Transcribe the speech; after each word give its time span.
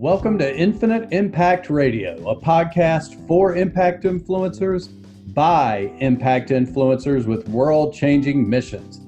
Welcome 0.00 0.38
to 0.38 0.56
Infinite 0.56 1.12
Impact 1.12 1.68
Radio, 1.68 2.16
a 2.26 2.34
podcast 2.34 3.28
for 3.28 3.54
impact 3.54 4.04
influencers 4.04 4.88
by 5.34 5.92
impact 5.98 6.48
influencers 6.48 7.26
with 7.26 7.46
world 7.50 7.92
changing 7.92 8.48
missions. 8.48 9.02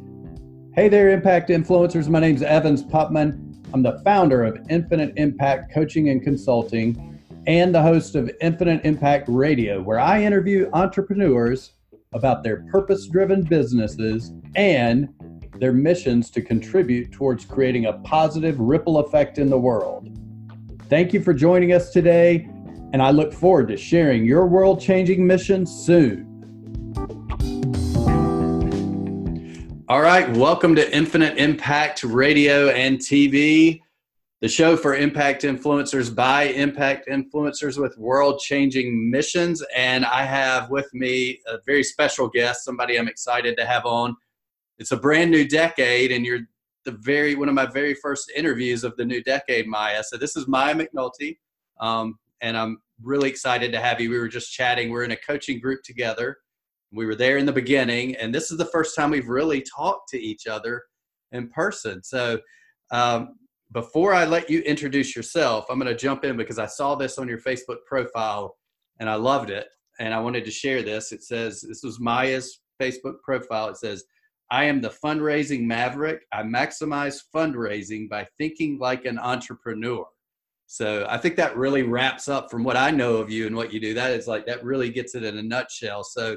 Hey 0.74 0.90
there, 0.90 1.08
impact 1.08 1.48
influencers. 1.48 2.10
My 2.10 2.20
name 2.20 2.36
is 2.36 2.42
Evans 2.42 2.84
Pupman. 2.84 3.56
I'm 3.72 3.82
the 3.82 4.02
founder 4.04 4.44
of 4.44 4.58
Infinite 4.68 5.14
Impact 5.16 5.72
Coaching 5.72 6.10
and 6.10 6.22
Consulting 6.22 7.18
and 7.46 7.74
the 7.74 7.80
host 7.80 8.14
of 8.14 8.30
Infinite 8.42 8.84
Impact 8.84 9.30
Radio, 9.30 9.80
where 9.80 9.98
I 9.98 10.22
interview 10.22 10.68
entrepreneurs 10.74 11.72
about 12.12 12.44
their 12.44 12.64
purpose 12.64 13.06
driven 13.06 13.44
businesses 13.44 14.34
and 14.56 15.08
their 15.54 15.72
missions 15.72 16.30
to 16.32 16.42
contribute 16.42 17.12
towards 17.12 17.46
creating 17.46 17.86
a 17.86 17.94
positive 17.94 18.60
ripple 18.60 18.98
effect 18.98 19.38
in 19.38 19.48
the 19.48 19.58
world. 19.58 20.18
Thank 20.92 21.14
you 21.14 21.22
for 21.22 21.32
joining 21.32 21.72
us 21.72 21.88
today, 21.88 22.46
and 22.92 23.00
I 23.00 23.12
look 23.12 23.32
forward 23.32 23.68
to 23.68 23.78
sharing 23.78 24.26
your 24.26 24.46
world 24.46 24.78
changing 24.78 25.26
mission 25.26 25.64
soon. 25.64 26.26
All 29.88 30.02
right, 30.02 30.28
welcome 30.36 30.74
to 30.74 30.94
Infinite 30.94 31.38
Impact 31.38 32.04
Radio 32.04 32.68
and 32.68 32.98
TV, 32.98 33.80
the 34.42 34.48
show 34.48 34.76
for 34.76 34.94
impact 34.94 35.44
influencers 35.44 36.14
by 36.14 36.42
impact 36.42 37.08
influencers 37.08 37.80
with 37.80 37.96
world 37.96 38.40
changing 38.40 39.10
missions. 39.10 39.64
And 39.74 40.04
I 40.04 40.26
have 40.26 40.68
with 40.68 40.92
me 40.92 41.40
a 41.46 41.56
very 41.64 41.84
special 41.84 42.28
guest, 42.28 42.66
somebody 42.66 42.98
I'm 42.98 43.08
excited 43.08 43.56
to 43.56 43.64
have 43.64 43.86
on. 43.86 44.14
It's 44.78 44.92
a 44.92 44.98
brand 44.98 45.30
new 45.30 45.48
decade, 45.48 46.12
and 46.12 46.26
you're 46.26 46.40
the 46.84 46.92
very 47.00 47.34
one 47.34 47.48
of 47.48 47.54
my 47.54 47.66
very 47.66 47.94
first 47.94 48.30
interviews 48.34 48.84
of 48.84 48.96
the 48.96 49.04
new 49.04 49.22
decade, 49.22 49.66
Maya. 49.66 50.02
So 50.02 50.16
this 50.16 50.36
is 50.36 50.48
Maya 50.48 50.74
McNulty, 50.74 51.38
um, 51.80 52.18
and 52.40 52.56
I'm 52.56 52.78
really 53.02 53.28
excited 53.28 53.72
to 53.72 53.80
have 53.80 54.00
you. 54.00 54.10
We 54.10 54.18
were 54.18 54.28
just 54.28 54.52
chatting. 54.52 54.90
We're 54.90 55.04
in 55.04 55.12
a 55.12 55.16
coaching 55.16 55.60
group 55.60 55.82
together. 55.84 56.38
We 56.92 57.06
were 57.06 57.14
there 57.14 57.38
in 57.38 57.46
the 57.46 57.52
beginning, 57.52 58.16
and 58.16 58.34
this 58.34 58.50
is 58.50 58.58
the 58.58 58.66
first 58.66 58.94
time 58.96 59.10
we've 59.10 59.28
really 59.28 59.62
talked 59.62 60.08
to 60.10 60.20
each 60.20 60.46
other 60.46 60.82
in 61.32 61.48
person. 61.48 62.02
So 62.02 62.40
um, 62.90 63.36
before 63.72 64.12
I 64.12 64.26
let 64.26 64.50
you 64.50 64.60
introduce 64.60 65.16
yourself, 65.16 65.64
I'm 65.70 65.78
going 65.78 65.90
to 65.90 65.96
jump 65.98 66.24
in 66.24 66.36
because 66.36 66.58
I 66.58 66.66
saw 66.66 66.94
this 66.94 67.18
on 67.18 67.28
your 67.28 67.38
Facebook 67.38 67.78
profile 67.86 68.56
and 69.00 69.08
I 69.08 69.14
loved 69.14 69.50
it, 69.50 69.68
and 69.98 70.12
I 70.12 70.20
wanted 70.20 70.44
to 70.44 70.50
share 70.50 70.82
this. 70.82 71.12
It 71.12 71.22
says 71.22 71.62
this 71.66 71.82
was 71.82 71.98
Maya's 71.98 72.60
Facebook 72.80 73.20
profile. 73.24 73.68
It 73.68 73.78
says 73.78 74.04
I 74.52 74.64
am 74.64 74.82
the 74.82 74.90
fundraising 74.90 75.62
maverick. 75.62 76.26
I 76.30 76.42
maximize 76.42 77.22
fundraising 77.34 78.06
by 78.06 78.28
thinking 78.36 78.78
like 78.78 79.06
an 79.06 79.18
entrepreneur. 79.18 80.04
So 80.66 81.06
I 81.08 81.16
think 81.16 81.36
that 81.36 81.56
really 81.56 81.84
wraps 81.84 82.28
up 82.28 82.50
from 82.50 82.62
what 82.62 82.76
I 82.76 82.90
know 82.90 83.16
of 83.16 83.30
you 83.30 83.46
and 83.46 83.56
what 83.56 83.72
you 83.72 83.80
do. 83.80 83.94
That 83.94 84.10
is 84.10 84.28
like, 84.28 84.44
that 84.44 84.62
really 84.62 84.90
gets 84.90 85.14
it 85.14 85.24
in 85.24 85.38
a 85.38 85.42
nutshell. 85.42 86.04
So 86.04 86.36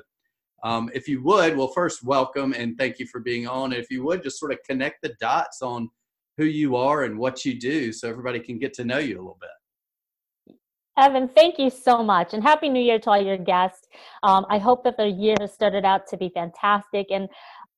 um, 0.63 0.89
if 0.93 1.09
you 1.09 1.21
would, 1.23 1.57
well, 1.57 1.67
first, 1.67 2.05
welcome 2.05 2.53
and 2.53 2.77
thank 2.77 2.99
you 2.99 3.05
for 3.05 3.19
being 3.19 3.47
on. 3.49 3.73
If 3.73 3.91
you 3.91 4.05
would, 4.05 4.23
just 4.23 4.39
sort 4.39 4.53
of 4.53 4.59
connect 4.65 5.01
the 5.01 5.13
dots 5.19 5.61
on 5.61 5.89
who 6.37 6.45
you 6.45 6.77
are 6.77 7.03
and 7.03 7.19
what 7.19 7.43
you 7.43 7.59
do 7.59 7.91
so 7.91 8.09
everybody 8.09 8.39
can 8.39 8.59
get 8.59 8.73
to 8.75 8.85
know 8.85 8.99
you 8.99 9.17
a 9.17 9.19
little 9.19 9.37
bit. 9.41 9.49
Evan, 10.97 11.27
thank 11.27 11.59
you 11.59 11.69
so 11.69 12.01
much, 12.01 12.33
and 12.33 12.41
happy 12.41 12.69
New 12.69 12.81
Year 12.81 12.99
to 12.99 13.09
all 13.09 13.21
your 13.21 13.37
guests. 13.37 13.85
Um, 14.23 14.45
I 14.49 14.57
hope 14.57 14.85
that 14.85 14.95
the 14.95 15.09
year 15.09 15.35
has 15.41 15.53
started 15.53 15.83
out 15.83 16.07
to 16.07 16.15
be 16.15 16.31
fantastic, 16.33 17.07
and 17.11 17.27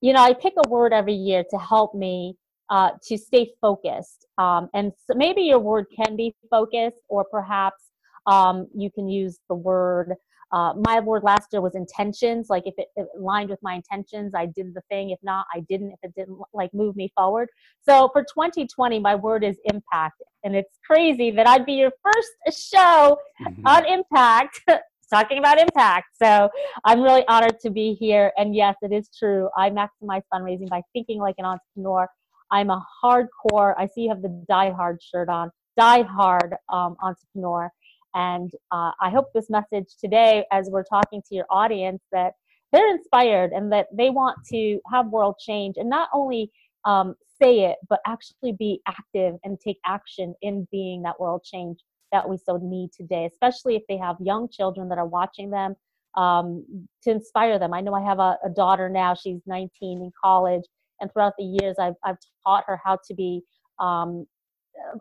you 0.02 0.14
know, 0.14 0.22
I 0.22 0.34
pick 0.34 0.54
a 0.66 0.70
word 0.70 0.94
every 0.94 1.14
year 1.14 1.44
to 1.50 1.58
help 1.58 1.96
me 1.96 2.36
uh, 2.70 2.92
to 3.08 3.18
stay 3.18 3.52
focused. 3.62 4.28
Um, 4.38 4.70
and 4.74 4.92
so 5.06 5.16
maybe 5.16 5.42
your 5.42 5.60
word 5.60 5.86
can 5.96 6.16
be 6.16 6.36
focused, 6.50 7.02
or 7.10 7.26
perhaps 7.32 7.92
um, 8.26 8.68
you 8.76 8.92
can 8.92 9.08
use 9.08 9.40
the 9.50 9.56
word. 9.56 10.14
Uh, 10.52 10.74
my 10.86 11.00
word 11.00 11.24
last 11.24 11.48
year 11.52 11.62
was 11.62 11.76
intentions. 11.76 12.48
Like 12.50 12.64
if 12.66 12.74
it, 12.78 12.88
it, 12.96 13.08
aligned 13.18 13.50
with 13.50 13.60
my 13.62 13.74
intentions, 13.74 14.34
I 14.34 14.46
did 14.46 14.74
the 14.74 14.82
thing. 14.90 15.10
If 15.10 15.20
not, 15.24 15.46
I 15.54 15.62
didn't. 15.62 15.92
If 15.92 16.00
it 16.04 16.14
didn't 16.16 16.40
like 16.54 16.74
move 16.74 16.96
me 16.96 17.12
forward. 17.16 17.50
So 17.82 18.10
for 18.14 18.22
2020, 18.22 19.00
my 19.00 19.16
word 19.16 19.44
is 19.44 19.58
impact, 19.66 20.22
and 20.44 20.56
it's 20.56 20.80
crazy 20.86 21.32
that 21.32 21.48
I'd 21.48 21.66
be 21.66 21.74
your 21.74 21.92
first 22.04 22.72
show 22.72 23.18
mm-hmm. 23.42 23.66
on 23.66 23.86
impact 23.86 24.62
talking 25.10 25.38
about 25.38 25.60
impact. 25.60 26.08
So 26.22 26.50
I'm 26.84 27.02
really 27.02 27.24
honored 27.28 27.60
to 27.62 27.70
be 27.70 27.94
here. 27.94 28.32
And 28.38 28.56
yes, 28.56 28.76
it 28.82 28.92
is 28.92 29.10
true. 29.18 29.50
I 29.58 29.70
maximize 29.70 30.24
fundraising 30.34 30.70
by 30.70 30.82
thinking 30.94 31.20
like 31.20 31.36
an 31.38 31.46
entrepreneur. 31.46 32.08
I'm 32.52 32.70
a 32.70 32.86
hardcore, 33.04 33.74
I 33.78 33.88
see 33.88 34.04
you 34.04 34.10
have 34.10 34.22
the 34.22 34.46
Die 34.48 34.72
Hard 34.72 35.02
shirt 35.02 35.28
on, 35.28 35.52
die 35.78 36.04
hard 36.04 36.56
um, 36.72 36.96
entrepreneur. 37.02 37.70
And 38.16 38.50
uh, 38.72 38.92
I 39.02 39.10
hope 39.10 39.26
this 39.34 39.50
message 39.50 39.88
today, 40.00 40.46
as 40.52 40.70
we're 40.72 40.86
talking 40.86 41.22
to 41.28 41.36
your 41.36 41.46
audience, 41.50 42.02
that 42.12 42.34
they're 42.72 42.90
inspired 42.90 43.52
and 43.52 43.72
that 43.72 43.88
they 43.94 44.10
want 44.10 44.38
to 44.52 44.80
have 44.92 45.08
world 45.08 45.36
change 45.40 45.76
and 45.78 45.90
not 45.90 46.10
only 46.14 46.52
um, 46.86 47.16
say 47.42 47.66
it, 47.66 47.78
but 47.90 48.00
actually 48.08 48.54
be 48.54 48.82
active 48.88 49.36
and 49.44 49.60
take 49.60 49.78
action 49.86 50.34
in 50.42 50.68
being 50.72 51.04
that 51.04 51.20
world 51.20 51.44
change 51.44 51.80
that 52.12 52.28
we 52.28 52.38
so 52.38 52.60
need 52.62 52.92
today, 52.92 53.26
especially 53.26 53.76
if 53.76 53.84
they 53.88 53.98
have 53.98 54.16
young 54.20 54.50
children 54.50 54.90
that 54.90 54.98
are 54.98 55.06
watching 55.06 55.50
them 55.50 55.76
um, 56.16 56.88
to 57.04 57.12
inspire 57.12 57.60
them. 57.60 57.74
I 57.74 57.82
know 57.82 57.94
I 57.94 58.04
have 58.04 58.20
a, 58.20 58.38
a, 58.44 58.50
daughter 58.50 58.90
now, 58.90 59.14
she's 59.14 59.42
19 59.46 59.70
in 60.02 60.12
college, 60.22 60.64
and 61.00 61.12
throughout 61.12 61.34
the 61.38 61.44
years, 61.46 61.76
I've, 61.80 61.94
I've 62.04 62.18
taught 62.46 62.64
her 62.68 62.80
how 62.84 62.98
to 63.08 63.14
be 63.14 63.44
um, 63.80 64.26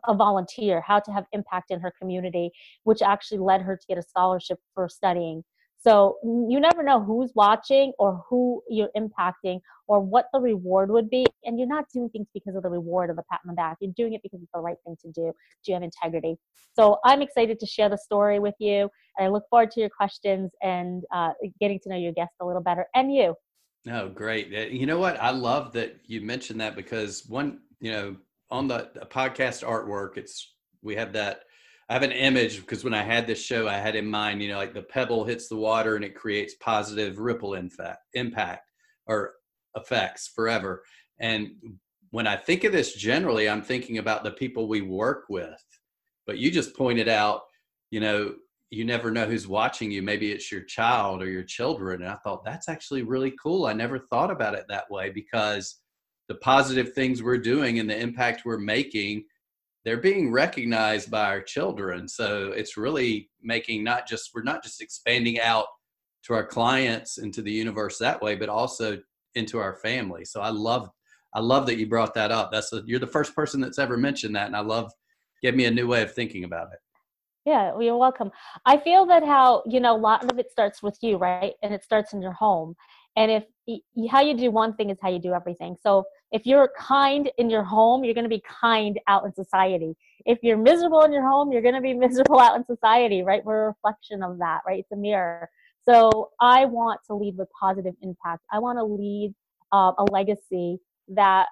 a 0.07 0.15
volunteer, 0.15 0.81
how 0.81 1.01
to 1.01 1.13
have 1.13 1.25
impact 1.33 1.71
in 1.71 1.81
her 1.81 1.93
community, 1.99 2.51
which 2.85 3.03
actually 3.03 3.39
led 3.39 3.63
her 3.63 3.77
to 3.77 3.87
get 3.89 3.99
a 3.99 4.03
scholarship 4.03 4.59
for 4.75 4.89
studying 4.89 5.43
so 5.87 6.19
you 6.25 6.59
never 6.59 6.83
know 6.83 7.01
who's 7.01 7.31
watching 7.37 7.93
or 7.99 8.25
who 8.29 8.61
you're 8.69 8.91
impacting 8.97 9.61
or 9.87 10.01
what 10.01 10.27
the 10.33 10.41
reward 10.41 10.91
would 10.91 11.09
be. 11.09 11.25
And 11.45 11.61
you're 11.61 11.69
not 11.69 11.85
doing 11.95 12.09
things 12.09 12.27
because 12.35 12.57
of 12.57 12.65
the 12.65 12.69
reward 12.69 13.11
or 13.11 13.15
the 13.15 13.23
pat 13.31 13.41
on 13.45 13.51
the 13.51 13.55
back. 13.55 13.77
You're 13.81 13.93
doing 13.97 14.15
it 14.15 14.23
because 14.23 14.43
it's 14.43 14.51
the 14.53 14.61
right 14.61 14.77
thing 14.85 14.97
to 15.03 15.13
do. 15.13 15.33
Do 15.65 15.71
you 15.71 15.75
have 15.75 15.85
integrity? 15.85 16.39
So 16.75 16.99
I'm 17.05 17.23
excited 17.23 17.61
to 17.61 17.67
share 17.67 17.89
the 17.89 17.99
story 17.99 18.41
with 18.41 18.55
you. 18.59 18.91
And 19.17 19.27
I 19.27 19.29
look 19.29 19.45
forward 19.49 19.71
to 19.73 19.81
your 19.81 19.91
questions 19.91 20.51
and 20.61 21.05
uh, 21.15 21.31
getting 21.61 21.79
to 21.85 21.89
know 21.91 21.97
your 21.97 22.13
guest 22.13 22.33
a 22.41 22.45
little 22.45 22.63
better 22.63 22.87
and 22.97 23.15
you. 23.15 23.37
Oh, 23.89 24.09
great. 24.09 24.49
You 24.49 24.87
know 24.87 24.99
what? 24.99 25.21
I 25.21 25.31
love 25.31 25.73
that 25.75 26.01
you 26.05 26.21
mentioned 26.21 26.61
that 26.61 26.75
because 26.75 27.27
one, 27.29 27.61
you 27.79 27.93
know, 27.93 28.17
on 28.51 28.67
the 28.67 28.91
podcast 29.09 29.65
artwork, 29.65 30.17
it's 30.17 30.55
we 30.83 30.97
have 30.97 31.13
that 31.13 31.43
I 31.89 31.93
have 31.93 32.03
an 32.03 32.13
image 32.13 32.61
because 32.61 32.83
when 32.83 32.95
I 32.95 33.03
had 33.03 33.27
this 33.27 33.41
show, 33.41 33.69
I 33.69 33.75
had 33.75 33.95
in 33.95 34.07
mind, 34.07 34.43
you 34.43 34.49
know, 34.49 34.57
like 34.57 34.75
the 34.75 34.83
pebble 34.83 35.25
hits 35.25 35.49
the 35.49 35.57
water 35.57 35.95
and 35.95 36.05
it 36.05 36.17
creates 36.17 36.55
positive 36.61 37.19
ripple 37.19 37.55
impact, 37.55 38.01
impact 38.15 38.71
or 39.07 39.35
effects 39.77 40.29
forever. 40.35 40.83
And 41.21 41.51
when 42.11 42.27
I 42.27 42.37
think 42.37 42.65
of 42.65 42.73
this 42.73 42.95
generally, 42.95 43.49
I'm 43.49 43.63
thinking 43.63 43.99
about 43.99 44.25
the 44.25 44.33
people 44.33 44.69
we 44.69 44.81
work 44.81 45.25
with. 45.29 45.63
But 46.27 46.39
you 46.39 46.51
just 46.51 46.77
pointed 46.77 47.09
out, 47.09 47.43
you 47.91 48.01
know, 48.01 48.35
you 48.71 48.85
never 48.85 49.13
know 49.13 49.27
who's 49.27 49.47
watching 49.47 49.93
you. 49.93 50.03
Maybe 50.03 50.33
it's 50.33 50.51
your 50.51 50.63
child 50.63 51.23
or 51.23 51.31
your 51.31 51.45
children. 51.45 52.03
And 52.03 52.11
I 52.11 52.17
thought 52.17 52.45
that's 52.45 52.69
actually 52.69 53.05
really 53.05 53.33
cool. 53.41 53.67
I 53.67 53.73
never 53.73 54.01
thought 54.01 54.33
about 54.33 54.55
it 54.55 54.65
that 54.69 54.91
way 54.91 55.11
because 55.11 55.79
the 56.29 56.35
positive 56.37 56.93
things 56.93 57.23
we're 57.23 57.39
doing 57.39 57.79
and 57.79 57.89
the 57.89 57.97
impact 57.97 58.43
we're 58.45 58.59
making 58.59 59.25
they're 59.87 59.97
being 59.97 60.33
recognized 60.33 61.13
by 61.13 61.27
our 61.27 61.41
children. 61.41 62.09
So 62.09 62.51
it's 62.51 62.77
really 62.77 63.31
making 63.41 63.85
not 63.85 64.09
just, 64.09 64.33
we're 64.35 64.43
not 64.43 64.65
just 64.65 64.83
expanding 64.83 65.39
out 65.39 65.67
to 66.25 66.35
our 66.35 66.45
clients 66.45 67.19
into 67.19 67.41
the 67.41 67.53
universe 67.53 67.97
that 67.99 68.21
way, 68.21 68.35
but 68.35 68.49
also 68.49 68.99
into 69.37 69.59
our 69.59 69.77
family. 69.77 70.25
So 70.25 70.41
I 70.41 70.49
love, 70.49 70.91
I 71.35 71.41
love 71.41 71.67
that 71.67 71.79
you 71.79 71.87
brought 71.87 72.15
that 72.15 72.33
up. 72.33 72.51
That's 72.51 72.73
a, 72.73 72.83
you're 72.85 72.99
the 72.99 73.07
first 73.07 73.33
person 73.37 73.61
that's 73.61 73.79
ever 73.79 73.97
mentioned 73.97 74.35
that. 74.35 74.49
And 74.49 74.57
I 74.57 74.61
love, 74.61 74.91
gave 75.41 75.55
me 75.55 75.67
a 75.67 75.71
new 75.71 75.87
way 75.87 76.03
of 76.03 76.13
thinking 76.13 76.43
about 76.43 76.73
it. 76.73 76.81
Yeah, 77.45 77.71
well, 77.71 77.83
you're 77.83 77.97
welcome. 77.97 78.33
I 78.65 78.79
feel 78.79 79.07
that 79.07 79.23
how, 79.25 79.63
you 79.67 79.79
know, 79.79 79.95
a 79.95 79.97
lot 79.97 80.29
of 80.29 80.37
it 80.37 80.51
starts 80.51 80.83
with 80.83 80.99
you, 81.01 81.17
right? 81.17 81.53
And 81.63 81.73
it 81.73 81.85
starts 81.85 82.13
in 82.13 82.21
your 82.21 82.33
home. 82.33 82.75
And 83.17 83.31
if 83.31 83.45
how 84.11 84.21
you 84.21 84.37
do 84.37 84.51
one 84.51 84.75
thing 84.75 84.91
is 84.91 84.99
how 85.03 85.09
you 85.09 85.19
do 85.19 85.35
everything. 85.35 85.77
So 85.83 86.05
if 86.31 86.47
you're 86.47 86.71
kind 86.79 87.31
in 87.39 87.51
your 87.51 87.65
home, 87.65 88.05
you're 88.05 88.15
going 88.15 88.25
to 88.25 88.31
be 88.31 88.43
kind 88.61 89.01
out 89.09 89.25
in 89.25 89.35
society. 89.35 89.97
If 90.25 90.39
you're 90.43 90.57
miserable 90.57 91.03
in 91.03 91.13
your 91.13 91.29
home, 91.29 91.51
you're 91.51 91.63
going 91.63 91.75
to 91.75 91.81
be 91.81 91.95
miserable 92.07 92.39
out 92.39 92.57
in 92.57 92.65
society, 92.65 93.23
right? 93.23 93.45
We're 93.45 93.65
a 93.65 93.67
reflection 93.69 94.23
of 94.23 94.39
that, 94.39 94.61
right? 94.67 94.81
It's 94.81 94.93
a 94.93 94.97
mirror. 94.97 95.49
So 95.89 96.31
I 96.41 96.65
want 96.65 97.01
to 97.07 97.15
lead 97.15 97.37
with 97.37 97.49
positive 97.59 97.95
impact. 98.03 98.43
I 98.53 98.59
want 98.59 98.79
to 98.79 98.85
lead 98.85 99.35
uh, 99.73 99.93
a 99.99 100.05
legacy 100.11 100.79
that 101.09 101.47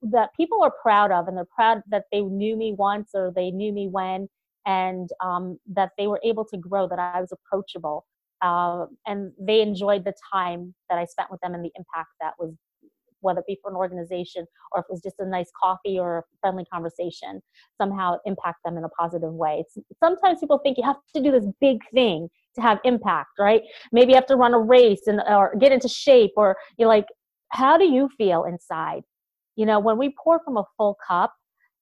that 0.00 0.30
people 0.36 0.62
are 0.62 0.72
proud 0.82 1.10
of, 1.10 1.26
and 1.26 1.36
they're 1.36 1.44
proud 1.44 1.82
that 1.90 2.04
they 2.12 2.20
knew 2.20 2.56
me 2.56 2.72
once 2.72 3.10
or 3.14 3.32
they 3.34 3.50
knew 3.50 3.72
me 3.72 3.88
when, 3.88 4.28
and 4.64 5.10
um, 5.20 5.58
that 5.66 5.90
they 5.98 6.06
were 6.06 6.20
able 6.22 6.44
to 6.44 6.56
grow. 6.56 6.88
That 6.88 7.00
I 7.00 7.20
was 7.20 7.32
approachable, 7.32 8.06
uh, 8.42 8.86
and 9.06 9.32
they 9.40 9.60
enjoyed 9.60 10.04
the 10.04 10.14
time 10.32 10.74
that 10.88 10.98
I 10.98 11.04
spent 11.04 11.30
with 11.30 11.40
them 11.40 11.54
and 11.54 11.64
the 11.64 11.72
impact 11.76 12.10
that 12.20 12.34
was 12.38 12.54
whether 13.20 13.40
it 13.40 13.46
be 13.48 13.58
for 13.60 13.70
an 13.70 13.76
organization 13.76 14.46
or 14.72 14.80
if 14.80 14.84
it 14.88 14.92
was 14.92 15.02
just 15.02 15.16
a 15.18 15.26
nice 15.26 15.50
coffee 15.60 15.98
or 15.98 16.18
a 16.18 16.22
friendly 16.40 16.64
conversation, 16.72 17.42
somehow 17.76 18.16
impact 18.24 18.58
them 18.64 18.76
in 18.76 18.84
a 18.84 18.88
positive 18.90 19.32
way. 19.32 19.64
It's, 19.66 19.76
sometimes 19.98 20.38
people 20.38 20.58
think 20.58 20.78
you 20.78 20.84
have 20.84 20.98
to 21.16 21.20
do 21.20 21.32
this 21.32 21.44
big 21.60 21.78
thing 21.92 22.28
to 22.54 22.62
have 22.62 22.78
impact, 22.84 23.30
right? 23.38 23.62
Maybe 23.90 24.12
you 24.12 24.14
have 24.14 24.26
to 24.26 24.36
run 24.36 24.54
a 24.54 24.58
race 24.60 25.02
and 25.08 25.20
or 25.28 25.52
get 25.58 25.72
into 25.72 25.88
shape 25.88 26.30
or 26.36 26.56
you're 26.76 26.88
like 26.88 27.06
how 27.50 27.78
do 27.78 27.84
you 27.84 28.08
feel 28.18 28.44
inside? 28.44 29.02
You 29.56 29.66
know, 29.66 29.78
when 29.78 29.98
we 29.98 30.14
pour 30.22 30.40
from 30.44 30.56
a 30.56 30.64
full 30.76 30.96
cup 31.06 31.32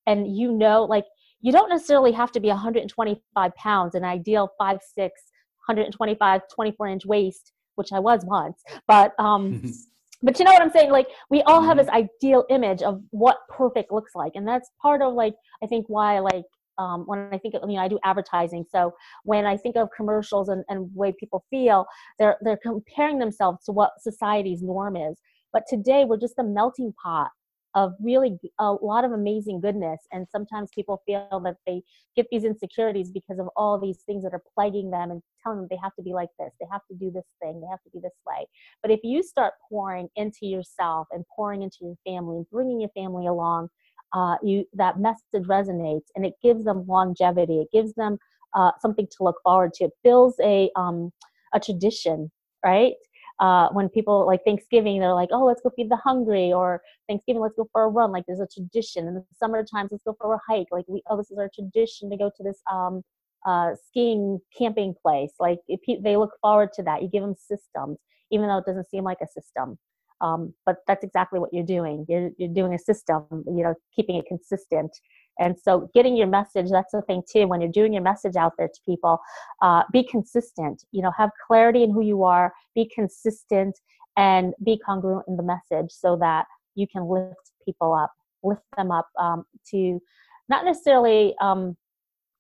and 0.07 0.37
you 0.37 0.53
know 0.53 0.85
like 0.85 1.05
you 1.41 1.53
don't 1.53 1.69
necessarily 1.69 2.13
have 2.13 2.33
to 2.33 2.41
be 2.41 2.49
125 2.49 3.55
pounds 3.57 3.95
an 3.95 4.05
ideal 4.05 4.51
5 4.59 4.79
6 4.95 5.23
125 5.67 6.43
24 6.55 6.89
inch 6.89 7.07
waist 7.07 7.53
which 7.77 7.93
i 7.93 7.99
was 7.99 8.25
once 8.25 8.63
but 8.87 9.13
um 9.19 9.63
but 10.23 10.39
you 10.39 10.45
know 10.45 10.53
what 10.53 10.63
i'm 10.63 10.71
saying 10.71 10.91
like 10.91 11.09
we 11.31 11.43
all 11.43 11.63
have 11.63 11.77
this 11.77 11.87
mm-hmm. 11.89 12.09
ideal 12.23 12.45
image 12.51 12.83
of 12.83 13.03
what 13.11 13.39
perfect 13.49 13.93
looks 13.93 14.13
like 14.15 14.33
and 14.35 14.47
that's 14.47 14.71
part 14.81 15.03
of 15.03 15.15
like 15.15 15.35
i 15.63 15.67
think 15.67 15.85
why 15.89 16.19
like 16.19 16.45
um, 16.79 17.05
when 17.07 17.29
I 17.33 17.39
think 17.39 17.55
of, 17.55 17.63
I 17.63 17.67
mean, 17.67 17.79
I 17.79 17.89
do 17.89 17.99
advertising. 18.05 18.65
So 18.71 18.93
when 19.25 19.47
I 19.47 19.57
think 19.57 19.77
of 19.77 19.89
commercials 19.97 20.49
and, 20.49 20.65
and 20.69 20.91
way 20.95 21.15
people 21.19 21.45
feel, 21.49 21.87
they're, 22.19 22.37
they're 22.43 22.59
comparing 22.63 23.19
themselves 23.19 23.65
to 23.65 23.73
what 23.73 23.93
society's 23.99 24.63
norm 24.63 24.97
is. 24.97 25.17
But 25.53 25.63
today 25.69 26.05
we're 26.05 26.19
just 26.19 26.39
a 26.39 26.45
melting 26.45 26.93
pot 27.03 27.31
of 27.77 27.93
really 28.01 28.39
a 28.59 28.73
lot 28.73 29.05
of 29.05 29.13
amazing 29.13 29.61
goodness. 29.61 30.01
And 30.11 30.27
sometimes 30.33 30.71
people 30.75 31.03
feel 31.07 31.41
that 31.45 31.57
they 31.67 31.83
get 32.17 32.27
these 32.33 32.43
insecurities 32.43 33.11
because 33.13 33.39
of 33.39 33.49
all 33.55 33.79
these 33.79 33.99
things 33.99 34.25
that 34.25 34.33
are 34.33 34.43
plaguing 34.55 34.91
them 34.91 35.11
and 35.11 35.23
telling 35.43 35.59
them 35.59 35.69
they 35.71 35.79
have 35.83 35.95
to 35.97 36.03
be 36.03 36.15
like 36.15 36.31
this, 36.39 36.51
they 36.59 36.67
have 36.73 36.81
to 36.91 36.97
do 36.97 37.11
this 37.11 37.27
thing, 37.41 37.61
they 37.61 37.67
have 37.69 37.83
to 37.83 37.91
be 37.93 38.01
this 38.01 38.19
way. 38.27 38.47
But 38.83 38.91
if 38.91 39.01
you 39.05 39.23
start 39.23 39.53
pouring 39.69 40.09
into 40.17 40.47
yourself 40.47 41.07
and 41.13 41.25
pouring 41.37 41.63
into 41.63 41.79
your 41.83 41.97
family 42.07 42.39
and 42.39 42.51
bringing 42.51 42.81
your 42.81 42.91
family 42.91 43.27
along, 43.27 43.69
uh, 44.15 44.37
you 44.43 44.65
that 44.73 44.99
message 44.99 45.47
resonates 45.47 46.07
and 46.15 46.25
it 46.25 46.33
gives 46.43 46.65
them 46.65 46.87
longevity. 46.89 47.61
It 47.61 47.69
gives 47.73 47.93
them 47.95 48.17
uh, 48.55 48.71
something 48.81 49.07
to 49.07 49.17
look 49.25 49.37
forward 49.45 49.75
to. 49.75 49.85
It 49.85 49.93
builds 50.03 50.37
a 50.43 50.71
um, 50.77 51.13
a 51.53 51.61
tradition, 51.61 52.31
right? 52.65 52.95
Uh, 53.39 53.69
when 53.71 53.89
people 53.89 54.27
like 54.27 54.45
Thanksgiving, 54.45 55.01
they're 55.01 55.15
like, 55.15 55.29
oh, 55.33 55.45
let's 55.45 55.61
go 55.61 55.71
feed 55.77 55.91
the 55.91 55.97
hungry, 55.97 56.53
or 56.53 56.83
Thanksgiving, 57.09 57.43
let's 57.43 57.57
go 57.57 57.69
for 57.73 57.83
a 57.85 57.89
run. 57.89 58.13
Like 58.13 58.25
there's 58.27 58.41
a 58.41 58.47
tradition. 58.47 59.07
In 59.07 59.15
the 59.15 59.25
summer 59.39 59.65
times, 59.65 59.91
let's 59.93 60.05
go 60.05 60.17
for 60.21 60.35
a 60.35 60.41
hike. 60.49 60.69
Like 60.71 60.87
we, 60.89 61.03
oh, 61.11 61.17
this 61.17 61.31
is 61.31 61.39
our 61.39 61.51
tradition 61.55 62.11
to 62.11 62.17
go 62.17 62.31
to 62.37 62.43
this 62.43 62.61
um, 62.71 63.03
uh, 63.47 63.71
skiing 63.89 64.41
camping 64.57 64.95
place. 65.01 65.33
Like 65.39 65.59
they 65.69 66.17
look 66.17 66.33
forward 66.41 66.71
to 66.75 66.83
that. 66.85 67.03
You 67.03 67.09
give 67.09 67.23
them 67.23 67.35
systems, 67.37 67.99
even 68.31 68.49
though 68.49 68.59
it 68.59 68.67
doesn't 68.67 68.91
seem 68.91 69.05
like 69.05 69.19
a 69.23 69.27
system. 69.27 69.79
Um, 70.23 70.55
but 70.65 70.77
that's 70.87 71.05
exactly 71.05 71.39
what 71.39 71.53
you're 71.53 71.63
doing. 71.63 72.07
You're, 72.09 72.31
you're 72.39 72.55
doing 72.55 72.73
a 72.73 72.79
system, 72.79 73.27
you 73.31 73.63
know, 73.63 73.75
keeping 73.95 74.17
it 74.17 74.25
consistent 74.27 74.97
and 75.39 75.57
so, 75.59 75.91
getting 75.95 76.17
your 76.17 76.27
message, 76.27 76.71
that's 76.71 76.93
the 76.93 77.03
thing 77.03 77.23
too. 77.31 77.47
When 77.47 77.61
you're 77.61 77.71
doing 77.71 77.93
your 77.93 78.03
message 78.03 78.37
out 78.37 78.53
there 78.57 78.69
to 78.69 78.81
people, 78.85 79.19
uh, 79.63 79.83
be 79.93 80.03
consistent. 80.05 80.85
You 80.93 81.03
know, 81.03 81.13
have 81.17 81.31
clarity 81.47 81.83
in 81.83 81.93
who 81.93 82.01
you 82.01 82.25
are, 82.25 82.53
be 82.75 82.91
consistent, 82.95 83.79
and 84.17 84.55
be 84.65 84.79
congruent 84.79 85.27
in 85.29 85.37
the 85.37 85.43
message 85.43 85.91
so 85.91 86.17
that 86.17 86.47
you 86.75 86.87
can 86.91 87.07
lift 87.09 87.53
people 87.65 87.93
up, 87.93 88.13
lift 88.43 88.63
them 88.77 88.91
up 88.91 89.09
um, 89.19 89.45
to 89.71 90.01
not 90.49 90.65
necessarily 90.65 91.35
um, 91.41 91.77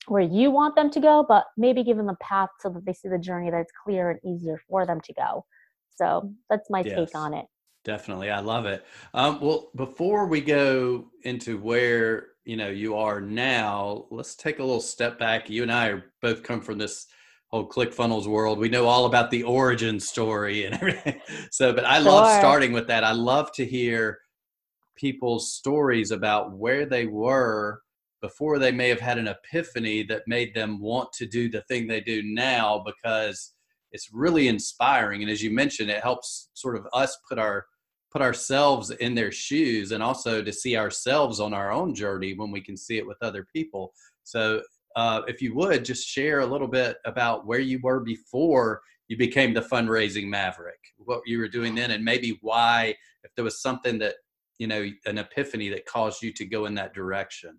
where 0.08 0.22
you 0.22 0.50
want 0.50 0.74
them 0.74 0.90
to 0.90 1.00
go, 1.00 1.24
but 1.28 1.44
maybe 1.56 1.82
give 1.82 1.96
them 1.96 2.08
a 2.08 2.16
path 2.16 2.48
so 2.60 2.70
that 2.70 2.84
they 2.86 2.92
see 2.92 3.08
the 3.08 3.18
journey 3.18 3.50
that's 3.50 3.72
clear 3.84 4.10
and 4.10 4.20
easier 4.24 4.60
for 4.68 4.86
them 4.86 5.00
to 5.02 5.12
go. 5.12 5.44
So, 5.96 6.32
that's 6.48 6.70
my 6.70 6.82
yes. 6.84 6.96
take 6.96 7.14
on 7.14 7.34
it. 7.34 7.46
Definitely. 7.84 8.30
I 8.30 8.40
love 8.40 8.66
it. 8.66 8.84
Um, 9.14 9.40
well, 9.40 9.70
before 9.76 10.26
we 10.26 10.40
go 10.40 11.06
into 11.22 11.56
where 11.58 12.30
you 12.46 12.56
know 12.56 12.68
you 12.68 12.94
are 12.94 13.20
now 13.20 14.06
let's 14.10 14.36
take 14.36 14.60
a 14.60 14.64
little 14.64 14.80
step 14.80 15.18
back. 15.18 15.50
You 15.50 15.62
and 15.62 15.72
i 15.72 15.88
are 15.88 16.04
both 16.22 16.42
come 16.42 16.60
from 16.60 16.78
this 16.78 17.06
whole 17.48 17.68
clickfunnels 17.68 18.26
world. 18.26 18.58
We 18.58 18.68
know 18.68 18.86
all 18.86 19.06
about 19.06 19.30
the 19.30 19.42
origin 19.42 20.00
story 20.00 20.64
and 20.64 20.74
everything. 20.76 21.20
So 21.50 21.72
but 21.72 21.84
i 21.84 21.96
sure. 21.96 22.12
love 22.12 22.38
starting 22.38 22.72
with 22.72 22.86
that. 22.86 23.04
I 23.04 23.12
love 23.12 23.52
to 23.54 23.66
hear 23.66 24.18
people's 24.96 25.52
stories 25.52 26.12
about 26.12 26.56
where 26.56 26.86
they 26.86 27.06
were 27.06 27.82
before 28.22 28.58
they 28.58 28.72
may 28.72 28.88
have 28.88 29.00
had 29.00 29.18
an 29.18 29.28
epiphany 29.28 30.02
that 30.04 30.22
made 30.26 30.54
them 30.54 30.80
want 30.80 31.12
to 31.12 31.26
do 31.26 31.50
the 31.50 31.62
thing 31.62 31.86
they 31.86 32.00
do 32.00 32.22
now 32.24 32.82
because 32.86 33.52
it's 33.92 34.10
really 34.12 34.48
inspiring. 34.48 35.22
And 35.22 35.30
as 35.30 35.42
you 35.42 35.50
mentioned 35.50 35.90
it 35.90 36.02
helps 36.02 36.50
sort 36.54 36.76
of 36.76 36.86
us 36.92 37.16
put 37.28 37.38
our 37.38 37.66
put 38.16 38.22
ourselves 38.22 38.88
in 38.92 39.14
their 39.14 39.30
shoes 39.30 39.92
and 39.92 40.02
also 40.02 40.42
to 40.42 40.50
see 40.50 40.74
ourselves 40.74 41.38
on 41.38 41.52
our 41.52 41.70
own 41.70 41.94
journey 41.94 42.32
when 42.32 42.50
we 42.50 42.62
can 42.62 42.74
see 42.74 42.96
it 42.96 43.06
with 43.06 43.18
other 43.20 43.46
people. 43.54 43.92
So, 44.24 44.62
uh, 44.96 45.20
if 45.28 45.42
you 45.42 45.54
would 45.54 45.84
just 45.84 46.08
share 46.08 46.40
a 46.40 46.46
little 46.46 46.66
bit 46.66 46.96
about 47.04 47.46
where 47.46 47.58
you 47.58 47.78
were 47.82 48.00
before 48.00 48.80
you 49.08 49.18
became 49.18 49.52
the 49.52 49.60
fundraising 49.60 50.28
maverick, 50.28 50.78
what 50.96 51.20
you 51.26 51.38
were 51.38 51.48
doing 51.48 51.74
then, 51.74 51.90
and 51.90 52.02
maybe 52.02 52.38
why, 52.40 52.94
if 53.22 53.34
there 53.34 53.44
was 53.44 53.60
something 53.60 53.98
that, 53.98 54.14
you 54.56 54.66
know, 54.66 54.88
an 55.04 55.18
epiphany 55.18 55.68
that 55.68 55.84
caused 55.84 56.22
you 56.22 56.32
to 56.32 56.46
go 56.46 56.64
in 56.64 56.74
that 56.74 56.94
direction. 56.94 57.58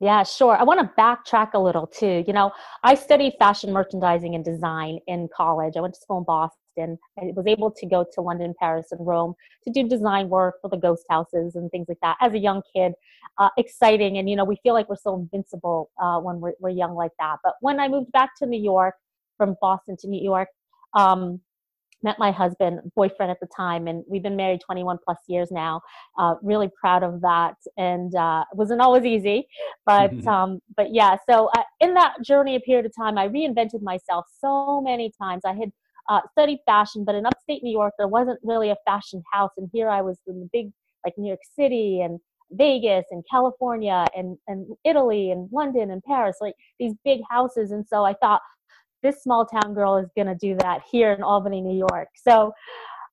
Yeah, 0.00 0.22
sure. 0.22 0.56
I 0.56 0.62
want 0.62 0.80
to 0.80 0.90
backtrack 0.98 1.50
a 1.52 1.58
little 1.58 1.86
too. 1.86 2.24
You 2.26 2.32
know, 2.32 2.50
I 2.82 2.94
studied 2.94 3.34
fashion 3.38 3.70
merchandising 3.70 4.34
and 4.34 4.42
design 4.42 5.00
in 5.06 5.28
college. 5.36 5.74
I 5.76 5.80
went 5.82 5.92
to 5.92 6.00
school 6.00 6.16
in 6.16 6.24
Boston 6.24 6.61
and 6.76 6.98
I 7.18 7.32
was 7.34 7.46
able 7.46 7.70
to 7.70 7.86
go 7.86 8.04
to 8.14 8.20
London, 8.20 8.54
Paris, 8.58 8.86
and 8.90 9.06
Rome 9.06 9.34
to 9.64 9.70
do 9.70 9.88
design 9.88 10.28
work 10.28 10.56
for 10.60 10.68
the 10.68 10.76
ghost 10.76 11.04
houses 11.10 11.54
and 11.54 11.70
things 11.70 11.86
like 11.88 11.98
that. 12.02 12.16
As 12.20 12.32
a 12.32 12.38
young 12.38 12.62
kid, 12.74 12.92
uh, 13.38 13.50
exciting, 13.58 14.18
and 14.18 14.28
you 14.28 14.36
know 14.36 14.44
we 14.44 14.56
feel 14.62 14.74
like 14.74 14.88
we're 14.88 14.96
so 14.96 15.14
invincible 15.16 15.90
uh, 16.02 16.18
when 16.18 16.40
we're, 16.40 16.54
we're 16.60 16.70
young 16.70 16.94
like 16.94 17.12
that. 17.18 17.36
But 17.42 17.54
when 17.60 17.80
I 17.80 17.88
moved 17.88 18.12
back 18.12 18.30
to 18.38 18.46
New 18.46 18.60
York, 18.60 18.94
from 19.36 19.56
Boston 19.60 19.96
to 19.98 20.08
New 20.08 20.22
York, 20.22 20.48
um, 20.94 21.40
met 22.02 22.18
my 22.18 22.30
husband, 22.30 22.80
boyfriend 22.96 23.30
at 23.30 23.38
the 23.40 23.48
time, 23.56 23.86
and 23.86 24.04
we've 24.08 24.22
been 24.22 24.36
married 24.36 24.60
21 24.64 24.98
plus 25.04 25.18
years 25.28 25.50
now. 25.50 25.80
Uh, 26.18 26.34
really 26.42 26.68
proud 26.80 27.02
of 27.02 27.20
that, 27.20 27.54
and 27.76 28.14
uh, 28.14 28.44
it 28.52 28.56
wasn't 28.56 28.80
always 28.80 29.04
easy, 29.04 29.46
but 29.86 30.26
um, 30.26 30.60
but 30.76 30.92
yeah. 30.92 31.16
So 31.28 31.50
uh, 31.56 31.62
in 31.80 31.94
that 31.94 32.14
journey, 32.24 32.56
a 32.56 32.60
period 32.60 32.86
of 32.86 32.92
time, 32.96 33.18
I 33.18 33.28
reinvented 33.28 33.82
myself 33.82 34.26
so 34.40 34.80
many 34.80 35.12
times. 35.20 35.42
I 35.44 35.54
had 35.54 35.72
uh, 36.08 36.20
studied 36.32 36.58
fashion, 36.66 37.04
but 37.04 37.14
in 37.14 37.26
upstate 37.26 37.62
New 37.62 37.72
York, 37.72 37.94
there 37.98 38.08
wasn't 38.08 38.38
really 38.42 38.70
a 38.70 38.76
fashion 38.84 39.22
house. 39.32 39.52
And 39.56 39.68
here 39.72 39.88
I 39.88 40.02
was 40.02 40.18
in 40.26 40.40
the 40.40 40.48
big, 40.52 40.70
like 41.04 41.14
New 41.16 41.28
York 41.28 41.40
City 41.56 42.00
and 42.00 42.18
Vegas 42.50 43.04
and 43.10 43.24
California 43.30 44.04
and, 44.16 44.36
and 44.48 44.66
Italy 44.84 45.30
and 45.30 45.48
London 45.52 45.90
and 45.90 46.02
Paris, 46.02 46.36
like 46.40 46.54
these 46.78 46.94
big 47.04 47.20
houses. 47.30 47.70
And 47.70 47.86
so 47.86 48.04
I 48.04 48.14
thought, 48.14 48.40
this 49.02 49.22
small 49.22 49.44
town 49.44 49.74
girl 49.74 49.96
is 49.96 50.08
going 50.16 50.28
to 50.28 50.36
do 50.36 50.56
that 50.60 50.80
here 50.90 51.12
in 51.12 51.22
Albany, 51.22 51.60
New 51.60 51.76
York. 51.76 52.08
So 52.14 52.52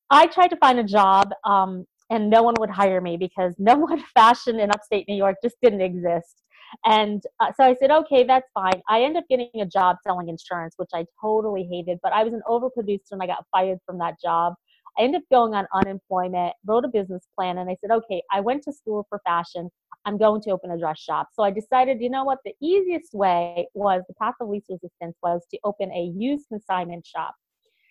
I 0.09 0.27
tried 0.27 0.49
to 0.49 0.57
find 0.57 0.79
a 0.79 0.83
job 0.83 1.31
um, 1.45 1.85
and 2.09 2.29
no 2.29 2.43
one 2.43 2.55
would 2.59 2.69
hire 2.69 3.01
me 3.01 3.17
because 3.17 3.53
no 3.57 3.75
one 3.77 4.03
fashion 4.13 4.59
in 4.59 4.71
upstate 4.71 5.07
New 5.07 5.15
York 5.15 5.37
just 5.43 5.55
didn't 5.61 5.81
exist. 5.81 6.43
And 6.85 7.23
uh, 7.39 7.51
so 7.57 7.63
I 7.63 7.75
said, 7.75 7.91
okay, 7.91 8.23
that's 8.23 8.49
fine. 8.53 8.81
I 8.87 9.01
ended 9.01 9.23
up 9.23 9.29
getting 9.29 9.49
a 9.61 9.65
job 9.65 9.97
selling 10.03 10.29
insurance, 10.29 10.75
which 10.77 10.89
I 10.93 11.05
totally 11.21 11.67
hated, 11.69 11.99
but 12.03 12.13
I 12.13 12.23
was 12.23 12.33
an 12.33 12.41
overproducer 12.47 13.11
and 13.11 13.21
I 13.21 13.27
got 13.27 13.45
fired 13.51 13.79
from 13.85 13.97
that 13.99 14.15
job. 14.21 14.53
I 14.97 15.03
ended 15.03 15.21
up 15.21 15.25
going 15.31 15.53
on 15.53 15.65
unemployment, 15.73 16.53
wrote 16.65 16.85
a 16.85 16.89
business 16.89 17.25
plan, 17.37 17.57
and 17.57 17.69
I 17.69 17.77
said, 17.79 17.91
okay, 17.91 18.21
I 18.31 18.41
went 18.41 18.63
to 18.63 18.73
school 18.73 19.05
for 19.09 19.21
fashion. 19.25 19.69
I'm 20.05 20.17
going 20.17 20.41
to 20.41 20.51
open 20.51 20.71
a 20.71 20.77
dress 20.77 20.99
shop. 20.99 21.29
So 21.33 21.43
I 21.43 21.51
decided, 21.51 22.01
you 22.01 22.09
know 22.09 22.23
what, 22.23 22.39
the 22.43 22.53
easiest 22.61 23.13
way 23.13 23.67
was 23.73 24.01
the 24.07 24.13
path 24.15 24.35
of 24.41 24.49
least 24.49 24.67
resistance 24.69 25.15
was 25.21 25.41
to 25.51 25.59
open 25.63 25.91
a 25.91 26.11
used 26.15 26.47
consignment 26.49 27.05
shop. 27.05 27.35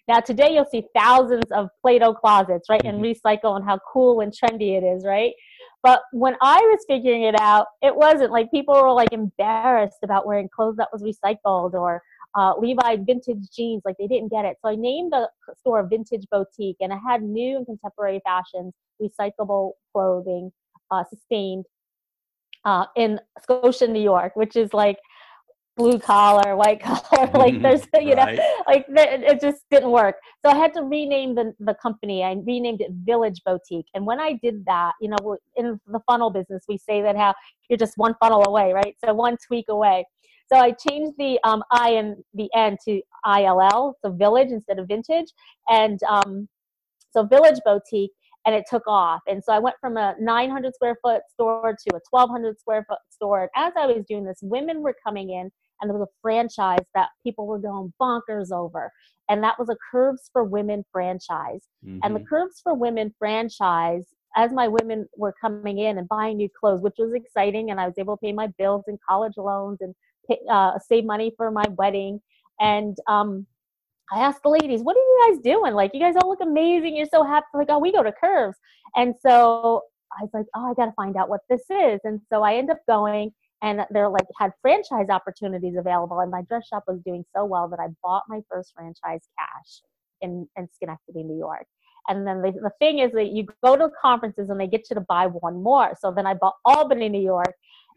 Now, 0.08 0.20
today 0.20 0.54
you'll 0.54 0.64
see 0.64 0.84
thousands 0.96 1.50
of 1.52 1.68
Plato's 1.82 2.16
Closets, 2.18 2.70
right? 2.70 2.80
And 2.84 3.02
mm-hmm. 3.02 3.28
recycle 3.28 3.56
and 3.56 3.64
how 3.64 3.78
cool 3.92 4.20
and 4.20 4.32
trendy 4.32 4.76
it 4.76 4.82
is, 4.82 5.04
right? 5.04 5.32
But 5.82 6.02
when 6.12 6.36
I 6.42 6.58
was 6.58 6.84
figuring 6.88 7.22
it 7.22 7.40
out, 7.40 7.66
it 7.82 7.94
wasn't 7.94 8.32
like 8.32 8.50
people 8.50 8.74
were 8.74 8.92
like 8.92 9.12
embarrassed 9.12 9.98
about 10.02 10.26
wearing 10.26 10.48
clothes 10.48 10.76
that 10.76 10.88
was 10.92 11.02
recycled 11.02 11.74
or 11.74 12.02
uh, 12.34 12.54
Levi 12.58 12.96
vintage 12.96 13.48
jeans, 13.54 13.82
like 13.84 13.96
they 13.98 14.06
didn't 14.06 14.30
get 14.30 14.44
it. 14.44 14.56
So 14.62 14.70
I 14.70 14.74
named 14.74 15.12
the 15.12 15.30
store 15.56 15.86
Vintage 15.88 16.26
Boutique 16.30 16.76
and 16.80 16.92
I 16.92 16.98
had 17.06 17.22
new 17.22 17.56
and 17.56 17.66
contemporary 17.66 18.20
fashions, 18.24 18.74
recyclable 19.00 19.72
clothing, 19.92 20.52
uh, 20.90 21.04
sustained 21.04 21.64
uh, 22.64 22.86
in 22.96 23.20
Scotia, 23.40 23.86
New 23.86 24.02
York, 24.02 24.36
which 24.36 24.56
is 24.56 24.74
like 24.74 24.98
blue 25.78 25.98
collar, 25.98 26.56
white 26.56 26.80
collar. 26.82 27.30
like 27.32 27.62
there's, 27.62 27.82
you 27.98 28.12
right. 28.14 28.36
know, 28.36 28.62
like 28.66 28.84
it 28.88 29.40
just 29.40 29.62
didn't 29.70 29.90
work. 29.90 30.16
So 30.44 30.50
I 30.50 30.56
had 30.56 30.74
to 30.74 30.82
rename 30.82 31.34
the, 31.34 31.54
the 31.60 31.74
company. 31.74 32.22
I 32.22 32.36
renamed 32.44 32.82
it 32.82 32.90
Village 33.04 33.40
Boutique. 33.46 33.86
And 33.94 34.04
when 34.04 34.20
I 34.20 34.38
did 34.42 34.66
that, 34.66 34.92
you 35.00 35.08
know, 35.08 35.38
in 35.56 35.80
the 35.86 36.00
funnel 36.06 36.30
business, 36.30 36.64
we 36.68 36.76
say 36.76 37.00
that 37.00 37.16
how 37.16 37.32
you're 37.70 37.78
just 37.78 37.94
one 37.96 38.14
funnel 38.20 38.44
away, 38.46 38.72
right? 38.72 38.94
So 39.02 39.14
one 39.14 39.38
tweak 39.46 39.66
away. 39.68 40.04
So 40.52 40.58
I 40.58 40.72
changed 40.72 41.12
the 41.18 41.38
um, 41.44 41.62
I 41.70 41.90
and 41.90 42.16
the 42.34 42.48
N 42.54 42.76
to 42.86 43.00
ILL, 43.26 43.96
so 44.02 44.10
Village 44.10 44.48
instead 44.50 44.78
of 44.78 44.88
Vintage. 44.88 45.30
And 45.68 46.00
um, 46.08 46.48
so 47.10 47.22
Village 47.22 47.60
Boutique 47.64 48.12
and 48.46 48.54
it 48.54 48.64
took 48.68 48.86
off. 48.86 49.20
And 49.26 49.44
so 49.44 49.52
I 49.52 49.58
went 49.58 49.76
from 49.78 49.98
a 49.98 50.14
900 50.18 50.74
square 50.74 50.96
foot 51.02 51.20
store 51.30 51.76
to 51.86 51.96
a 51.96 52.00
1200 52.10 52.58
square 52.58 52.84
foot 52.88 52.98
store. 53.10 53.42
And 53.42 53.50
as 53.54 53.74
I 53.76 53.84
was 53.84 54.04
doing 54.08 54.24
this, 54.24 54.38
women 54.40 54.80
were 54.80 54.94
coming 55.04 55.30
in 55.30 55.50
and 55.80 55.88
there 55.88 55.96
was 55.96 56.08
a 56.08 56.12
franchise 56.22 56.86
that 56.94 57.08
people 57.24 57.46
were 57.46 57.58
going 57.58 57.92
bonkers 58.00 58.50
over. 58.52 58.90
And 59.28 59.42
that 59.42 59.58
was 59.58 59.68
a 59.68 59.76
Curves 59.90 60.30
for 60.32 60.42
Women 60.42 60.84
franchise. 60.90 61.68
Mm-hmm. 61.84 61.98
And 62.02 62.14
the 62.14 62.20
mm-hmm. 62.20 62.28
Curves 62.28 62.60
for 62.62 62.74
Women 62.74 63.14
franchise, 63.18 64.06
as 64.36 64.52
my 64.52 64.68
women 64.68 65.06
were 65.16 65.34
coming 65.40 65.78
in 65.78 65.98
and 65.98 66.08
buying 66.08 66.36
new 66.36 66.48
clothes, 66.58 66.82
which 66.82 66.96
was 66.98 67.12
exciting, 67.14 67.70
and 67.70 67.80
I 67.80 67.86
was 67.86 67.98
able 67.98 68.16
to 68.16 68.20
pay 68.20 68.32
my 68.32 68.48
bills 68.58 68.84
and 68.86 68.98
college 69.08 69.36
loans 69.36 69.78
and 69.80 69.94
pay, 70.28 70.38
uh, 70.50 70.78
save 70.78 71.04
money 71.04 71.32
for 71.36 71.50
my 71.50 71.64
wedding. 71.76 72.20
And 72.60 72.96
um, 73.06 73.46
I 74.12 74.20
asked 74.20 74.42
the 74.42 74.48
ladies, 74.48 74.80
what 74.80 74.96
are 74.96 75.00
you 75.00 75.26
guys 75.28 75.42
doing? 75.42 75.74
Like, 75.74 75.90
you 75.92 76.00
guys 76.00 76.14
all 76.16 76.30
look 76.30 76.40
amazing. 76.40 76.96
You're 76.96 77.06
so 77.12 77.22
happy. 77.22 77.46
Like, 77.54 77.68
oh, 77.70 77.78
we 77.78 77.92
go 77.92 78.02
to 78.02 78.12
Curves. 78.12 78.56
And 78.96 79.14
so 79.20 79.82
I 80.18 80.22
was 80.22 80.30
like, 80.32 80.46
oh, 80.56 80.70
I 80.70 80.74
got 80.74 80.86
to 80.86 80.92
find 80.92 81.16
out 81.16 81.28
what 81.28 81.40
this 81.50 81.62
is. 81.70 82.00
And 82.04 82.20
so 82.32 82.42
I 82.42 82.54
end 82.54 82.70
up 82.70 82.78
going 82.88 83.32
and 83.62 83.80
they're 83.90 84.08
like 84.08 84.26
had 84.38 84.52
franchise 84.62 85.08
opportunities 85.08 85.74
available. 85.78 86.20
And 86.20 86.30
my 86.30 86.42
dress 86.42 86.66
shop 86.66 86.84
was 86.86 87.00
doing 87.04 87.24
so 87.34 87.44
well 87.44 87.68
that 87.68 87.80
I 87.80 87.88
bought 88.02 88.22
my 88.28 88.40
first 88.50 88.72
franchise 88.74 89.28
cash 89.38 89.82
in, 90.20 90.48
in 90.56 90.68
Schenectady, 90.74 91.24
New 91.24 91.38
York. 91.38 91.66
And 92.08 92.26
then 92.26 92.40
the, 92.40 92.52
the 92.52 92.72
thing 92.78 93.00
is 93.00 93.12
that 93.12 93.32
you 93.32 93.46
go 93.62 93.76
to 93.76 93.90
conferences 94.00 94.48
and 94.48 94.58
they 94.58 94.66
get 94.66 94.86
you 94.88 94.94
to 94.94 95.00
buy 95.02 95.26
one 95.26 95.62
more. 95.62 95.92
So 96.00 96.10
then 96.10 96.26
I 96.26 96.34
bought 96.34 96.54
Albany, 96.64 97.08
New 97.08 97.20
York, 97.20 97.52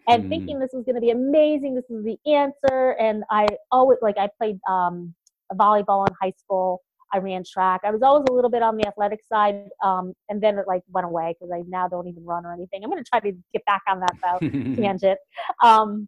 and 0.08 0.26
mm. 0.26 0.30
thinking 0.30 0.60
this 0.60 0.72
was 0.74 0.84
going 0.84 0.96
to 0.96 1.02
be 1.02 1.12
amazing. 1.12 1.76
This 1.76 1.90
is 1.90 2.04
the 2.04 2.18
answer. 2.30 2.92
And 3.00 3.24
I 3.30 3.46
always 3.72 4.00
like 4.02 4.18
I 4.18 4.30
played 4.38 4.60
um, 4.68 5.14
volleyball 5.54 6.08
in 6.08 6.14
high 6.22 6.34
school. 6.38 6.82
I 7.14 7.18
ran 7.20 7.44
track. 7.44 7.82
I 7.84 7.92
was 7.92 8.02
always 8.02 8.26
a 8.30 8.34
little 8.34 8.50
bit 8.50 8.62
on 8.62 8.78
the 8.78 8.88
athletic 8.88 9.20
side, 9.24 9.70
um, 9.84 10.14
and 10.30 10.42
then 10.42 10.58
it 10.58 10.66
like 10.68 10.84
went 10.90 11.06
away 11.06 11.36
because 11.38 11.52
I 11.54 11.64
now 11.68 11.88
don't 11.88 12.08
even 12.08 12.26
run 12.26 12.46
or 12.46 12.54
anything. 12.54 12.84
I'm 12.84 12.90
going 12.90 13.04
to 13.04 13.10
try 13.10 13.20
to 13.20 13.32
get 13.54 13.66
back 13.66 13.82
on 13.88 14.00
that 14.00 14.16
though 14.22 14.50
tangent. 14.82 15.20
Um, 15.64 16.08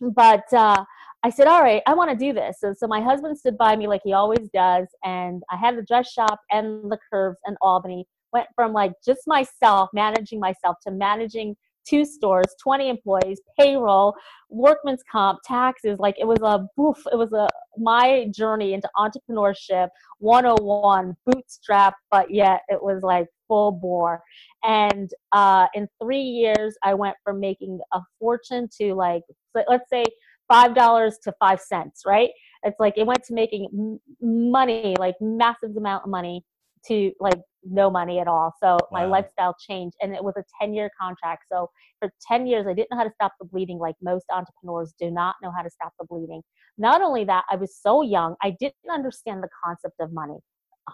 but 0.00 0.52
uh, 0.52 0.84
I 1.24 1.30
said, 1.30 1.48
all 1.48 1.62
right, 1.62 1.82
I 1.86 1.94
want 1.94 2.10
to 2.10 2.16
do 2.16 2.32
this. 2.32 2.58
So, 2.60 2.72
so 2.72 2.86
my 2.86 3.00
husband 3.00 3.36
stood 3.36 3.58
by 3.58 3.74
me 3.74 3.88
like 3.88 4.02
he 4.04 4.12
always 4.12 4.48
does, 4.54 4.86
and 5.04 5.42
I 5.50 5.56
had 5.56 5.76
the 5.76 5.82
dress 5.82 6.10
shop 6.12 6.40
and 6.50 6.90
the 6.90 6.98
curves 7.10 7.38
and 7.44 7.56
Albany. 7.60 8.06
Went 8.30 8.48
from 8.54 8.74
like 8.74 8.92
just 9.04 9.22
myself 9.26 9.88
managing 9.94 10.38
myself 10.38 10.76
to 10.86 10.90
managing 10.90 11.56
two 11.88 12.04
stores, 12.04 12.46
20 12.62 12.88
employees, 12.88 13.40
payroll, 13.58 14.14
workman's 14.50 15.02
comp, 15.10 15.40
taxes. 15.44 15.98
Like 15.98 16.16
it 16.18 16.26
was 16.26 16.38
a 16.42 16.66
boof, 16.76 16.98
it 17.12 17.16
was 17.16 17.32
a 17.32 17.48
my 17.76 18.26
journey 18.34 18.74
into 18.74 18.88
entrepreneurship 18.96 19.88
101, 20.18 21.16
bootstrap, 21.26 21.94
but 22.10 22.30
yet 22.30 22.62
it 22.68 22.82
was 22.82 23.02
like 23.02 23.26
full 23.46 23.72
bore. 23.72 24.20
And 24.64 25.10
uh, 25.32 25.66
in 25.74 25.88
three 26.02 26.22
years, 26.22 26.76
I 26.82 26.94
went 26.94 27.16
from 27.24 27.40
making 27.40 27.80
a 27.92 28.00
fortune 28.18 28.68
to 28.80 28.94
like, 28.94 29.22
let's 29.54 29.88
say, 29.90 30.04
five 30.48 30.74
dollars 30.74 31.18
to 31.22 31.32
five 31.38 31.60
cents, 31.60 32.02
right? 32.06 32.30
It's 32.62 32.80
like 32.80 32.94
it 32.96 33.06
went 33.06 33.22
to 33.24 33.34
making 33.34 34.00
money, 34.20 34.96
like 34.98 35.14
massive 35.20 35.76
amount 35.76 36.04
of 36.04 36.10
money 36.10 36.44
to 36.86 37.12
like 37.20 37.40
no 37.64 37.90
money 37.90 38.18
at 38.18 38.28
all. 38.28 38.52
So 38.60 38.76
wow. 38.76 38.88
my 38.90 39.04
lifestyle 39.04 39.54
changed 39.68 39.96
and 40.00 40.14
it 40.14 40.22
was 40.22 40.34
a 40.36 40.44
10 40.60 40.74
year 40.74 40.90
contract. 41.00 41.44
So 41.50 41.70
for 41.98 42.10
10 42.26 42.46
years, 42.46 42.66
I 42.66 42.74
didn't 42.74 42.90
know 42.90 42.98
how 42.98 43.04
to 43.04 43.12
stop 43.14 43.32
the 43.40 43.46
bleeding 43.46 43.78
like 43.78 43.96
most 44.02 44.26
entrepreneurs 44.30 44.94
do 44.98 45.10
not 45.10 45.36
know 45.42 45.52
how 45.54 45.62
to 45.62 45.70
stop 45.70 45.92
the 45.98 46.06
bleeding. 46.06 46.42
Not 46.76 47.02
only 47.02 47.24
that, 47.24 47.44
I 47.50 47.56
was 47.56 47.76
so 47.76 48.02
young, 48.02 48.36
I 48.42 48.56
didn't 48.58 48.74
understand 48.92 49.42
the 49.42 49.48
concept 49.64 49.96
of 50.00 50.12
money. 50.12 50.38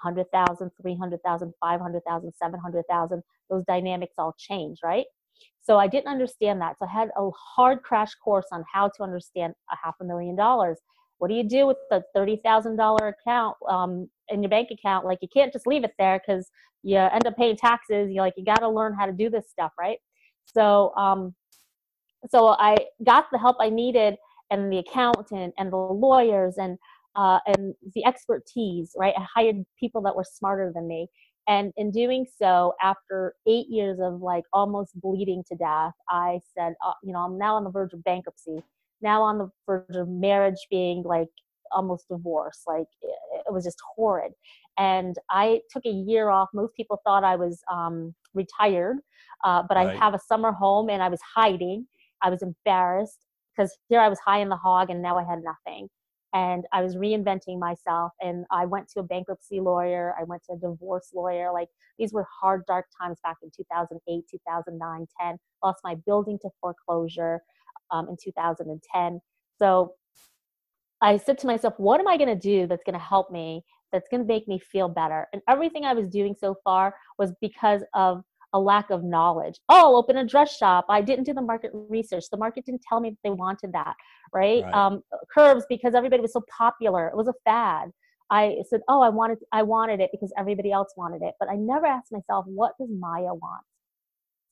100,000, 0.03 0.71
300,000, 0.83 1.53
500,000, 1.61 2.33
700,000, 2.35 3.23
those 3.49 3.65
dynamics 3.65 4.15
all 4.19 4.35
change, 4.37 4.79
right? 4.83 5.05
So 5.63 5.79
I 5.79 5.87
didn't 5.87 6.09
understand 6.09 6.61
that. 6.61 6.77
So 6.79 6.87
I 6.87 6.91
had 6.91 7.11
a 7.17 7.31
hard 7.31 7.83
crash 7.83 8.15
course 8.17 8.47
on 8.51 8.65
how 8.73 8.89
to 8.89 9.03
understand 9.03 9.55
a 9.73 9.77
half 9.83 9.95
a 10.01 10.05
million 10.05 10.37
dollars 10.37 10.79
what 11.19 11.29
do 11.29 11.35
you 11.35 11.45
do 11.45 11.67
with 11.67 11.77
the 11.91 12.03
$30,000 12.17 13.09
account 13.09 13.57
um, 13.69 14.09
in 14.29 14.43
your 14.43 14.51
bank 14.51 14.69
account? 14.71 15.05
Like 15.05 15.19
you 15.23 15.29
can't 15.33 15.53
just 15.53 15.67
leave 15.67 15.85
it 15.85 15.93
there 15.99 16.21
because 16.25 16.51
you 16.83 16.99
end 16.99 17.27
up 17.27 17.37
paying 17.37 17.57
taxes. 17.57 18.11
You 18.11 18.21
like, 18.21 18.35
you 18.37 18.45
got 18.45 18.59
to 18.59 18.69
learn 18.69 18.95
how 18.95 19.07
to 19.07 19.13
do 19.13 19.31
this 19.31 19.49
stuff, 19.51 19.73
right? 19.79 19.99
So, 20.45 20.95
um, 20.97 21.35
so 22.31 22.49
I 22.49 22.77
got 23.05 23.27
the 23.33 23.39
help 23.39 23.57
I 23.61 23.71
needed 23.71 24.17
and 24.51 24.73
the 24.73 24.79
accountant 24.79 25.55
and 25.59 25.73
the 25.73 25.77
lawyers 25.77 26.57
and, 26.59 26.79
uh, 27.17 27.39
and 27.47 27.75
the 27.95 28.05
expertise, 28.05 28.93
right? 28.97 29.15
I 29.17 29.27
hired 29.35 29.65
people 29.79 30.03
that 30.03 30.15
were 30.15 30.25
smarter 30.25 30.73
than 30.75 30.87
me. 30.87 31.09
And 31.47 31.73
in 31.77 31.91
doing 31.91 32.27
so, 32.39 32.73
after 32.83 33.35
eight 33.47 33.67
years 33.69 33.99
of 34.01 34.23
like 34.23 34.45
almost 34.53 34.99
bleeding 35.01 35.45
to 35.49 35.57
death, 35.57 35.93
I 36.09 36.41
said, 36.57 36.75
uh, 36.87 36.95
you 37.03 37.13
know, 37.13 37.21
I'm 37.21 37.39
now 37.39 37.57
on 37.57 37.65
the 37.65 37.71
verge 37.71 37.93
of 37.93 38.03
bankruptcy 38.03 38.63
now 39.05 39.23
on 39.23 39.39
the 39.39 39.49
verge 39.67 39.95
of 39.95 40.09
marriage 40.09 40.67
being 40.71 41.05
like 41.05 41.29
almost 41.71 42.07
divorce 42.09 42.63
like 42.67 42.87
it, 43.03 43.15
it 43.47 43.53
was 43.53 43.65
just 43.65 43.79
horrid. 43.95 44.33
And 44.79 45.15
i 45.31 45.61
took 45.71 45.85
a 45.87 45.91
year 45.91 46.31
off. 46.31 46.49
Most 46.53 46.75
people 46.75 47.01
thought 47.05 47.23
i 47.23 47.37
was 47.37 47.61
um, 47.71 48.15
retired 48.33 48.97
uh, 49.45 49.63
but 49.69 49.77
right. 49.77 49.89
i 49.89 49.95
have 49.97 50.15
a 50.15 50.19
summer 50.19 50.51
home 50.51 50.89
and 50.91 51.03
i 51.03 51.09
was 51.09 51.21
hiding. 51.37 51.87
I 52.23 52.31
was 52.31 52.43
embarrassed 52.43 53.21
because 53.53 53.71
here 53.89 54.01
i 54.01 54.09
was 54.09 54.19
high 54.19 54.41
in 54.41 54.49
the 54.49 54.57
hog 54.57 54.91
and 54.91 55.01
now 55.03 55.17
i 55.19 55.25
had 55.25 55.41
nothing. 55.53 55.89
And 56.33 56.65
i 56.73 56.83
was 56.83 56.97
reinventing 56.97 57.59
myself 57.59 58.13
and 58.21 58.45
i 58.51 58.65
went 58.65 58.89
to 58.91 59.01
a 59.01 59.05
bankruptcy 59.13 59.61
lawyer. 59.61 60.15
I 60.21 60.25
went 60.25 60.43
to 60.47 60.55
a 60.55 60.59
divorce 60.59 61.11
lawyer. 61.15 61.53
Like 61.53 61.69
these 61.99 62.13
were 62.13 62.27
hard 62.41 62.63
dark 62.67 62.87
times 63.01 63.19
back 63.23 63.37
in 63.43 63.51
2008 63.57 64.25
2009 64.31 65.07
10 65.21 65.39
lost 65.63 65.81
my 65.85 65.95
building 66.07 66.39
to 66.43 66.49
foreclosure 66.61 67.41
um, 67.95 68.09
in 68.09 68.17
2010. 68.23 69.21
So 69.59 69.95
I 71.01 71.17
said 71.17 71.39
to 71.39 71.47
myself, 71.47 71.75
what 71.79 72.01
am 72.01 72.09
I 72.09 72.17
going 72.17 72.29
to 72.29 72.35
do 72.35 72.67
that's 72.67 72.83
going 72.85 72.99
to 72.99 73.05
help 73.05 73.31
me, 73.31 73.63
that's 73.93 74.09
going 74.09 74.23
to 74.23 74.27
make 74.27 74.49
me 74.49 74.59
feel 74.59 74.89
better? 74.89 75.29
And 75.33 75.41
everything 75.49 75.85
I 75.85 75.95
was 75.95 76.09
doing 76.09 76.35
so 76.39 76.57
far 76.65 76.95
was 77.19 77.33
because 77.41 77.83
of 77.95 78.23
a 78.53 78.59
lack 78.59 78.91
of 78.91 79.03
knowledge. 79.03 79.59
Oh, 79.69 79.97
open 79.97 80.17
a 80.17 80.27
dress 80.27 80.57
shop. 80.57 80.87
I 80.89 81.01
didn't 81.01 81.25
do 81.25 81.35
the 81.35 81.43
market 81.43 81.73
research. 81.75 82.25
The 82.31 82.37
market 82.37 82.65
didn't 82.65 82.83
tell 82.89 83.01
me 83.01 83.11
that 83.11 83.19
they 83.25 83.31
wanted 83.31 83.73
that, 83.73 83.95
right? 84.33 84.63
right. 84.63 84.75
Um, 84.75 85.03
curves 85.33 85.65
because 85.69 85.95
everybody 85.95 86.23
was 86.23 86.33
so 86.33 86.43
popular. 86.57 87.09
It 87.09 87.17
was 87.17 87.29
a 87.29 87.35
fad. 87.45 87.91
I 88.31 88.57
said, 88.71 88.81
oh, 88.89 89.03
I 89.03 89.11
wanted, 89.11 89.39
I 89.53 89.63
wanted 89.63 90.01
it 90.01 90.11
because 90.11 90.33
everybody 90.39 90.73
else 90.73 90.95
wanted 90.97 91.23
it, 91.23 91.35
but 91.39 91.49
I 91.49 91.57
never 91.57 91.87
asked 91.87 92.11
myself, 92.11 92.47
what 92.47 92.73
does 92.81 92.89
Maya 92.91 93.35
want? 93.35 93.65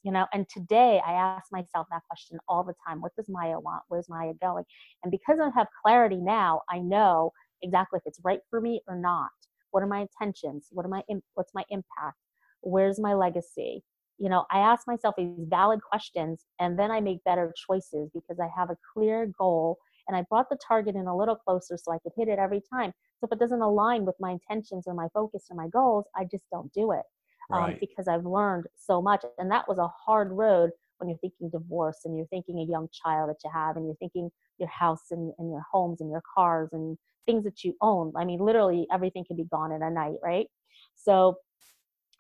You 0.03 0.13
know 0.13 0.27
and 0.33 0.47
today 0.49 1.01
i 1.07 1.13
ask 1.13 1.47
myself 1.53 1.87
that 1.91 2.03
question 2.09 2.39
all 2.49 2.65
the 2.65 2.75
time 2.87 3.01
what 3.01 3.15
does 3.17 3.29
maya 3.29 3.59
want? 3.59 3.83
Where's 3.89 4.09
maya 4.09 4.33
going? 4.41 4.65
And 5.03 5.11
because 5.11 5.39
i 5.41 5.51
have 5.57 5.69
clarity 5.85 6.17
now 6.17 6.63
i 6.71 6.79
know 6.79 7.33
exactly 7.63 7.99
if 7.99 8.03
it's 8.07 8.21
right 8.25 8.41
for 8.51 8.61
me 8.61 8.81
or 8.89 8.97
not. 8.97 9.31
What 9.71 9.83
are 9.83 9.87
my 9.87 10.01
intentions? 10.01 10.69
What 10.71 10.87
am 10.87 10.93
i 10.95 11.03
what's 11.35 11.55
my 11.55 11.65
impact? 11.71 12.19
Where's 12.61 13.01
my 13.01 13.15
legacy? 13.15 13.83
You 14.19 14.29
know 14.29 14.45
i 14.51 14.59
ask 14.59 14.87
myself 14.87 15.15
these 15.17 15.47
valid 15.49 15.81
questions 15.83 16.45
and 16.61 16.79
then 16.79 16.91
i 16.91 17.01
make 17.01 17.25
better 17.25 17.53
choices 17.69 18.11
because 18.13 18.39
i 18.41 18.49
have 18.57 18.71
a 18.71 18.77
clear 18.93 19.33
goal 19.39 19.79
and 20.09 20.17
i 20.17 20.25
brought 20.29 20.49
the 20.51 20.59
target 20.67 20.95
in 20.97 21.07
a 21.07 21.17
little 21.17 21.37
closer 21.37 21.77
so 21.77 21.93
i 21.93 21.99
could 21.99 22.13
hit 22.17 22.29
it 22.29 22.39
every 22.39 22.61
time. 22.73 22.93
So 23.19 23.27
if 23.27 23.33
it 23.33 23.39
doesn't 23.39 23.63
align 23.63 24.05
with 24.05 24.17
my 24.19 24.33
intentions 24.33 24.85
or 24.89 24.95
my 24.95 25.09
focus 25.15 25.47
or 25.51 25.57
my 25.57 25.69
goals 25.69 26.07
i 26.17 26.25
just 26.25 26.45
don't 26.51 26.73
do 26.73 26.93
it 26.93 27.05
um, 27.51 27.61
right. 27.61 27.81
because 27.81 28.09
I've 28.09 28.25
learned 28.25 28.67
so 28.77 29.01
much. 29.03 29.25
And 29.39 29.51
that 29.51 29.69
was 29.69 29.79
a 29.79 29.89
hard 29.89 30.31
road 30.33 30.71
when 30.99 31.09
you're 31.09 31.19
thinking 31.19 31.51
divorce 31.51 32.01
and 32.05 32.17
you're 32.17 32.27
thinking 32.27 32.59
a 32.59 32.71
young 32.71 32.89
child 32.93 33.31
that 33.31 33.39
you 33.45 33.51
have 33.53 33.77
and 33.77 33.87
you're 33.87 33.97
thinking 33.97 34.31
your 34.59 34.69
house 34.69 35.11
and, 35.11 35.33
and 35.39 35.51
your 35.51 35.65
homes 35.71 36.01
and 36.01 36.11
your 36.11 36.23
cars 36.35 36.69
and 36.73 36.97
things 37.27 37.45
that 37.45 37.65
you 37.65 37.75
own. 37.81 38.13
I 38.17 38.25
mean, 38.25 38.41
literally 38.41 38.87
everything 38.93 39.25
can 39.25 39.37
be 39.37 39.45
gone 39.45 39.73
in 39.73 39.83
a 39.83 39.91
night, 39.91 40.17
right? 40.23 40.47
So 40.95 41.37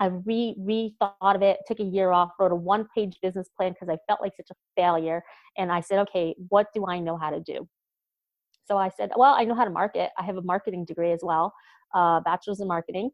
I 0.00 0.06
re 0.06 0.56
rethought 0.58 1.36
of 1.36 1.42
it, 1.42 1.58
took 1.66 1.78
a 1.78 1.84
year 1.84 2.10
off, 2.10 2.30
wrote 2.38 2.50
a 2.50 2.56
one 2.56 2.88
page 2.94 3.18
business 3.22 3.48
plan 3.56 3.72
because 3.72 3.88
I 3.88 3.98
felt 4.08 4.20
like 4.20 4.32
such 4.36 4.50
a 4.50 4.54
failure. 4.76 5.22
And 5.56 5.70
I 5.70 5.80
said, 5.80 6.00
okay, 6.00 6.34
what 6.48 6.66
do 6.74 6.86
I 6.86 6.98
know 6.98 7.16
how 7.16 7.30
to 7.30 7.40
do? 7.40 7.68
So 8.64 8.76
I 8.76 8.88
said, 8.88 9.10
well, 9.16 9.34
I 9.34 9.44
know 9.44 9.54
how 9.54 9.64
to 9.64 9.70
market. 9.70 10.10
I 10.18 10.24
have 10.24 10.36
a 10.36 10.42
marketing 10.42 10.84
degree 10.84 11.12
as 11.12 11.20
well, 11.22 11.52
uh, 11.94 12.20
bachelor's 12.20 12.60
in 12.60 12.68
marketing. 12.68 13.10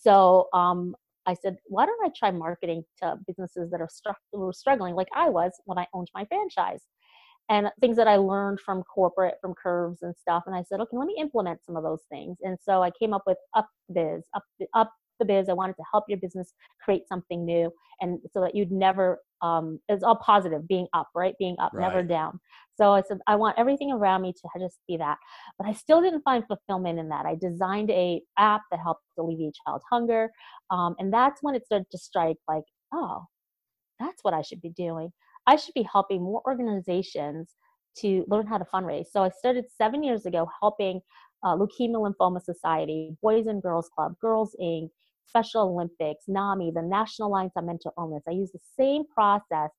So 0.00 0.48
um, 0.52 0.94
I 1.26 1.34
said, 1.34 1.56
why 1.64 1.86
don't 1.86 2.04
I 2.04 2.10
try 2.16 2.30
marketing 2.30 2.84
to 3.02 3.16
businesses 3.26 3.70
that 3.70 3.80
are 3.80 3.88
stru- 3.88 4.54
struggling 4.54 4.94
like 4.94 5.08
I 5.14 5.28
was 5.28 5.52
when 5.64 5.78
I 5.78 5.86
owned 5.94 6.10
my 6.14 6.24
franchise? 6.26 6.82
And 7.50 7.70
things 7.80 7.96
that 7.98 8.08
I 8.08 8.16
learned 8.16 8.60
from 8.60 8.82
corporate, 8.84 9.34
from 9.40 9.54
curves 9.54 10.02
and 10.02 10.16
stuff. 10.16 10.44
And 10.46 10.54
I 10.56 10.62
said, 10.62 10.80
okay, 10.80 10.96
let 10.96 11.06
me 11.06 11.16
implement 11.18 11.64
some 11.64 11.76
of 11.76 11.82
those 11.82 12.02
things. 12.10 12.38
And 12.42 12.56
so 12.60 12.82
I 12.82 12.90
came 12.90 13.12
up 13.12 13.22
with 13.26 13.36
Up 13.54 13.68
Biz, 13.92 14.22
Up, 14.34 14.44
Up 14.72 14.92
the 15.18 15.24
Biz. 15.24 15.48
I 15.48 15.52
wanted 15.52 15.76
to 15.76 15.84
help 15.90 16.04
your 16.08 16.18
business 16.18 16.52
create 16.84 17.08
something 17.08 17.44
new 17.44 17.70
and 18.00 18.18
so 18.32 18.40
that 18.40 18.54
you'd 18.54 18.72
never 18.72 19.20
um, 19.42 19.78
it's 19.88 20.02
all 20.02 20.16
positive, 20.16 20.66
being 20.66 20.86
up, 20.94 21.08
right? 21.14 21.34
Being 21.38 21.56
up, 21.60 21.72
Right. 21.74 21.82
never 21.82 22.02
down. 22.02 22.40
So 22.76 22.92
I 22.92 23.02
said, 23.02 23.18
I 23.26 23.36
want 23.36 23.58
everything 23.58 23.92
around 23.92 24.22
me 24.22 24.32
to 24.32 24.48
just 24.58 24.78
be 24.88 24.96
that. 24.96 25.18
But 25.58 25.66
I 25.66 25.74
still 25.74 26.00
didn't 26.00 26.22
find 26.22 26.42
fulfillment 26.46 26.98
in 26.98 27.10
that. 27.10 27.26
I 27.26 27.34
designed 27.34 27.90
a 27.90 28.22
app 28.38 28.62
that 28.70 28.80
helped 28.80 29.02
alleviate 29.18 29.54
child 29.66 29.82
hunger. 29.90 30.30
Um, 30.70 30.94
and 30.98 31.12
that's 31.12 31.42
when 31.42 31.54
it 31.54 31.66
started 31.66 31.90
to 31.90 31.98
strike 31.98 32.38
like, 32.48 32.64
oh, 32.92 33.24
that's 34.00 34.24
what 34.24 34.34
I 34.34 34.40
should 34.42 34.62
be 34.62 34.70
doing. 34.70 35.12
I 35.46 35.56
should 35.56 35.74
be 35.74 35.86
helping 35.92 36.22
more 36.22 36.42
organizations 36.46 37.54
to 37.98 38.24
learn 38.26 38.46
how 38.46 38.58
to 38.58 38.64
fundraise. 38.64 39.06
So 39.12 39.22
I 39.22 39.28
started 39.28 39.66
seven 39.76 40.02
years 40.02 40.26
ago 40.26 40.48
helping 40.60 41.00
uh, 41.44 41.54
Leukemia 41.56 41.96
Lymphoma 41.96 42.42
Society, 42.42 43.16
Boys 43.22 43.46
and 43.46 43.62
Girls 43.62 43.88
Club, 43.94 44.18
Girls 44.20 44.56
Inc., 44.60 44.88
Special 45.26 45.62
Olympics, 45.62 46.24
NAMI, 46.28 46.72
the 46.74 46.82
National 46.82 47.28
Alliance 47.28 47.52
on 47.56 47.66
Mental 47.66 47.92
Illness. 47.98 48.22
I 48.28 48.32
use 48.32 48.52
the 48.52 48.60
same 48.78 49.04
process, 49.06 49.70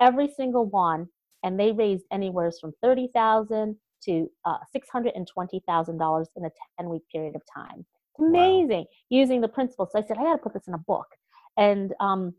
every 0.00 0.28
single 0.28 0.66
one, 0.66 1.06
and 1.42 1.58
they 1.58 1.72
raised 1.72 2.04
anywhere 2.12 2.52
from 2.60 2.72
thirty 2.82 3.08
thousand 3.14 3.76
to 4.04 4.30
uh, 4.44 4.58
six 4.72 4.88
hundred 4.90 5.12
and 5.14 5.26
twenty 5.26 5.62
thousand 5.66 5.98
dollars 5.98 6.28
in 6.36 6.44
a 6.44 6.50
ten 6.78 6.88
week 6.88 7.02
period 7.10 7.34
of 7.34 7.42
time. 7.52 7.84
Wow. 8.18 8.28
Amazing, 8.28 8.86
using 9.08 9.40
the 9.40 9.48
principles. 9.48 9.90
So 9.92 9.98
I 9.98 10.02
said 10.02 10.18
I 10.18 10.22
got 10.22 10.32
to 10.34 10.38
put 10.38 10.54
this 10.54 10.68
in 10.68 10.74
a 10.74 10.78
book, 10.78 11.06
and 11.56 11.92
um, 12.00 12.34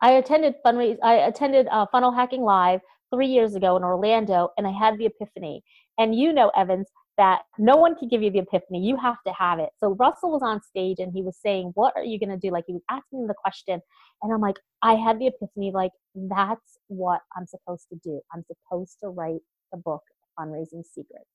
I 0.00 0.12
attended 0.12 0.54
fundraise. 0.64 0.96
I 1.02 1.14
attended 1.14 1.66
uh, 1.68 1.86
Funnel 1.92 2.12
Hacking 2.12 2.42
Live 2.42 2.80
three 3.12 3.28
years 3.28 3.54
ago 3.54 3.76
in 3.76 3.84
Orlando, 3.84 4.50
and 4.56 4.66
I 4.66 4.70
had 4.72 4.98
the 4.98 5.06
epiphany. 5.06 5.62
And 5.98 6.14
you 6.14 6.32
know, 6.32 6.50
Evans, 6.56 6.88
that 7.18 7.42
no 7.58 7.76
one 7.76 7.96
can 7.96 8.08
give 8.08 8.22
you 8.22 8.30
the 8.30 8.38
epiphany. 8.38 8.80
You 8.80 8.96
have 8.96 9.16
to 9.26 9.32
have 9.32 9.58
it. 9.58 9.70
So 9.78 9.96
Russell 9.98 10.30
was 10.30 10.42
on 10.42 10.62
stage 10.62 10.98
and 11.00 11.12
he 11.12 11.22
was 11.22 11.36
saying, 11.44 11.72
What 11.74 11.92
are 11.96 12.04
you 12.04 12.18
going 12.18 12.30
to 12.30 12.38
do? 12.38 12.50
Like 12.50 12.64
he 12.66 12.72
was 12.72 12.82
asking 12.88 13.26
the 13.26 13.34
question. 13.34 13.80
And 14.22 14.32
I'm 14.32 14.40
like, 14.40 14.56
I 14.82 14.94
had 14.94 15.18
the 15.18 15.26
epiphany, 15.28 15.70
like, 15.72 15.92
that's 16.14 16.78
what 16.88 17.20
I'm 17.36 17.46
supposed 17.46 17.86
to 17.90 17.98
do. 18.02 18.20
I'm 18.32 18.42
supposed 18.42 18.96
to 19.02 19.08
write 19.08 19.40
the 19.72 19.78
book, 19.78 20.02
Fundraising 20.38 20.84
Secrets. 20.84 21.28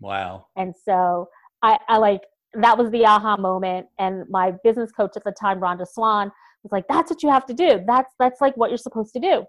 Wow. 0.00 0.46
And 0.56 0.74
so 0.84 1.28
I, 1.62 1.78
I 1.88 1.98
like, 1.98 2.22
that 2.54 2.76
was 2.76 2.90
the 2.90 3.04
aha 3.06 3.36
moment. 3.36 3.86
And 3.98 4.24
my 4.28 4.52
business 4.64 4.92
coach 4.92 5.12
at 5.16 5.24
the 5.24 5.32
time, 5.32 5.60
Rhonda 5.60 5.86
Swan, 5.86 6.30
was 6.62 6.72
like, 6.72 6.84
that's 6.88 7.10
what 7.10 7.22
you 7.22 7.30
have 7.30 7.46
to 7.46 7.54
do. 7.54 7.82
That's, 7.86 8.12
that's 8.18 8.40
like 8.40 8.56
what 8.56 8.70
you're 8.70 8.78
supposed 8.78 9.12
to 9.14 9.20
do. 9.20 9.44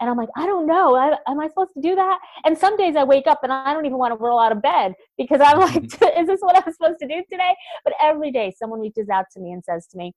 And 0.00 0.08
I'm 0.08 0.16
like, 0.16 0.28
I 0.36 0.46
don't 0.46 0.66
know. 0.66 0.96
I, 0.96 1.16
am 1.30 1.40
I 1.40 1.48
supposed 1.48 1.72
to 1.74 1.80
do 1.80 1.94
that? 1.94 2.18
And 2.44 2.56
some 2.56 2.76
days 2.76 2.96
I 2.96 3.04
wake 3.04 3.26
up 3.26 3.40
and 3.42 3.52
I 3.52 3.72
don't 3.72 3.86
even 3.86 3.98
want 3.98 4.12
to 4.12 4.22
roll 4.22 4.38
out 4.40 4.52
of 4.52 4.62
bed 4.62 4.94
because 5.18 5.40
I'm 5.40 5.58
like, 5.60 5.84
is 5.84 6.26
this 6.26 6.40
what 6.40 6.56
I'm 6.56 6.72
supposed 6.72 6.98
to 7.00 7.08
do 7.08 7.22
today? 7.30 7.54
But 7.84 7.94
every 8.02 8.30
day 8.32 8.52
someone 8.58 8.80
reaches 8.80 9.08
out 9.08 9.26
to 9.34 9.40
me 9.40 9.52
and 9.52 9.62
says 9.64 9.86
to 9.88 9.98
me, 9.98 10.12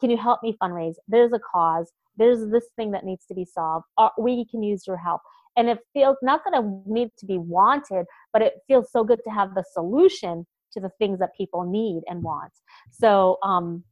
can 0.00 0.10
you 0.10 0.16
help 0.16 0.40
me 0.42 0.56
fundraise? 0.62 0.94
There's 1.08 1.32
a 1.32 1.38
cause. 1.38 1.92
There's 2.16 2.50
this 2.50 2.64
thing 2.76 2.90
that 2.92 3.04
needs 3.04 3.26
to 3.26 3.34
be 3.34 3.44
solved. 3.44 3.84
Uh, 3.98 4.08
we 4.18 4.46
can 4.50 4.62
use 4.62 4.86
your 4.86 4.96
help. 4.96 5.20
And 5.56 5.68
it 5.68 5.78
feels 5.92 6.16
not 6.22 6.42
that 6.44 6.54
I 6.56 6.62
need 6.86 7.10
to 7.18 7.26
be 7.26 7.38
wanted, 7.38 8.06
but 8.32 8.40
it 8.42 8.54
feels 8.66 8.90
so 8.90 9.04
good 9.04 9.20
to 9.24 9.30
have 9.30 9.54
the 9.54 9.64
solution 9.72 10.46
to 10.72 10.80
the 10.80 10.90
things 10.98 11.18
that 11.18 11.30
people 11.36 11.64
need 11.64 12.02
and 12.06 12.22
want. 12.22 12.52
So, 12.90 13.38
um, 13.42 13.84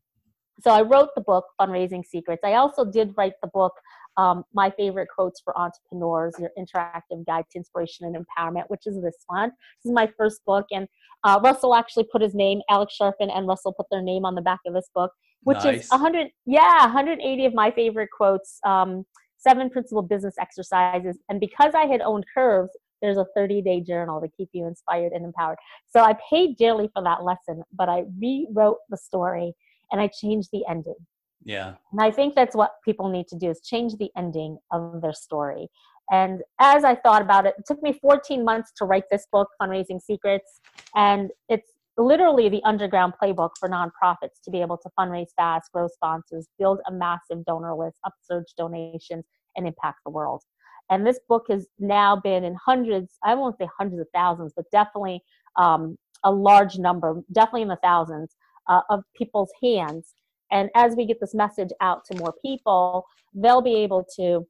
so 0.60 0.70
I 0.70 0.82
wrote 0.82 1.10
the 1.14 1.20
book, 1.20 1.44
Fundraising 1.60 2.04
Secrets. 2.04 2.42
I 2.44 2.54
also 2.54 2.84
did 2.84 3.14
write 3.16 3.34
the 3.42 3.48
book, 3.48 3.72
um, 4.16 4.44
My 4.52 4.70
Favorite 4.70 5.08
Quotes 5.14 5.40
for 5.40 5.56
Entrepreneurs, 5.56 6.34
Your 6.38 6.50
Interactive 6.58 7.24
Guide 7.26 7.44
to 7.52 7.58
Inspiration 7.58 8.06
and 8.06 8.16
Empowerment, 8.16 8.64
which 8.68 8.86
is 8.86 9.00
this 9.00 9.16
one. 9.26 9.50
This 9.50 9.90
is 9.90 9.92
my 9.92 10.10
first 10.18 10.44
book. 10.44 10.66
And 10.70 10.88
uh, 11.24 11.40
Russell 11.42 11.74
actually 11.74 12.04
put 12.10 12.22
his 12.22 12.34
name, 12.34 12.60
Alex 12.68 12.96
Charfen 13.00 13.30
and 13.34 13.46
Russell 13.46 13.72
put 13.72 13.86
their 13.90 14.02
name 14.02 14.24
on 14.24 14.34
the 14.34 14.42
back 14.42 14.60
of 14.66 14.74
this 14.74 14.88
book, 14.94 15.12
which 15.42 15.58
Nice. 15.58 15.84
is 15.84 15.90
100, 15.90 16.28
yeah, 16.46 16.82
180 16.82 17.44
of 17.44 17.54
my 17.54 17.70
favorite 17.70 18.08
quotes, 18.16 18.58
um, 18.64 19.04
seven 19.36 19.70
principal 19.70 20.02
business 20.02 20.34
exercises. 20.40 21.18
And 21.28 21.38
because 21.38 21.74
I 21.74 21.86
had 21.86 22.00
owned 22.00 22.24
Curves, 22.34 22.70
there's 23.00 23.16
a 23.16 23.26
30 23.36 23.62
day 23.62 23.80
journal 23.80 24.20
to 24.20 24.28
keep 24.36 24.48
you 24.52 24.66
inspired 24.66 25.12
and 25.12 25.24
empowered. 25.24 25.58
So 25.86 26.00
I 26.00 26.16
paid 26.28 26.56
dearly 26.56 26.90
for 26.92 27.02
that 27.04 27.22
lesson, 27.22 27.62
but 27.72 27.88
I 27.88 28.02
rewrote 28.20 28.78
the 28.90 28.96
story 28.96 29.54
and 29.92 30.00
I 30.00 30.08
changed 30.08 30.48
the 30.52 30.64
ending. 30.68 30.96
Yeah. 31.44 31.74
And 31.92 32.00
I 32.00 32.10
think 32.10 32.34
that's 32.34 32.56
what 32.56 32.72
people 32.84 33.08
need 33.08 33.28
to 33.28 33.36
do 33.36 33.50
is 33.50 33.60
change 33.60 33.96
the 33.96 34.10
ending 34.16 34.58
of 34.72 35.00
their 35.00 35.12
story. 35.12 35.68
And 36.10 36.42
as 36.58 36.84
I 36.84 36.94
thought 36.94 37.22
about 37.22 37.46
it, 37.46 37.54
it 37.58 37.64
took 37.66 37.82
me 37.82 37.92
14 38.00 38.44
months 38.44 38.72
to 38.78 38.84
write 38.84 39.04
this 39.10 39.26
book, 39.30 39.48
Fundraising 39.60 40.00
Secrets. 40.00 40.60
And 40.94 41.30
it's 41.48 41.70
literally 41.98 42.48
the 42.48 42.62
underground 42.64 43.14
playbook 43.22 43.50
for 43.58 43.68
nonprofits 43.68 44.40
to 44.44 44.50
be 44.50 44.60
able 44.60 44.78
to 44.78 44.88
fundraise 44.98 45.28
fast, 45.36 45.70
grow 45.72 45.88
sponsors, 45.88 46.48
build 46.58 46.80
a 46.86 46.92
massive 46.92 47.44
donor 47.44 47.74
list, 47.74 47.98
upsurge 48.04 48.54
donations, 48.56 49.24
and 49.56 49.66
impact 49.66 49.98
the 50.04 50.10
world. 50.10 50.42
And 50.90 51.06
this 51.06 51.20
book 51.28 51.46
has 51.50 51.66
now 51.78 52.16
been 52.16 52.44
in 52.44 52.56
hundreds, 52.64 53.18
I 53.22 53.34
won't 53.34 53.58
say 53.58 53.68
hundreds 53.78 54.00
of 54.00 54.06
thousands, 54.14 54.52
but 54.56 54.64
definitely 54.72 55.22
um, 55.56 55.98
a 56.24 56.30
large 56.30 56.78
number, 56.78 57.22
definitely 57.32 57.62
in 57.62 57.68
the 57.68 57.78
thousands 57.82 58.34
uh, 58.68 58.82
of 58.90 59.04
people's 59.16 59.50
hands. 59.62 60.14
And 60.50 60.70
as 60.74 60.96
we 60.96 61.06
get 61.06 61.20
this 61.20 61.34
message 61.34 61.70
out 61.80 62.04
to 62.06 62.16
more 62.16 62.34
people, 62.44 63.06
they'll 63.34 63.62
be 63.62 63.76
able 63.76 64.06
to 64.16 64.46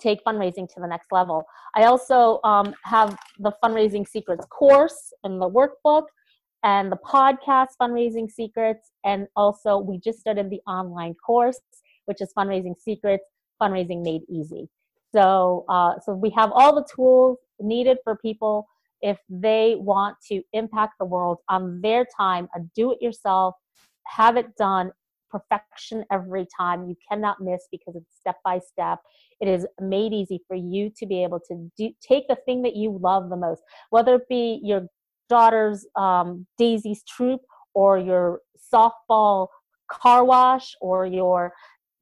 take 0.00 0.22
fundraising 0.24 0.68
to 0.74 0.80
the 0.80 0.86
next 0.86 1.10
level. 1.10 1.44
I 1.74 1.84
also 1.84 2.40
um, 2.44 2.74
have 2.84 3.16
the 3.38 3.52
Fundraising 3.62 4.06
Secrets 4.06 4.46
course 4.46 5.12
and 5.24 5.40
the 5.40 5.48
workbook 5.48 6.04
and 6.62 6.92
the 6.92 6.98
podcast 6.98 7.68
Fundraising 7.80 8.30
Secrets. 8.30 8.90
And 9.04 9.26
also, 9.36 9.78
we 9.78 9.98
just 9.98 10.20
started 10.20 10.50
the 10.50 10.60
online 10.66 11.14
course, 11.14 11.60
which 12.06 12.20
is 12.20 12.32
Fundraising 12.36 12.74
Secrets, 12.78 13.24
Fundraising 13.60 14.02
Made 14.02 14.22
Easy. 14.28 14.68
So, 15.12 15.64
uh, 15.68 15.94
so 16.04 16.12
we 16.12 16.30
have 16.30 16.52
all 16.52 16.74
the 16.74 16.86
tools 16.94 17.38
needed 17.60 17.98
for 18.04 18.16
people 18.16 18.66
if 19.02 19.18
they 19.28 19.76
want 19.78 20.16
to 20.28 20.42
impact 20.52 20.94
the 20.98 21.04
world 21.04 21.38
on 21.48 21.80
their 21.80 22.06
time, 22.16 22.48
a 22.54 22.60
do 22.74 22.92
it 22.92 22.98
yourself, 23.00 23.54
have 24.06 24.36
it 24.36 24.56
done 24.56 24.92
perfection 25.30 26.04
every 26.10 26.46
time. 26.56 26.88
You 26.88 26.96
cannot 27.10 27.40
miss 27.40 27.66
because 27.70 27.96
it's 27.96 28.16
step 28.18 28.36
by 28.44 28.58
step. 28.58 29.00
It 29.40 29.48
is 29.48 29.66
made 29.80 30.12
easy 30.12 30.40
for 30.46 30.56
you 30.56 30.90
to 30.96 31.06
be 31.06 31.22
able 31.22 31.40
to 31.48 31.70
do, 31.76 31.90
take 32.00 32.28
the 32.28 32.36
thing 32.46 32.62
that 32.62 32.76
you 32.76 32.98
love 33.02 33.28
the 33.28 33.36
most, 33.36 33.62
whether 33.90 34.14
it 34.16 34.28
be 34.28 34.60
your 34.62 34.86
daughter's 35.28 35.86
um, 35.96 36.46
Daisy's 36.58 37.02
troop 37.04 37.40
or 37.74 37.98
your 37.98 38.40
softball 38.72 39.48
car 39.90 40.24
wash 40.24 40.74
or 40.80 41.06
your 41.06 41.52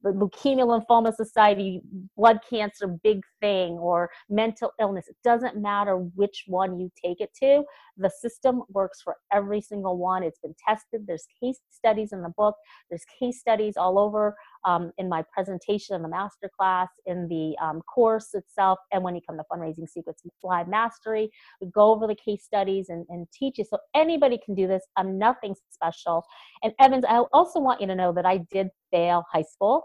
the 0.05 0.11
Leukemia 0.11 0.65
Lymphoma 0.65 1.13
Society 1.13 1.81
blood 2.15 2.39
cancer 2.47 2.87
big 2.87 3.21
thing 3.41 3.73
or 3.73 4.09
mental 4.29 4.71
illness. 4.79 5.07
It 5.07 5.17
doesn't 5.23 5.57
matter 5.57 5.97
which 5.97 6.43
one 6.47 6.79
you 6.79 6.91
take 7.03 7.19
it 7.21 7.31
to. 7.41 7.63
The 7.97 8.11
system 8.21 8.61
works 8.69 9.01
for 9.01 9.17
every 9.33 9.61
single 9.61 9.97
one. 9.97 10.21
It's 10.21 10.39
been 10.39 10.55
tested. 10.67 11.05
There's 11.07 11.25
case 11.41 11.59
studies 11.71 12.13
in 12.13 12.21
the 12.21 12.33
book. 12.37 12.55
There's 12.89 13.03
case 13.19 13.39
studies 13.39 13.77
all 13.77 13.97
over 13.97 14.35
um, 14.65 14.91
in 14.99 15.09
my 15.09 15.23
presentation 15.33 15.95
in 15.95 16.01
the 16.03 16.07
master 16.07 16.49
class, 16.55 16.89
in 17.05 17.27
the 17.27 17.55
um, 17.63 17.81
course 17.81 18.33
itself, 18.33 18.79
and 18.91 19.03
when 19.03 19.15
you 19.15 19.21
come 19.27 19.37
to 19.37 19.43
Fundraising 19.51 19.89
Secrets 19.89 20.23
Live 20.43 20.67
Mastery, 20.67 21.29
we 21.61 21.67
go 21.67 21.91
over 21.91 22.07
the 22.07 22.15
case 22.15 22.43
studies 22.43 22.89
and, 22.89 23.05
and 23.09 23.27
teach 23.31 23.57
you. 23.57 23.65
So 23.67 23.77
anybody 23.95 24.39
can 24.43 24.55
do 24.55 24.67
this. 24.67 24.83
I'm 24.97 25.17
nothing 25.17 25.55
special. 25.71 26.25
And 26.63 26.73
Evans, 26.79 27.05
I 27.07 27.19
also 27.33 27.59
want 27.59 27.81
you 27.81 27.87
to 27.87 27.95
know 27.95 28.11
that 28.13 28.25
I 28.25 28.37
did 28.51 28.69
fail 28.95 29.23
high 29.33 29.47
school. 29.53 29.77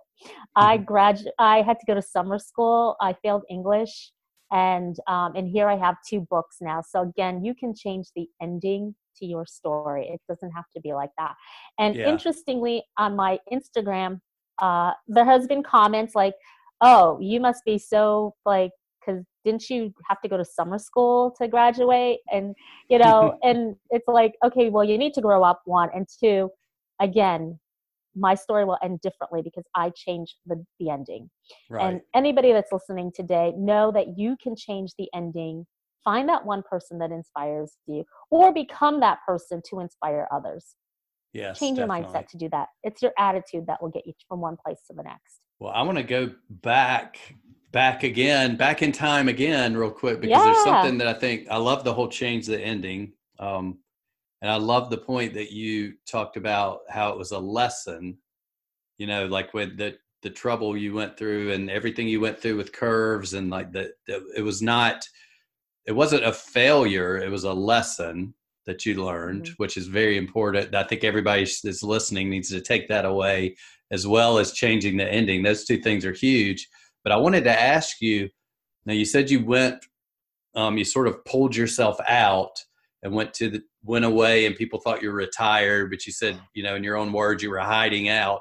I 0.57 0.77
grad 0.79 1.17
I 1.39 1.63
had 1.63 1.79
to 1.81 1.87
go 1.87 1.95
to 1.95 2.03
summer 2.03 2.39
school. 2.39 2.97
I 3.01 3.15
failed 3.23 3.45
English, 3.51 4.13
and 4.53 4.97
um, 5.15 5.31
and 5.37 5.49
here 5.49 5.69
I 5.69 5.77
have 5.77 5.97
two 6.09 6.21
books 6.35 6.57
now. 6.61 6.83
So 6.91 7.03
again, 7.03 7.45
you 7.45 7.55
can 7.55 7.75
change 7.75 8.07
the 8.17 8.27
ending 8.41 8.95
to 9.19 9.27
your 9.27 9.47
story. 9.47 10.05
It 10.15 10.21
doesn't 10.29 10.53
have 10.59 10.69
to 10.75 10.81
be 10.81 10.93
like 10.93 11.11
that. 11.19 11.35
And 11.79 11.97
Yeah. 11.97 12.09
interestingly, 12.13 12.83
on 12.99 13.17
my 13.17 13.39
Instagram, 13.57 14.21
uh, 14.61 14.93
there 15.09 15.25
has 15.25 15.47
been 15.47 15.63
comments 15.63 16.15
like, 16.15 16.35
"Oh, 16.81 17.19
you 17.21 17.41
must 17.41 17.65
be 17.65 17.79
so 17.79 18.35
like." 18.45 18.73
Because 19.01 19.25
didn't 19.47 19.71
you 19.71 19.95
have 20.11 20.21
to 20.21 20.29
go 20.29 20.37
to 20.37 20.45
summer 20.45 20.79
school 20.79 21.35
to 21.41 21.49
graduate? 21.49 22.19
And 22.31 22.55
you 22.91 22.99
know, 22.99 23.33
and 23.43 23.77
it's 23.91 24.07
like, 24.07 24.35
okay, 24.45 24.69
well, 24.69 24.85
you 24.85 24.99
need 24.99 25.15
to 25.15 25.23
grow 25.23 25.43
up. 25.43 25.63
One 25.65 25.89
and 25.95 26.07
two, 26.23 26.51
again, 27.01 27.59
my 28.17 28.35
story 28.35 28.65
will 28.65 28.79
end 28.83 29.01
differently 29.01 29.43
because 29.43 29.65
I 29.75 29.91
change 29.91 30.37
the, 30.47 30.65
the 30.79 30.91
ending. 30.91 31.31
Right. 31.69 31.85
And 31.87 32.01
anybody 32.15 32.53
that's 32.53 32.73
listening 32.73 33.13
today, 33.15 33.53
know 33.57 33.93
that 33.93 34.19
you 34.19 34.37
can 34.43 34.57
change 34.57 34.93
the 34.99 35.09
ending. 35.15 35.67
Find 36.03 36.29
that 36.29 36.45
one 36.45 36.63
person 36.69 36.99
that 36.99 37.13
inspires 37.13 37.77
you, 37.87 38.05
or 38.31 38.53
become 38.53 39.01
that 39.01 39.19
person 39.27 39.63
to 39.71 39.81
inspire 39.81 40.27
others. 40.33 40.75
yes. 41.33 41.59
Change 41.59 41.79
your 41.79 41.87
mindset 41.87 42.27
to 42.29 42.37
do 42.37 42.49
that. 42.51 42.69
It's 42.83 43.03
your 43.03 43.13
attitude 43.19 43.67
that 43.67 43.83
will 43.83 43.91
get 43.91 44.07
you 44.07 44.15
from 44.29 44.41
one 44.41 44.57
place 44.65 44.81
to 44.89 44.95
the 44.95 45.03
next. 45.03 45.41
Well, 45.59 45.73
I 45.73 45.83
want 45.83 45.99
to 45.99 46.05
go 46.05 46.33
back, 46.49 47.19
back 47.71 48.03
again, 48.03 48.57
back 48.57 48.83
in 48.83 48.93
time 48.93 49.29
again, 49.29 49.77
real 49.77 49.91
quick, 49.91 50.21
because 50.21 50.43
there's 50.43 50.65
something 50.65 50.99
that 50.99 51.07
I 51.07 51.13
think 51.13 51.49
I 51.51 51.59
love 51.59 51.85
the 51.85 51.93
whole 51.93 52.09
change 52.09 52.47
the 52.47 52.59
ending. 52.61 53.13
Um, 53.39 53.79
and 54.43 54.51
I 54.51 54.57
love 54.57 54.91
the 54.91 54.99
point 54.99 55.35
that 55.35 55.53
you 55.53 55.95
talked 56.07 56.37
about 56.37 56.81
how 56.89 57.11
it 57.11 57.19
was 57.19 57.33
a 57.33 57.39
lesson, 57.39 58.19
you 58.99 59.07
know, 59.07 59.27
like 59.27 59.53
when 59.53 59.77
the 59.77 59.97
the 60.23 60.31
trouble 60.31 60.77
you 60.77 60.93
went 60.93 61.17
through 61.17 61.53
and 61.53 61.71
everything 61.71 62.07
you 62.07 62.21
went 62.21 62.39
through 62.39 62.57
with 62.57 62.73
curves 62.73 63.35
and 63.35 63.51
like 63.51 63.73
that 63.73 63.93
it 64.37 64.43
was 64.43 64.61
not 64.61 65.09
it 65.87 65.93
wasn't 65.93 66.23
a 66.25 66.33
failure 66.33 67.17
it 67.17 67.31
was 67.31 67.45
a 67.45 67.53
lesson 67.53 68.35
that 68.67 68.85
you 68.85 69.03
learned 69.03 69.45
mm-hmm. 69.45 69.55
which 69.57 69.77
is 69.77 69.87
very 69.87 70.19
important. 70.19 70.75
I 70.75 70.83
think 70.83 71.05
everybody 71.05 71.47
that's 71.65 71.83
listening 71.83 72.29
needs 72.29 72.51
to 72.51 72.61
take 72.61 72.89
that 72.89 73.07
away 73.07 73.57
as 73.91 74.07
well 74.07 74.39
as 74.39 74.53
changing 74.53 74.97
the 74.97 75.11
ending. 75.11 75.43
Those 75.43 75.65
two 75.65 75.79
things 75.79 76.05
are 76.05 76.13
huge. 76.13 76.69
But 77.03 77.13
i 77.13 77.17
wanted 77.17 77.45
to 77.45 77.61
ask 77.61 78.01
you 78.01 78.29
now 78.85 78.93
you 78.93 79.07
said 79.07 79.31
you 79.31 79.45
went 79.45 79.85
um, 80.55 80.77
you 80.77 80.85
sort 80.85 81.07
of 81.07 81.25
pulled 81.25 81.55
yourself 81.57 81.99
out 82.07 82.53
and 83.03 83.13
went 83.13 83.33
to 83.35 83.51
the 83.51 83.63
went 83.85 84.05
away 84.05 84.47
and 84.47 84.57
people 84.57 84.81
thought 84.81 85.03
you 85.03 85.09
were 85.09 85.15
retired 85.15 85.91
but 85.91 86.07
you 86.07 86.13
said 86.13 86.39
you 86.55 86.63
know 86.63 86.75
in 86.75 86.85
your 86.85 86.97
own 86.97 87.13
words 87.13 87.43
you 87.43 87.51
were 87.51 87.59
hiding 87.59 88.09
out. 88.09 88.41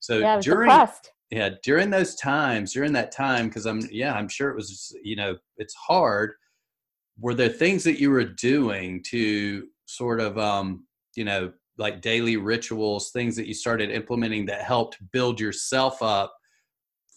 So 0.00 0.18
yeah, 0.18 0.40
during 0.40 0.68
depressed 0.68 1.12
yeah 1.30 1.50
during 1.62 1.90
those 1.90 2.14
times 2.14 2.72
during 2.72 2.92
that 2.92 3.12
time 3.12 3.48
because 3.48 3.66
i'm 3.66 3.80
yeah 3.90 4.14
i'm 4.14 4.28
sure 4.28 4.48
it 4.48 4.56
was 4.56 4.94
you 5.02 5.16
know 5.16 5.36
it's 5.56 5.74
hard. 5.74 6.32
Were 7.20 7.34
there 7.34 7.48
things 7.48 7.82
that 7.84 7.98
you 7.98 8.10
were 8.10 8.24
doing 8.24 9.02
to 9.08 9.66
sort 9.86 10.20
of 10.20 10.38
um 10.38 10.86
you 11.16 11.24
know 11.24 11.52
like 11.78 12.00
daily 12.00 12.36
rituals 12.36 13.10
things 13.10 13.36
that 13.36 13.46
you 13.46 13.54
started 13.54 13.90
implementing 13.90 14.46
that 14.46 14.62
helped 14.62 14.98
build 15.12 15.40
yourself 15.40 16.02
up 16.02 16.34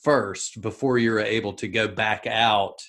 first 0.04 0.62
before 0.62 0.98
you 0.98 1.12
were 1.12 1.20
able 1.20 1.54
to 1.54 1.68
go 1.68 1.88
back 1.88 2.26
out 2.28 2.82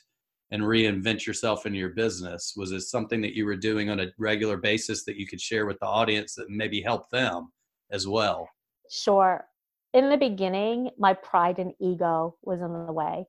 and 0.52 0.62
reinvent 0.62 1.26
yourself 1.26 1.66
in 1.66 1.74
your 1.74 1.88
business 1.88 2.54
was 2.56 2.70
it 2.70 2.82
something 2.82 3.20
that 3.20 3.34
you 3.34 3.44
were 3.44 3.56
doing 3.56 3.90
on 3.90 4.00
a 4.00 4.06
regular 4.18 4.56
basis 4.56 5.04
that 5.04 5.16
you 5.16 5.26
could 5.26 5.40
share 5.40 5.66
with 5.66 5.78
the 5.80 5.86
audience 5.86 6.34
that 6.34 6.48
maybe 6.48 6.80
help 6.80 7.10
them 7.10 7.50
as 7.90 8.06
well 8.06 8.48
sure 8.88 9.44
in 9.92 10.08
the 10.08 10.16
beginning, 10.16 10.90
my 10.98 11.12
pride 11.12 11.58
and 11.58 11.72
ego 11.78 12.36
was 12.42 12.60
in 12.60 12.86
the 12.86 12.92
way. 12.92 13.26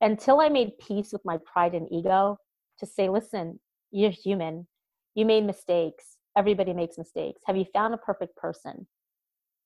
Until 0.00 0.40
I 0.40 0.48
made 0.48 0.78
peace 0.78 1.12
with 1.12 1.24
my 1.24 1.38
pride 1.44 1.74
and 1.74 1.90
ego 1.92 2.36
to 2.80 2.86
say, 2.86 3.08
listen, 3.08 3.60
you're 3.92 4.10
human. 4.10 4.66
You 5.14 5.24
made 5.24 5.44
mistakes. 5.44 6.16
Everybody 6.36 6.72
makes 6.72 6.98
mistakes. 6.98 7.42
Have 7.46 7.56
you 7.56 7.64
found 7.72 7.94
a 7.94 7.98
perfect 7.98 8.36
person? 8.36 8.88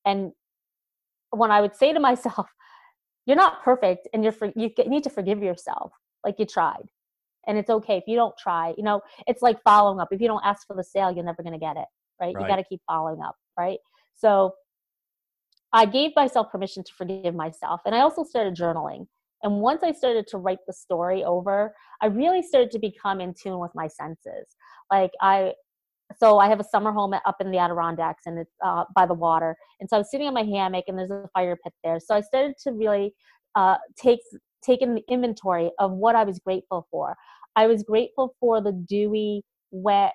And 0.05 0.31
when 1.31 1.49
I 1.49 1.61
would 1.61 1.75
say 1.75 1.93
to 1.93 1.99
myself, 2.11 2.47
you're 3.25 3.35
not 3.35 3.63
perfect 3.63 4.07
and 4.13 4.23
you're 4.23 4.33
you 4.55 4.71
need 4.87 5.03
to 5.03 5.09
forgive 5.09 5.43
yourself 5.43 5.91
like 6.25 6.35
you 6.37 6.45
tried 6.45 6.85
and 7.47 7.57
it's 7.57 7.69
okay 7.69 7.97
if 7.97 8.03
you 8.07 8.15
don't 8.15 8.35
try 8.37 8.73
you 8.77 8.83
know 8.83 9.01
it's 9.27 9.41
like 9.41 9.61
following 9.63 9.99
up 9.99 10.09
if 10.11 10.21
you 10.21 10.27
don't 10.27 10.45
ask 10.45 10.65
for 10.67 10.75
the 10.75 10.83
sale 10.83 11.11
you're 11.11 11.23
never 11.23 11.43
going 11.43 11.53
to 11.53 11.59
get 11.59 11.77
it 11.77 11.85
right, 12.21 12.33
right. 12.35 12.41
you 12.41 12.47
got 12.47 12.57
to 12.57 12.63
keep 12.63 12.81
following 12.87 13.21
up 13.21 13.35
right 13.57 13.79
so 14.15 14.53
I 15.71 15.85
gave 15.85 16.15
myself 16.15 16.51
permission 16.51 16.83
to 16.83 16.91
forgive 16.93 17.35
myself. 17.35 17.81
And 17.85 17.93
I 17.93 17.99
also 17.99 18.23
started 18.23 18.55
journaling. 18.55 19.07
And 19.43 19.61
once 19.61 19.83
I 19.83 19.91
started 19.91 20.27
to 20.27 20.37
write 20.37 20.59
the 20.67 20.73
story 20.73 21.23
over, 21.23 21.73
I 22.01 22.07
really 22.07 22.41
started 22.41 22.71
to 22.71 22.79
become 22.79 23.21
in 23.21 23.33
tune 23.33 23.59
with 23.59 23.71
my 23.75 23.87
senses. 23.87 24.47
Like 24.91 25.11
I, 25.21 25.53
so 26.17 26.39
I 26.39 26.49
have 26.49 26.59
a 26.59 26.63
summer 26.63 26.91
home 26.91 27.13
up 27.13 27.35
in 27.39 27.51
the 27.51 27.59
Adirondacks 27.59 28.23
and 28.25 28.39
it's 28.39 28.51
uh, 28.65 28.85
by 28.95 29.05
the 29.05 29.13
water. 29.13 29.55
And 29.79 29.87
so 29.87 29.97
I 29.97 29.99
was 29.99 30.11
sitting 30.11 30.27
on 30.27 30.33
my 30.33 30.43
hammock 30.43 30.85
and 30.87 30.97
there's 30.97 31.11
a 31.11 31.29
fire 31.33 31.55
pit 31.63 31.73
there. 31.83 31.99
So 31.99 32.15
I 32.15 32.21
started 32.21 32.55
to 32.63 32.71
really 32.71 33.13
uh, 33.55 33.77
take 33.95 34.19
take 34.63 34.81
an 34.81 34.99
inventory 35.09 35.71
of 35.79 35.91
what 35.91 36.15
I 36.15 36.23
was 36.23 36.39
grateful 36.39 36.87
for. 36.91 37.15
I 37.55 37.67
was 37.67 37.83
grateful 37.83 38.35
for 38.39 38.61
the 38.61 38.71
dewy, 38.71 39.43
wet 39.71 40.13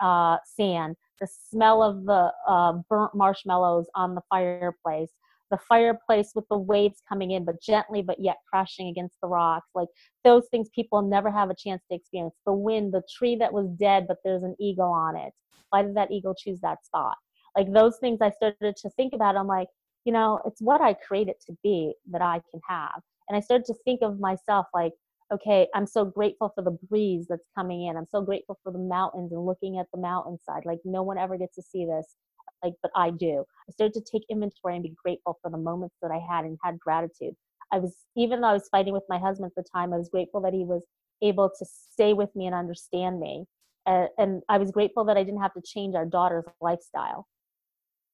uh, 0.00 0.36
sand 0.44 0.96
the 1.20 1.28
smell 1.50 1.82
of 1.82 2.04
the 2.04 2.32
uh, 2.46 2.74
burnt 2.88 3.14
marshmallows 3.14 3.86
on 3.94 4.14
the 4.14 4.20
fireplace, 4.28 5.10
the 5.50 5.58
fireplace 5.68 6.32
with 6.34 6.44
the 6.50 6.58
waves 6.58 7.02
coming 7.08 7.30
in, 7.32 7.44
but 7.44 7.60
gently, 7.60 8.02
but 8.02 8.18
yet 8.18 8.36
crashing 8.48 8.88
against 8.88 9.16
the 9.22 9.28
rocks. 9.28 9.68
Like 9.74 9.88
those 10.24 10.46
things 10.50 10.68
people 10.74 11.02
never 11.02 11.30
have 11.30 11.50
a 11.50 11.54
chance 11.54 11.82
to 11.90 11.96
experience. 11.96 12.34
The 12.44 12.52
wind, 12.52 12.92
the 12.92 13.02
tree 13.16 13.36
that 13.36 13.52
was 13.52 13.68
dead, 13.78 14.06
but 14.08 14.18
there's 14.24 14.42
an 14.42 14.56
eagle 14.60 14.90
on 14.90 15.16
it. 15.16 15.32
Why 15.70 15.82
did 15.82 15.96
that 15.96 16.10
eagle 16.10 16.34
choose 16.34 16.60
that 16.60 16.84
spot? 16.84 17.16
Like 17.56 17.72
those 17.72 17.98
things 17.98 18.18
I 18.20 18.30
started 18.30 18.76
to 18.76 18.90
think 18.90 19.14
about. 19.14 19.36
I'm 19.36 19.46
like, 19.46 19.68
you 20.04 20.12
know, 20.12 20.40
it's 20.44 20.60
what 20.60 20.80
I 20.80 20.94
create 20.94 21.28
it 21.28 21.42
to 21.46 21.56
be 21.62 21.94
that 22.10 22.22
I 22.22 22.40
can 22.50 22.60
have. 22.68 23.00
And 23.28 23.36
I 23.36 23.40
started 23.40 23.66
to 23.66 23.74
think 23.84 24.00
of 24.02 24.20
myself 24.20 24.66
like, 24.74 24.92
okay, 25.32 25.66
I'm 25.74 25.86
so 25.86 26.04
grateful 26.04 26.52
for 26.54 26.62
the 26.62 26.78
breeze 26.88 27.26
that's 27.28 27.46
coming 27.56 27.86
in. 27.86 27.96
I'm 27.96 28.06
so 28.06 28.22
grateful 28.22 28.58
for 28.62 28.72
the 28.72 28.78
mountains 28.78 29.32
and 29.32 29.44
looking 29.44 29.78
at 29.78 29.86
the 29.92 30.00
mountainside. 30.00 30.64
Like 30.64 30.78
no 30.84 31.02
one 31.02 31.18
ever 31.18 31.36
gets 31.36 31.56
to 31.56 31.62
see 31.62 31.84
this, 31.84 32.14
like, 32.62 32.74
but 32.82 32.92
I 32.94 33.10
do. 33.10 33.44
I 33.68 33.72
started 33.72 33.94
to 33.94 34.12
take 34.12 34.24
inventory 34.30 34.74
and 34.74 34.82
be 34.82 34.94
grateful 35.04 35.38
for 35.42 35.50
the 35.50 35.58
moments 35.58 35.96
that 36.02 36.10
I 36.12 36.18
had 36.18 36.44
and 36.44 36.58
had 36.62 36.78
gratitude. 36.78 37.34
I 37.72 37.80
was, 37.80 37.96
even 38.16 38.40
though 38.40 38.48
I 38.48 38.52
was 38.52 38.68
fighting 38.70 38.92
with 38.92 39.02
my 39.08 39.18
husband 39.18 39.50
at 39.56 39.64
the 39.64 39.68
time, 39.74 39.92
I 39.92 39.98
was 39.98 40.08
grateful 40.08 40.40
that 40.42 40.52
he 40.52 40.64
was 40.64 40.84
able 41.22 41.50
to 41.58 41.66
stay 41.92 42.12
with 42.12 42.34
me 42.36 42.46
and 42.46 42.54
understand 42.54 43.18
me. 43.18 43.46
Uh, 43.86 44.06
and 44.18 44.42
I 44.48 44.58
was 44.58 44.70
grateful 44.70 45.04
that 45.06 45.16
I 45.16 45.24
didn't 45.24 45.42
have 45.42 45.54
to 45.54 45.62
change 45.64 45.94
our 45.96 46.06
daughter's 46.06 46.44
lifestyle 46.60 47.26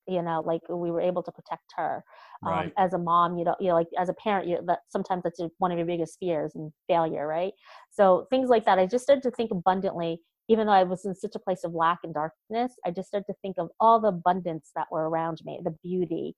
you 0.08 0.22
know 0.22 0.42
like 0.44 0.60
we 0.68 0.90
were 0.90 1.00
able 1.00 1.22
to 1.22 1.30
protect 1.32 1.64
her 1.76 2.02
um, 2.44 2.52
right. 2.52 2.72
as 2.78 2.92
a 2.92 2.98
mom 2.98 3.38
you 3.38 3.44
know 3.44 3.54
you 3.60 3.68
know 3.68 3.74
like 3.74 3.88
as 3.98 4.08
a 4.08 4.14
parent 4.14 4.48
you 4.48 4.58
that 4.66 4.80
sometimes 4.88 5.22
that's 5.22 5.40
one 5.58 5.70
of 5.70 5.78
your 5.78 5.86
biggest 5.86 6.16
fears 6.18 6.52
and 6.54 6.72
failure 6.88 7.26
right 7.26 7.52
so 7.90 8.26
things 8.30 8.48
like 8.48 8.64
that 8.64 8.78
i 8.78 8.86
just 8.86 9.04
started 9.04 9.22
to 9.22 9.30
think 9.30 9.50
abundantly 9.50 10.20
even 10.48 10.66
though 10.66 10.72
i 10.72 10.82
was 10.82 11.04
in 11.04 11.14
such 11.14 11.34
a 11.34 11.38
place 11.38 11.64
of 11.64 11.72
lack 11.72 11.98
and 12.02 12.14
darkness 12.14 12.72
i 12.84 12.90
just 12.90 13.08
started 13.08 13.26
to 13.26 13.34
think 13.42 13.56
of 13.58 13.68
all 13.80 14.00
the 14.00 14.08
abundance 14.08 14.70
that 14.74 14.86
were 14.90 15.08
around 15.08 15.40
me 15.44 15.60
the 15.64 15.74
beauty 15.82 16.34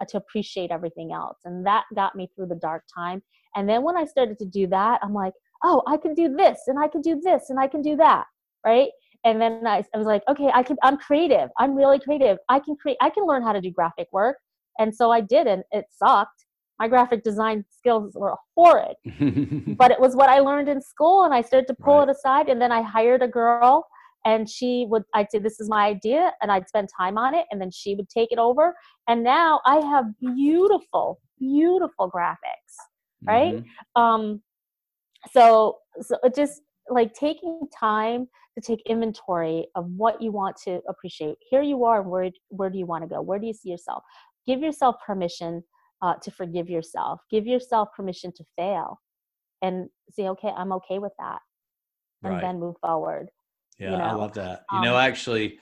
uh, 0.00 0.04
to 0.06 0.16
appreciate 0.16 0.70
everything 0.70 1.12
else 1.12 1.38
and 1.44 1.64
that 1.66 1.84
got 1.94 2.14
me 2.14 2.28
through 2.34 2.46
the 2.46 2.56
dark 2.56 2.82
time 2.94 3.22
and 3.54 3.68
then 3.68 3.82
when 3.82 3.96
i 3.96 4.04
started 4.04 4.38
to 4.38 4.46
do 4.46 4.66
that 4.66 5.00
i'm 5.02 5.14
like 5.14 5.32
oh 5.64 5.82
i 5.86 5.96
can 5.96 6.12
do 6.14 6.34
this 6.36 6.58
and 6.66 6.78
i 6.78 6.86
can 6.86 7.00
do 7.00 7.18
this 7.22 7.48
and 7.48 7.58
i 7.58 7.66
can 7.66 7.80
do 7.80 7.96
that 7.96 8.24
right 8.64 8.90
and 9.26 9.40
then 9.40 9.66
I, 9.66 9.84
I 9.94 9.98
was 9.98 10.06
like 10.06 10.22
okay 10.28 10.50
i 10.54 10.62
can 10.62 10.76
i'm 10.82 10.96
creative. 10.96 11.50
I'm 11.58 11.74
really 11.74 11.98
creative. 11.98 12.38
I 12.48 12.60
can 12.60 12.76
create 12.76 12.96
i 13.02 13.10
can 13.10 13.26
learn 13.26 13.42
how 13.42 13.52
to 13.52 13.60
do 13.60 13.70
graphic 13.70 14.08
work. 14.12 14.36
And 14.78 14.94
so 14.94 15.10
i 15.10 15.20
did 15.20 15.46
and 15.46 15.62
it 15.72 15.84
sucked. 15.90 16.46
My 16.78 16.88
graphic 16.88 17.24
design 17.24 17.64
skills 17.70 18.12
were 18.14 18.34
horrid. 18.54 18.96
But 19.78 19.90
it 19.90 20.00
was 20.00 20.14
what 20.16 20.30
i 20.30 20.38
learned 20.38 20.68
in 20.68 20.80
school 20.80 21.24
and 21.24 21.34
i 21.34 21.42
started 21.42 21.66
to 21.68 21.74
pull 21.74 21.98
right. 21.98 22.08
it 22.08 22.16
aside 22.16 22.48
and 22.48 22.60
then 22.62 22.72
i 22.72 22.80
hired 22.80 23.22
a 23.22 23.28
girl 23.28 23.86
and 24.24 24.48
she 24.48 24.86
would 24.88 25.04
i'd 25.14 25.30
say 25.30 25.38
this 25.38 25.60
is 25.60 25.68
my 25.68 25.86
idea 25.86 26.32
and 26.40 26.50
i'd 26.52 26.68
spend 26.68 26.88
time 27.02 27.18
on 27.18 27.34
it 27.34 27.46
and 27.50 27.60
then 27.60 27.70
she 27.70 27.94
would 27.94 28.08
take 28.08 28.32
it 28.32 28.38
over. 28.38 28.74
And 29.08 29.22
now 29.22 29.60
i 29.66 29.76
have 29.92 30.06
beautiful 30.20 31.20
beautiful 31.38 32.10
graphics 32.10 32.74
right? 33.22 33.56
Mm-hmm. 33.56 34.02
um 34.02 34.42
so 35.32 35.78
so 36.00 36.16
it 36.22 36.34
just 36.34 36.60
like 36.88 37.14
taking 37.14 37.60
time 37.78 38.28
to 38.54 38.60
take 38.60 38.80
inventory 38.86 39.66
of 39.74 39.86
what 39.96 40.20
you 40.20 40.32
want 40.32 40.56
to 40.64 40.80
appreciate. 40.88 41.36
Here 41.50 41.62
you 41.62 41.84
are, 41.84 42.02
where 42.02 42.30
where 42.48 42.70
do 42.70 42.78
you 42.78 42.86
want 42.86 43.04
to 43.04 43.08
go? 43.08 43.20
Where 43.20 43.38
do 43.38 43.46
you 43.46 43.54
see 43.54 43.70
yourself? 43.70 44.02
Give 44.46 44.60
yourself 44.60 44.96
permission 45.04 45.62
uh, 46.02 46.14
to 46.22 46.30
forgive 46.30 46.70
yourself. 46.70 47.20
Give 47.30 47.46
yourself 47.46 47.88
permission 47.96 48.32
to 48.36 48.44
fail, 48.56 49.00
and 49.62 49.88
say, 50.10 50.28
okay, 50.28 50.52
I'm 50.56 50.72
okay 50.72 50.98
with 50.98 51.12
that, 51.18 51.40
and 52.22 52.34
right. 52.34 52.42
then 52.42 52.60
move 52.60 52.76
forward. 52.80 53.28
Yeah, 53.78 53.92
you 53.92 53.98
know? 53.98 54.04
I 54.04 54.12
love 54.12 54.34
that. 54.34 54.64
You 54.72 54.78
um, 54.78 54.84
know, 54.84 54.96
actually. 54.96 55.58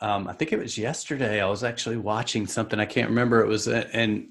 Um, 0.00 0.26
I 0.26 0.32
think 0.32 0.52
it 0.52 0.58
was 0.58 0.76
yesterday. 0.76 1.40
I 1.40 1.46
was 1.46 1.62
actually 1.62 1.96
watching 1.96 2.48
something. 2.48 2.80
I 2.80 2.86
can't 2.86 3.08
remember. 3.08 3.40
It 3.40 3.46
was, 3.46 3.68
and 3.68 4.26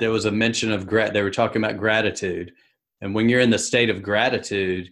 there 0.00 0.10
was 0.10 0.24
a 0.24 0.32
mention 0.32 0.72
of 0.72 0.88
grat. 0.88 1.12
They 1.12 1.22
were 1.22 1.30
talking 1.30 1.62
about 1.62 1.78
gratitude, 1.78 2.52
and 3.00 3.14
when 3.14 3.28
you're 3.28 3.40
in 3.40 3.50
the 3.50 3.58
state 3.58 3.90
of 3.90 4.02
gratitude, 4.02 4.90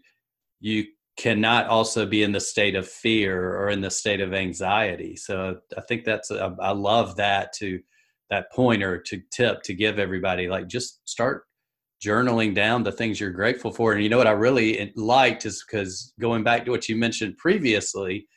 you 0.60 0.84
cannot 1.16 1.66
also 1.66 2.06
be 2.06 2.22
in 2.22 2.32
the 2.32 2.40
state 2.40 2.76
of 2.76 2.88
fear 2.88 3.56
or 3.56 3.70
in 3.70 3.80
the 3.80 3.90
state 3.90 4.20
of 4.20 4.32
anxiety. 4.32 5.16
So 5.16 5.58
I 5.76 5.80
think 5.82 6.04
that's 6.04 6.30
a, 6.30 6.54
I 6.60 6.70
love 6.70 7.16
that 7.16 7.52
to 7.54 7.80
that 8.30 8.52
pointer 8.52 8.98
to 8.98 9.20
tip 9.30 9.62
to 9.62 9.74
give 9.74 9.98
everybody 9.98 10.48
like 10.48 10.68
just 10.68 11.00
start 11.08 11.44
journaling 12.04 12.54
down 12.54 12.82
the 12.82 12.92
things 12.92 13.18
you're 13.18 13.30
grateful 13.30 13.72
for. 13.72 13.92
And 13.92 14.02
you 14.02 14.08
know 14.08 14.18
what 14.18 14.26
I 14.26 14.32
really 14.32 14.92
liked 14.94 15.44
is 15.44 15.64
because 15.66 16.12
going 16.20 16.44
back 16.44 16.64
to 16.64 16.70
what 16.70 16.88
you 16.88 16.96
mentioned 16.96 17.36
previously 17.36 18.28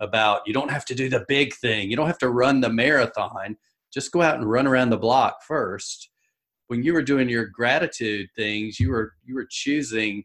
about 0.00 0.42
you 0.46 0.54
don't 0.54 0.70
have 0.70 0.84
to 0.84 0.94
do 0.94 1.08
the 1.08 1.24
big 1.26 1.54
thing, 1.56 1.90
you 1.90 1.96
don't 1.96 2.06
have 2.06 2.18
to 2.18 2.30
run 2.30 2.60
the 2.60 2.70
marathon. 2.70 3.56
Just 3.92 4.12
go 4.12 4.22
out 4.22 4.36
and 4.36 4.48
run 4.48 4.66
around 4.66 4.90
the 4.90 4.98
block 4.98 5.38
first. 5.46 6.10
When 6.68 6.82
you 6.82 6.92
were 6.92 7.02
doing 7.02 7.28
your 7.28 7.46
gratitude 7.46 8.28
things, 8.36 8.78
you 8.78 8.90
were 8.90 9.12
you 9.24 9.34
were 9.34 9.46
choosing 9.50 10.24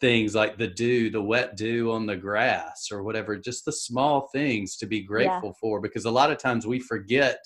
things 0.00 0.34
like 0.34 0.58
the 0.58 0.66
dew, 0.66 1.10
the 1.10 1.22
wet 1.22 1.56
dew 1.56 1.92
on 1.92 2.06
the 2.06 2.16
grass 2.16 2.88
or 2.90 3.04
whatever, 3.04 3.36
just 3.36 3.64
the 3.64 3.72
small 3.72 4.28
things 4.32 4.76
to 4.76 4.86
be 4.86 5.00
grateful 5.00 5.50
yeah. 5.50 5.60
for 5.60 5.80
because 5.80 6.04
a 6.04 6.10
lot 6.10 6.30
of 6.30 6.38
times 6.38 6.66
we 6.66 6.80
forget 6.80 7.38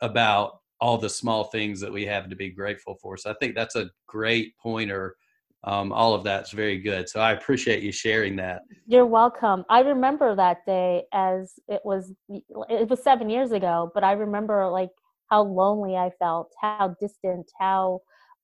about 0.00 0.60
all 0.80 0.98
the 0.98 1.08
small 1.08 1.44
things 1.44 1.80
that 1.80 1.92
we 1.92 2.06
have 2.06 2.28
to 2.28 2.36
be 2.36 2.48
grateful 2.48 2.96
for. 3.02 3.16
So 3.16 3.30
I 3.30 3.34
think 3.40 3.56
that's 3.56 3.74
a 3.74 3.90
great 4.06 4.56
pointer. 4.58 5.16
Um, 5.64 5.92
all 5.92 6.14
of 6.14 6.22
that's 6.22 6.50
very 6.50 6.78
good. 6.78 7.08
So 7.08 7.20
I 7.20 7.32
appreciate 7.32 7.82
you 7.82 7.90
sharing 7.90 8.36
that. 8.36 8.62
You're 8.86 9.06
welcome. 9.06 9.64
I 9.68 9.80
remember 9.80 10.36
that 10.36 10.66
day 10.66 11.04
as 11.12 11.54
it 11.68 11.80
was, 11.84 12.12
it 12.28 12.88
was 12.88 13.02
seven 13.02 13.30
years 13.30 13.50
ago, 13.50 13.90
but 13.94 14.04
I 14.04 14.12
remember 14.12 14.68
like 14.68 14.90
how 15.30 15.42
lonely 15.42 15.96
I 15.96 16.10
felt, 16.18 16.52
how 16.60 16.82
distant, 16.88 17.40
how 17.58 17.90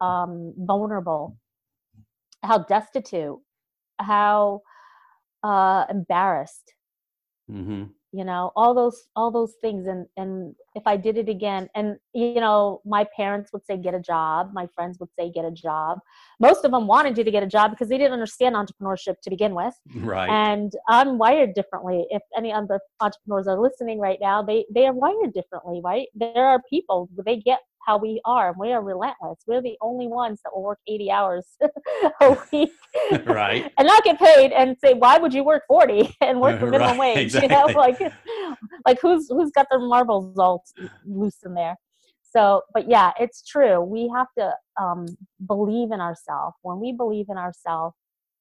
um, 0.00 0.54
vulnerable, 0.56 1.36
how 2.42 2.58
destitute, 2.58 3.38
how 3.98 4.62
uh, 5.42 5.84
embarrassed. 5.90 6.74
Mm-hmm 7.50 7.84
you 8.12 8.24
know 8.24 8.52
all 8.56 8.74
those 8.74 9.08
all 9.16 9.30
those 9.30 9.54
things 9.60 9.86
and 9.86 10.06
and 10.16 10.54
if 10.74 10.82
i 10.86 10.96
did 10.96 11.16
it 11.16 11.28
again 11.28 11.68
and 11.74 11.96
you 12.12 12.40
know 12.40 12.80
my 12.84 13.06
parents 13.16 13.52
would 13.52 13.64
say 13.64 13.76
get 13.76 13.94
a 13.94 14.00
job 14.00 14.50
my 14.52 14.66
friends 14.74 14.98
would 15.00 15.08
say 15.18 15.30
get 15.30 15.44
a 15.44 15.50
job. 15.50 15.98
Most 16.38 16.64
of 16.64 16.70
them 16.70 16.86
wanted 16.86 17.18
you 17.18 17.24
to 17.24 17.30
get 17.30 17.42
a 17.42 17.46
job 17.46 17.70
because 17.70 17.88
they 17.88 17.98
didn't 17.98 18.12
understand 18.12 18.54
entrepreneurship 18.54 19.20
to 19.22 19.30
begin 19.30 19.54
with 19.54 19.74
right. 19.96 20.28
and 20.30 20.72
i'm 20.88 21.18
wired 21.18 21.54
differently. 21.54 22.06
If 22.10 22.22
any 22.36 22.52
other 22.52 22.80
entrepreneurs 23.00 23.46
are 23.46 23.60
listening 23.60 23.98
right 23.98 24.18
now 24.20 24.42
they 24.42 24.64
they 24.74 24.86
are 24.86 24.92
wired 24.92 25.32
differently 25.32 25.80
right? 25.82 26.08
There 26.14 26.44
are 26.44 26.60
people 26.68 27.08
they 27.24 27.36
get 27.36 27.60
how 27.86 27.98
we 27.98 28.20
are. 28.24 28.54
We 28.58 28.72
are 28.72 28.82
relentless. 28.82 29.38
We're 29.46 29.62
the 29.62 29.76
only 29.80 30.06
ones 30.06 30.40
that 30.44 30.50
will 30.54 30.62
work 30.62 30.78
80 30.86 31.10
hours 31.10 31.46
a 32.20 32.36
week. 32.52 32.72
right. 33.24 33.72
and 33.78 33.86
not 33.86 34.04
get 34.04 34.18
paid 34.18 34.52
and 34.52 34.76
say, 34.82 34.94
why 34.94 35.18
would 35.18 35.32
you 35.32 35.44
work 35.44 35.64
40 35.68 36.16
and 36.20 36.40
work 36.40 36.60
for 36.60 36.66
minimum 36.66 36.98
right, 36.98 37.16
wage? 37.16 37.34
Exactly. 37.34 37.48
You 37.48 37.72
know, 37.72 37.78
like, 37.78 37.98
like 38.86 39.00
who's, 39.00 39.28
who's 39.28 39.50
got 39.50 39.66
their 39.70 39.80
marbles 39.80 40.38
all 40.38 40.64
loose 41.06 41.38
in 41.44 41.54
there? 41.54 41.76
So, 42.22 42.62
but 42.72 42.88
yeah, 42.88 43.12
it's 43.18 43.42
true. 43.42 43.80
We 43.80 44.10
have 44.14 44.28
to 44.38 44.54
um, 44.80 45.06
believe 45.46 45.90
in 45.90 46.00
ourselves. 46.00 46.56
When 46.62 46.78
we 46.78 46.92
believe 46.92 47.26
in 47.28 47.36
ourselves, 47.36 47.96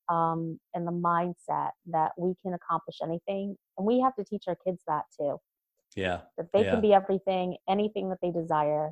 um, 0.10 0.60
and 0.74 0.88
the 0.88 0.92
mindset 0.92 1.70
that 1.88 2.12
we 2.18 2.34
can 2.42 2.54
accomplish 2.54 2.98
anything, 3.04 3.56
and 3.78 3.86
we 3.86 4.00
have 4.02 4.16
to 4.16 4.24
teach 4.24 4.46
our 4.48 4.58
kids 4.66 4.82
that 4.88 5.04
too. 5.18 5.38
Yeah. 5.96 6.22
That 6.38 6.48
they 6.54 6.64
yeah. 6.64 6.72
can 6.72 6.82
be 6.82 6.94
everything, 6.94 7.58
anything 7.70 8.10
that 8.10 8.18
they 8.22 8.32
desire, 8.32 8.92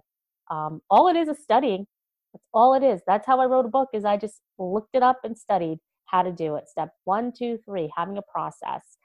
um, 0.50 0.82
all 0.90 1.08
it 1.08 1.16
is 1.16 1.28
is 1.28 1.42
studying. 1.42 1.86
That's 2.34 2.46
all 2.54 2.74
it 2.74 2.84
is. 2.84 3.02
That's 3.08 3.26
how 3.26 3.40
i 3.40 3.46
wrote 3.46 3.66
a 3.66 3.70
book 3.70 3.90
is 3.94 4.06
i 4.06 4.18
just 4.18 4.42
looked 4.58 4.96
it 4.96 5.04
up 5.04 5.20
and 5.24 5.38
studied 5.38 5.80
how 6.06 6.24
to 6.24 6.32
do 6.32 6.56
it. 6.56 6.68
Step 6.68 6.90
one 7.06 7.32
two 7.38 7.60
three 7.66 7.92
having 7.96 8.18
a 8.18 8.22
process 8.22 8.98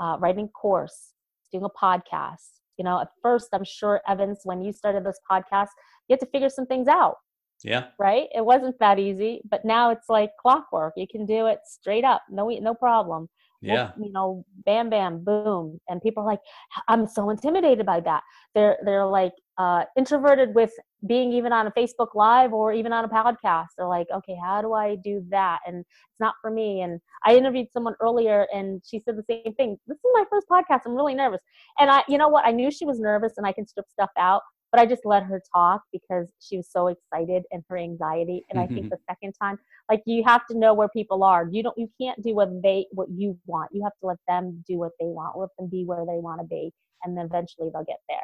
uh, 0.00 0.16
writing 0.18 0.46
a 0.46 0.48
course 0.48 1.12
doing 1.52 1.64
a 1.64 1.84
podcast. 1.84 2.60
You 2.78 2.84
know 2.84 3.00
at 3.00 3.08
first 3.22 3.48
i'm 3.52 3.64
sure 3.64 4.00
evans 4.08 4.40
when 4.44 4.62
you 4.62 4.72
started 4.72 5.04
this 5.04 5.18
podcast 5.30 5.68
you 6.08 6.14
had 6.14 6.20
to 6.20 6.26
figure 6.26 6.48
some 6.48 6.66
things 6.66 6.88
out 6.88 7.16
yeah. 7.62 7.88
right? 7.98 8.28
It 8.34 8.44
wasn't 8.44 8.78
that 8.80 8.98
easy 8.98 9.42
but 9.50 9.64
now 9.64 9.90
it's 9.90 10.08
like 10.08 10.30
clockwork. 10.40 10.94
You 10.96 11.06
can 11.10 11.26
do 11.26 11.46
it 11.46 11.60
straight 11.66 12.04
up 12.04 12.22
no 12.30 12.48
no 12.48 12.74
problem 12.74 13.28
yeah. 13.60 13.90
you 13.98 14.10
know 14.12 14.44
bam 14.64 14.88
bam 14.90 15.22
boom 15.22 15.78
and 15.88 16.00
people 16.02 16.22
are 16.22 16.26
like 16.26 16.40
i'm 16.88 17.06
so 17.06 17.30
intimidated 17.30 17.86
by 17.86 18.00
that. 18.00 18.22
They're 18.54 18.78
they're 18.84 19.06
like 19.06 19.32
uh, 19.58 19.84
introverted 19.94 20.54
with 20.54 20.72
being 21.06 21.32
even 21.32 21.52
on 21.52 21.66
a 21.66 21.70
facebook 21.72 22.14
live 22.14 22.54
or 22.54 22.72
even 22.72 22.92
on 22.92 23.04
a 23.04 23.08
podcast. 23.08 23.68
They're 23.76 23.86
like 23.86 24.06
okay 24.14 24.36
how 24.42 24.62
do 24.62 24.72
i 24.72 24.96
do 24.96 25.22
that? 25.30 25.58
And 25.66 25.80
it's 25.80 26.20
not 26.20 26.34
for 26.40 26.50
me. 26.50 26.82
And 26.82 27.00
i 27.24 27.36
interviewed 27.36 27.68
someone 27.72 27.94
earlier 28.00 28.46
and 28.52 28.82
she 28.86 28.98
said 28.98 29.16
the 29.16 29.24
same 29.28 29.54
thing. 29.54 29.76
This 29.86 29.96
is 29.96 30.10
my 30.14 30.24
first 30.30 30.46
podcast. 30.50 30.80
I'm 30.86 30.94
really 30.94 31.14
nervous. 31.14 31.40
And 31.78 31.90
i 31.90 32.02
you 32.08 32.18
know 32.18 32.28
what? 32.28 32.46
I 32.46 32.52
knew 32.52 32.70
she 32.70 32.84
was 32.84 32.98
nervous 32.98 33.34
and 33.36 33.46
i 33.46 33.52
can 33.52 33.66
strip 33.66 33.86
stuff 33.90 34.10
out 34.18 34.42
but 34.70 34.80
I 34.80 34.86
just 34.86 35.04
let 35.04 35.24
her 35.24 35.42
talk 35.54 35.82
because 35.92 36.28
she 36.38 36.56
was 36.56 36.68
so 36.70 36.88
excited 36.88 37.44
and 37.50 37.62
her 37.68 37.76
anxiety. 37.76 38.44
And 38.50 38.60
I 38.60 38.66
think 38.66 38.90
the 38.90 38.98
second 39.08 39.34
time, 39.40 39.58
like 39.88 40.02
you 40.06 40.22
have 40.24 40.46
to 40.46 40.56
know 40.56 40.74
where 40.74 40.88
people 40.88 41.24
are. 41.24 41.48
You 41.50 41.62
don't, 41.62 41.76
you 41.76 41.88
can't 42.00 42.22
do 42.22 42.34
what 42.34 42.50
they, 42.62 42.86
what 42.92 43.08
you 43.10 43.38
want. 43.46 43.70
You 43.72 43.82
have 43.82 43.92
to 44.00 44.06
let 44.06 44.18
them 44.28 44.64
do 44.68 44.78
what 44.78 44.92
they 45.00 45.06
want. 45.06 45.36
Let 45.36 45.48
them 45.58 45.68
be 45.68 45.84
where 45.84 46.04
they 46.06 46.18
want 46.20 46.40
to 46.40 46.46
be, 46.46 46.72
and 47.04 47.16
then 47.16 47.26
eventually 47.26 47.70
they'll 47.72 47.84
get 47.84 48.00
there. 48.08 48.18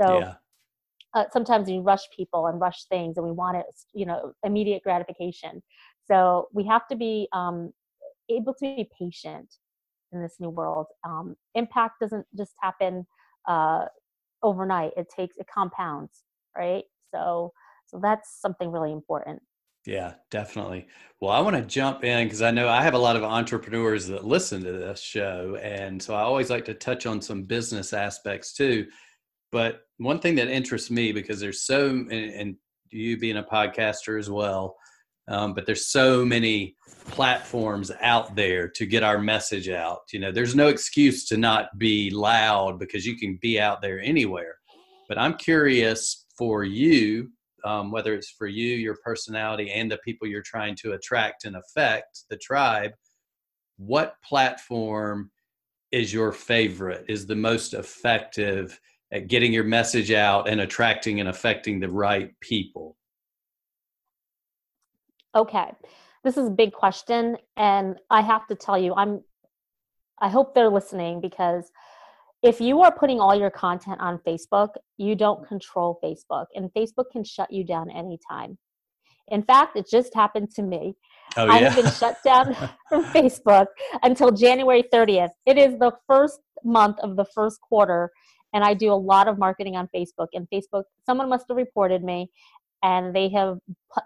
So. 0.00 0.18
Yeah. 0.18 0.34
Uh, 1.14 1.24
sometimes 1.30 1.68
we 1.68 1.78
rush 1.78 2.08
people 2.16 2.46
and 2.46 2.58
rush 2.58 2.84
things 2.84 3.18
and 3.18 3.26
we 3.26 3.32
want 3.32 3.54
it 3.54 3.66
you 3.92 4.06
know 4.06 4.32
immediate 4.44 4.82
gratification 4.82 5.62
so 6.06 6.48
we 6.54 6.64
have 6.66 6.88
to 6.88 6.96
be 6.96 7.28
um, 7.34 7.70
able 8.30 8.54
to 8.54 8.74
be 8.74 8.88
patient 8.98 9.56
in 10.12 10.22
this 10.22 10.36
new 10.40 10.48
world 10.48 10.86
um, 11.06 11.36
impact 11.54 12.00
doesn't 12.00 12.24
just 12.34 12.54
happen 12.62 13.06
uh, 13.46 13.84
overnight 14.42 14.92
it 14.96 15.08
takes 15.14 15.36
it 15.36 15.46
compounds 15.52 16.22
right? 16.56 16.84
So 17.14 17.52
so 17.86 18.00
that's 18.02 18.40
something 18.40 18.70
really 18.70 18.92
important. 18.92 19.42
Yeah 19.86 20.14
definitely. 20.30 20.86
Well 21.20 21.32
i 21.32 21.40
want 21.40 21.56
to 21.56 21.62
jump 21.62 22.04
in 22.04 22.26
because 22.26 22.42
i 22.42 22.50
know 22.50 22.68
i 22.68 22.82
have 22.82 22.94
a 22.94 22.98
lot 22.98 23.16
of 23.16 23.24
entrepreneurs 23.24 24.06
that 24.08 24.24
listen 24.24 24.62
to 24.64 24.72
this 24.72 25.00
show 25.00 25.56
and 25.62 26.02
so 26.02 26.14
i 26.14 26.22
always 26.22 26.50
like 26.50 26.64
to 26.66 26.74
touch 26.74 27.06
on 27.06 27.20
some 27.20 27.44
business 27.44 27.92
aspects 27.92 28.52
too. 28.54 28.86
But 29.50 29.82
one 29.98 30.18
thing 30.18 30.34
that 30.36 30.48
interests 30.48 30.90
me 30.90 31.12
because 31.12 31.38
there's 31.38 31.62
so 31.62 31.88
and, 31.88 32.12
and 32.12 32.56
you 32.90 33.18
being 33.18 33.38
a 33.38 33.42
podcaster 33.42 34.18
as 34.18 34.30
well 34.30 34.76
um, 35.28 35.54
but 35.54 35.66
there's 35.66 35.86
so 35.86 36.24
many 36.24 36.76
platforms 37.10 37.90
out 38.00 38.34
there 38.36 38.68
to 38.68 38.86
get 38.86 39.02
our 39.02 39.18
message 39.18 39.68
out. 39.68 40.00
You 40.12 40.20
know 40.20 40.32
there's 40.32 40.54
no 40.54 40.68
excuse 40.68 41.26
to 41.26 41.36
not 41.36 41.78
be 41.78 42.10
loud 42.10 42.78
because 42.78 43.06
you 43.06 43.16
can 43.16 43.38
be 43.40 43.60
out 43.60 43.82
there 43.82 44.00
anywhere. 44.00 44.56
But 45.08 45.18
i'm 45.18 45.34
curious 45.34 46.22
for 46.38 46.64
you 46.64 47.28
um, 47.64 47.90
whether 47.90 48.14
it's 48.14 48.30
for 48.30 48.46
you 48.46 48.76
your 48.76 48.96
personality 49.04 49.70
and 49.70 49.90
the 49.90 49.98
people 49.98 50.26
you're 50.26 50.42
trying 50.42 50.74
to 50.76 50.92
attract 50.92 51.44
and 51.44 51.56
affect 51.56 52.24
the 52.30 52.36
tribe 52.36 52.92
what 53.76 54.16
platform 54.24 55.30
is 55.90 56.12
your 56.12 56.32
favorite 56.32 57.04
is 57.08 57.26
the 57.26 57.36
most 57.36 57.74
effective 57.74 58.78
at 59.12 59.28
getting 59.28 59.52
your 59.52 59.64
message 59.64 60.10
out 60.10 60.48
and 60.48 60.60
attracting 60.60 61.20
and 61.20 61.28
affecting 61.28 61.78
the 61.78 61.88
right 61.88 62.32
people 62.40 62.96
Okay. 65.34 65.72
This 66.24 66.36
is 66.36 66.48
a 66.48 66.50
big 66.50 66.72
question 66.72 67.36
and 67.56 67.96
I 68.10 68.20
have 68.20 68.46
to 68.48 68.54
tell 68.54 68.78
you 68.78 68.94
I'm 68.94 69.22
I 70.20 70.28
hope 70.28 70.54
they're 70.54 70.68
listening 70.68 71.20
because 71.20 71.70
if 72.42 72.60
you 72.60 72.80
are 72.82 72.92
putting 72.92 73.20
all 73.20 73.34
your 73.34 73.50
content 73.50 74.00
on 74.00 74.18
Facebook, 74.26 74.70
you 74.96 75.16
don't 75.16 75.46
control 75.46 75.98
Facebook 76.02 76.46
and 76.54 76.70
Facebook 76.76 77.10
can 77.10 77.24
shut 77.24 77.52
you 77.52 77.64
down 77.64 77.90
anytime. 77.90 78.58
In 79.28 79.42
fact, 79.42 79.76
it 79.76 79.88
just 79.88 80.14
happened 80.14 80.50
to 80.56 80.62
me. 80.62 80.94
Oh, 81.36 81.46
yeah. 81.46 81.52
I 81.52 81.58
have 81.58 81.76
been 81.76 81.90
shut 81.92 82.18
down 82.24 82.54
from 82.88 83.04
Facebook 83.04 83.66
until 84.02 84.30
January 84.30 84.84
30th. 84.92 85.30
It 85.46 85.56
is 85.56 85.78
the 85.78 85.92
first 86.08 86.40
month 86.64 86.98
of 87.00 87.16
the 87.16 87.24
first 87.24 87.60
quarter 87.60 88.10
and 88.52 88.62
I 88.62 88.74
do 88.74 88.92
a 88.92 88.94
lot 88.94 89.28
of 89.28 89.38
marketing 89.38 89.76
on 89.76 89.88
Facebook 89.94 90.28
and 90.34 90.46
Facebook 90.52 90.84
someone 91.06 91.28
must 91.28 91.46
have 91.48 91.56
reported 91.56 92.04
me 92.04 92.30
and 92.82 93.14
they 93.14 93.28
have 93.30 93.58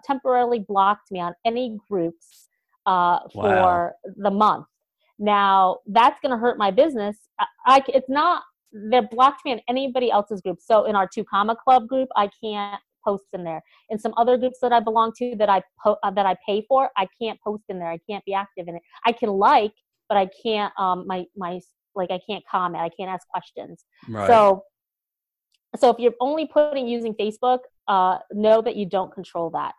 temporarily 0.05 0.59
blocked 0.59 1.11
me 1.11 1.19
on 1.19 1.33
any 1.45 1.77
groups 1.89 2.47
uh, 2.85 3.19
wow. 3.33 3.33
for 3.33 3.95
the 4.17 4.31
month. 4.31 4.65
Now 5.19 5.77
that's 5.87 6.19
going 6.21 6.31
to 6.31 6.37
hurt 6.37 6.57
my 6.57 6.71
business. 6.71 7.17
I, 7.39 7.45
I, 7.65 7.83
it's 7.87 8.09
not 8.09 8.43
they 8.73 8.99
blocked 8.99 9.45
me 9.45 9.53
in 9.53 9.61
anybody 9.67 10.11
else's 10.11 10.41
group. 10.41 10.59
So 10.61 10.85
in 10.85 10.95
our 10.95 11.07
two 11.07 11.23
comma 11.23 11.55
club 11.55 11.87
group, 11.87 12.09
I 12.15 12.29
can't 12.43 12.81
post 13.03 13.25
in 13.33 13.43
there. 13.43 13.63
In 13.89 13.97
some 13.97 14.13
other 14.17 14.37
groups 14.37 14.59
that 14.61 14.73
I 14.73 14.79
belong 14.79 15.13
to 15.17 15.35
that 15.37 15.49
I 15.49 15.61
po- 15.81 15.97
uh, 16.03 16.11
that 16.11 16.25
I 16.25 16.35
pay 16.45 16.65
for, 16.67 16.89
I 16.97 17.07
can't 17.19 17.39
post 17.41 17.63
in 17.69 17.79
there. 17.79 17.89
I 17.89 17.99
can't 18.09 18.23
be 18.25 18.33
active 18.33 18.67
in 18.67 18.75
it. 18.75 18.81
I 19.05 19.11
can 19.11 19.29
like, 19.29 19.73
but 20.09 20.17
I 20.17 20.29
can't 20.43 20.73
um 20.77 21.05
my 21.07 21.25
my 21.35 21.59
like 21.95 22.11
I 22.11 22.19
can't 22.29 22.43
comment. 22.49 22.83
I 22.83 22.89
can't 22.89 23.09
ask 23.09 23.27
questions. 23.27 23.85
Right. 24.07 24.27
So 24.27 24.63
so 25.75 25.89
if 25.89 25.97
you're 25.99 26.13
only 26.19 26.45
putting 26.45 26.87
using 26.87 27.13
Facebook, 27.13 27.59
uh, 27.87 28.19
know 28.31 28.61
that 28.61 28.75
you 28.75 28.85
don't 28.85 29.13
control 29.13 29.49
that. 29.51 29.73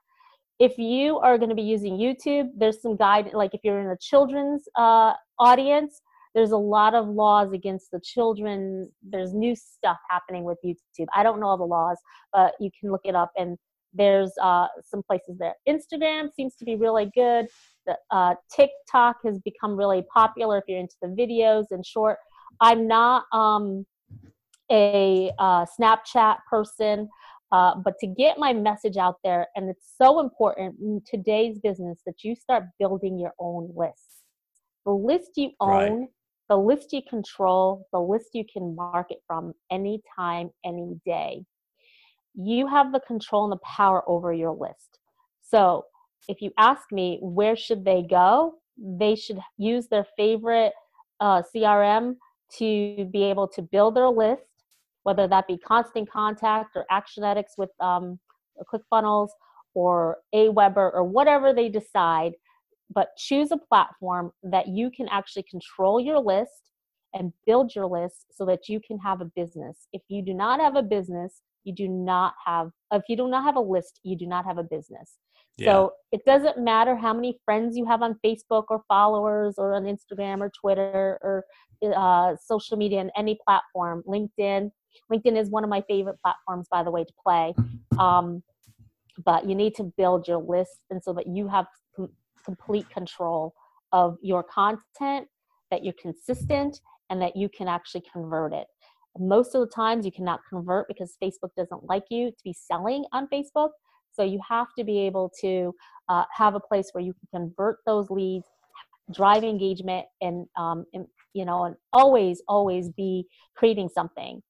If 0.59 0.77
you 0.77 1.18
are 1.18 1.38
going 1.38 1.51
to 1.51 1.55
be 1.55 1.62
using 1.62 1.97
YouTube, 1.97 2.51
there's 2.57 2.83
some 2.83 2.97
guide, 2.97 3.31
like 3.33 3.55
if 3.55 3.61
you're 3.62 3.81
in 3.81 3.90
a 3.90 3.97
children's 3.97 4.64
uh, 4.77 5.12
audience, 5.38 6.01
there's 6.35 6.51
a 6.51 6.57
lot 6.57 6.94
of 6.94 7.09
laws 7.09 7.53
against 7.53 7.90
the 7.90 8.01
children. 8.01 8.90
There's 9.03 9.35
new 9.35 9.55
stuff 9.55 9.99
happening 10.11 10.44
with 10.44 10.59
YouTube. 10.64 11.07
I 11.14 11.23
don't 11.23 11.40
know 11.40 11.47
all 11.47 11.57
the 11.57 11.64
laws, 11.64 11.99
but 12.33 12.55
you 12.61 12.71
can 12.79 12.90
look 12.90 13.03
it 13.05 13.14
up 13.14 13.31
and 13.37 13.57
there's 13.94 14.33
uh, 14.42 14.66
some 14.85 15.03
places 15.03 15.38
there. 15.38 15.55
Instagram 15.68 16.29
seems 16.35 16.55
to 16.57 16.64
be 16.64 16.77
really 16.77 17.11
good. 17.14 17.47
The, 17.87 17.97
uh, 18.11 18.35
TikTok 18.55 19.16
has 19.25 19.38
become 19.40 19.77
really 19.77 20.05
popular 20.12 20.59
if 20.59 20.64
you're 20.68 20.79
into 20.79 20.97
the 21.01 21.09
videos 21.09 21.66
and 21.71 21.85
short. 21.85 22.18
I'm 22.61 22.87
not 22.87 23.25
um, 23.33 23.87
a 24.71 25.31
uh, 25.38 25.66
Snapchat 25.79 26.38
person. 26.49 27.09
Uh, 27.50 27.74
but 27.82 27.94
to 27.98 28.06
get 28.06 28.38
my 28.38 28.52
message 28.52 28.96
out 28.96 29.16
there, 29.24 29.46
and 29.56 29.70
it's 29.70 29.94
so 29.96 30.20
important 30.20 30.76
in 30.80 31.00
today's 31.06 31.58
business 31.58 31.98
that 32.04 32.22
you 32.22 32.34
start 32.34 32.64
building 32.78 33.18
your 33.18 33.32
own 33.38 33.72
list. 33.74 34.22
The 34.84 34.92
list 34.92 35.30
you 35.37 35.50
own, 35.61 36.00
right. 36.00 36.08
the 36.50 36.56
list 36.56 36.92
you 36.92 37.00
control, 37.08 37.87
the 37.92 38.00
list 38.00 38.30
you 38.34 38.44
can 38.52 38.76
market 38.76 39.18
from 39.26 39.54
anytime, 39.70 40.50
any 40.64 41.00
day. 41.06 41.44
You 42.34 42.66
have 42.66 42.92
the 42.92 43.00
control 43.00 43.44
and 43.44 43.52
the 43.52 43.64
power 43.64 44.08
over 44.08 44.32
your 44.32 44.52
list. 44.52 44.98
So 45.42 45.87
if 46.28 46.42
you 46.42 46.50
ask 46.58 46.92
me, 46.92 47.18
where 47.22 47.56
should 47.56 47.84
they 47.84 48.02
go? 48.02 48.56
They 48.76 49.14
should 49.14 49.40
use 49.56 49.88
their 49.88 50.06
favorite 50.16 50.72
uh, 51.20 51.42
CRM 51.54 52.16
to 52.58 53.08
be 53.11 53.24
able 53.24 53.48
to 53.48 53.62
build 53.62 53.96
their 53.96 54.08
list 54.08 54.42
whether 55.02 55.26
that 55.28 55.46
be 55.46 55.58
Constant 55.58 56.11
Contact 56.11 56.76
or 56.76 56.84
Actionetics 56.90 57.56
with 57.56 57.70
um, 57.80 58.18
ClickFunnels 58.72 59.28
or 59.74 60.18
Aweber 60.34 60.92
or 60.92 61.04
whatever 61.04 61.52
they 61.52 61.68
decide. 61.68 62.32
But 62.90 63.08
choose 63.18 63.50
a 63.52 63.58
platform 63.58 64.32
that 64.42 64.68
you 64.68 64.90
can 64.90 65.08
actually 65.08 65.44
control 65.50 66.00
your 66.00 66.18
list 66.18 66.70
and 67.14 67.32
build 67.46 67.74
your 67.74 67.87
list 67.87 68.26
so 68.32 68.46
that 68.46 68.68
you 68.68 68.80
can 68.80 68.98
have 68.98 69.20
a 69.20 69.30
business. 69.37 69.88
If 69.92 70.02
you 70.08 70.22
do 70.22 70.34
not 70.34 70.61
have 70.61 70.76
a 70.76 70.82
business, 70.82 71.42
you 71.64 71.74
do 71.74 71.88
not 71.88 72.34
have, 72.44 72.70
if 72.92 73.02
you 73.08 73.16
do 73.16 73.28
not 73.28 73.44
have 73.44 73.56
a 73.56 73.61
list, 73.61 74.00
you 74.02 74.16
do 74.16 74.26
not 74.26 74.44
have 74.46 74.58
a 74.58 74.62
business. 74.62 75.16
Yeah. 75.58 75.72
So 75.72 75.92
it 76.12 76.24
doesn't 76.24 76.58
matter 76.58 76.96
how 76.96 77.12
many 77.12 77.38
friends 77.44 77.76
you 77.76 77.84
have 77.84 78.00
on 78.00 78.18
Facebook 78.24 78.64
or 78.70 78.82
followers 78.88 79.56
or 79.58 79.74
on 79.74 79.84
Instagram 79.84 80.40
or 80.40 80.50
Twitter 80.58 81.18
or 81.20 81.44
uh, 81.94 82.37
social 82.42 82.76
media 82.76 83.00
and 83.00 83.11
any 83.16 83.38
platform, 83.44 84.02
LinkedIn. 84.06 84.70
LinkedIn 85.12 85.37
is 85.37 85.51
one 85.51 85.64
of 85.64 85.70
my 85.70 85.83
favorite 85.88 86.18
platforms, 86.22 86.66
by 86.70 86.83
the 86.83 86.90
way, 86.90 87.05
to 87.05 87.12
play. 87.22 87.55
Um, 87.98 88.42
but 89.24 89.48
you 89.48 89.55
need 89.55 89.74
to 89.77 89.85
build 89.85 90.29
your 90.29 90.38
list 90.38 90.79
and 90.90 91.03
so 91.03 91.12
that 91.14 91.27
you 91.27 91.48
have 91.48 91.66
com- 91.96 92.12
complete 92.44 92.88
control 92.90 93.53
of 93.92 94.16
your 94.22 94.42
content, 94.42 95.27
that 95.70 95.85
you're 95.85 95.94
consistent, 96.01 96.81
and 97.11 97.20
that 97.20 97.37
you 97.37 97.48
can 97.48 97.68
actually 97.68 98.03
convert 98.12 98.53
it. 98.53 98.66
Most 99.18 99.55
of 99.55 99.61
the 99.61 99.66
times, 99.66 100.05
you 100.05 100.12
cannot 100.12 100.40
convert 100.48 100.87
because 100.87 101.16
Facebook 101.22 101.51
doesn't 101.57 101.85
like 101.85 102.05
you 102.11 102.31
to 102.31 102.37
be 102.44 102.53
selling 102.53 103.05
on 103.12 103.27
Facebook. 103.29 103.70
So 104.12 104.22
you 104.22 104.40
have 104.48 104.68
to 104.77 104.85
be 104.85 104.98
able 105.01 105.33
to 105.40 105.74
uh, 106.09 106.24
have 106.33 106.55
a 106.55 106.61
place 106.61 106.90
where 106.92 107.03
you 107.03 107.14
can 107.14 107.40
convert 107.40 107.79
those 107.87 108.11
leads, 108.11 108.46
drive 109.12 109.42
engagement, 109.42 110.07
and, 110.20 110.46
um, 110.57 110.85
and 110.92 111.07
you 111.35 111.44
know, 111.44 111.64
and 111.64 111.77
always, 111.92 112.42
always 112.48 112.90
be 112.90 113.27
creating 113.57 113.88
something 113.88 114.42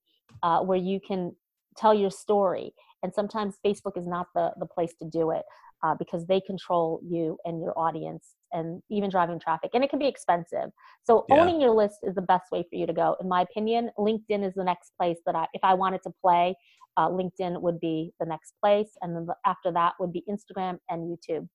uh, 0.43 0.61
where 0.61 0.79
you 0.79 1.01
can 1.07 1.33
tell 1.77 1.95
your 1.95 2.11
story. 2.11 2.73
And 3.03 3.15
sometimes 3.15 3.57
Facebook 3.65 3.97
is 3.97 4.07
not 4.07 4.27
the, 4.35 4.53
the 4.59 4.67
place 4.67 4.93
to 5.01 5.09
do 5.09 5.31
it 5.31 5.43
uh, 5.85 5.95
because 5.99 6.27
they 6.27 6.41
control 6.41 7.01
you 7.09 7.39
and 7.45 7.61
your 7.61 7.79
audience 7.79 8.35
and 8.53 8.83
even 8.91 9.11
driving 9.11 9.39
traffic. 9.39 9.71
And 9.75 9.85
it 9.85 9.91
can 9.91 9.99
be 9.99 10.09
expensive. 10.09 10.71
So 11.05 11.25
yeah. 11.29 11.37
owning 11.37 11.61
your 11.61 11.71
list 11.71 11.99
is 12.03 12.15
the 12.15 12.23
best 12.23 12.51
way 12.51 12.65
for 12.69 12.77
you 12.77 12.87
to 12.87 12.93
go. 12.93 13.17
In 13.21 13.29
my 13.29 13.43
opinion, 13.43 13.91
LinkedIn 13.99 14.47
is 14.47 14.55
the 14.55 14.65
next 14.65 14.93
place 14.99 15.19
that 15.27 15.37
I, 15.37 15.47
if 15.53 15.61
I 15.63 15.75
wanted 15.75 16.03
to 16.05 16.13
play, 16.21 16.57
uh, 16.97 17.09
LinkedIn 17.09 17.61
would 17.61 17.79
be 17.79 18.13
the 18.19 18.27
next 18.27 18.55
place. 18.63 18.91
And 19.01 19.15
then 19.15 19.29
after 19.47 19.71
that 19.73 19.93
would 20.01 20.13
be 20.13 20.25
Instagram 20.29 20.79
and 20.89 21.17
YouTube. 21.17 21.47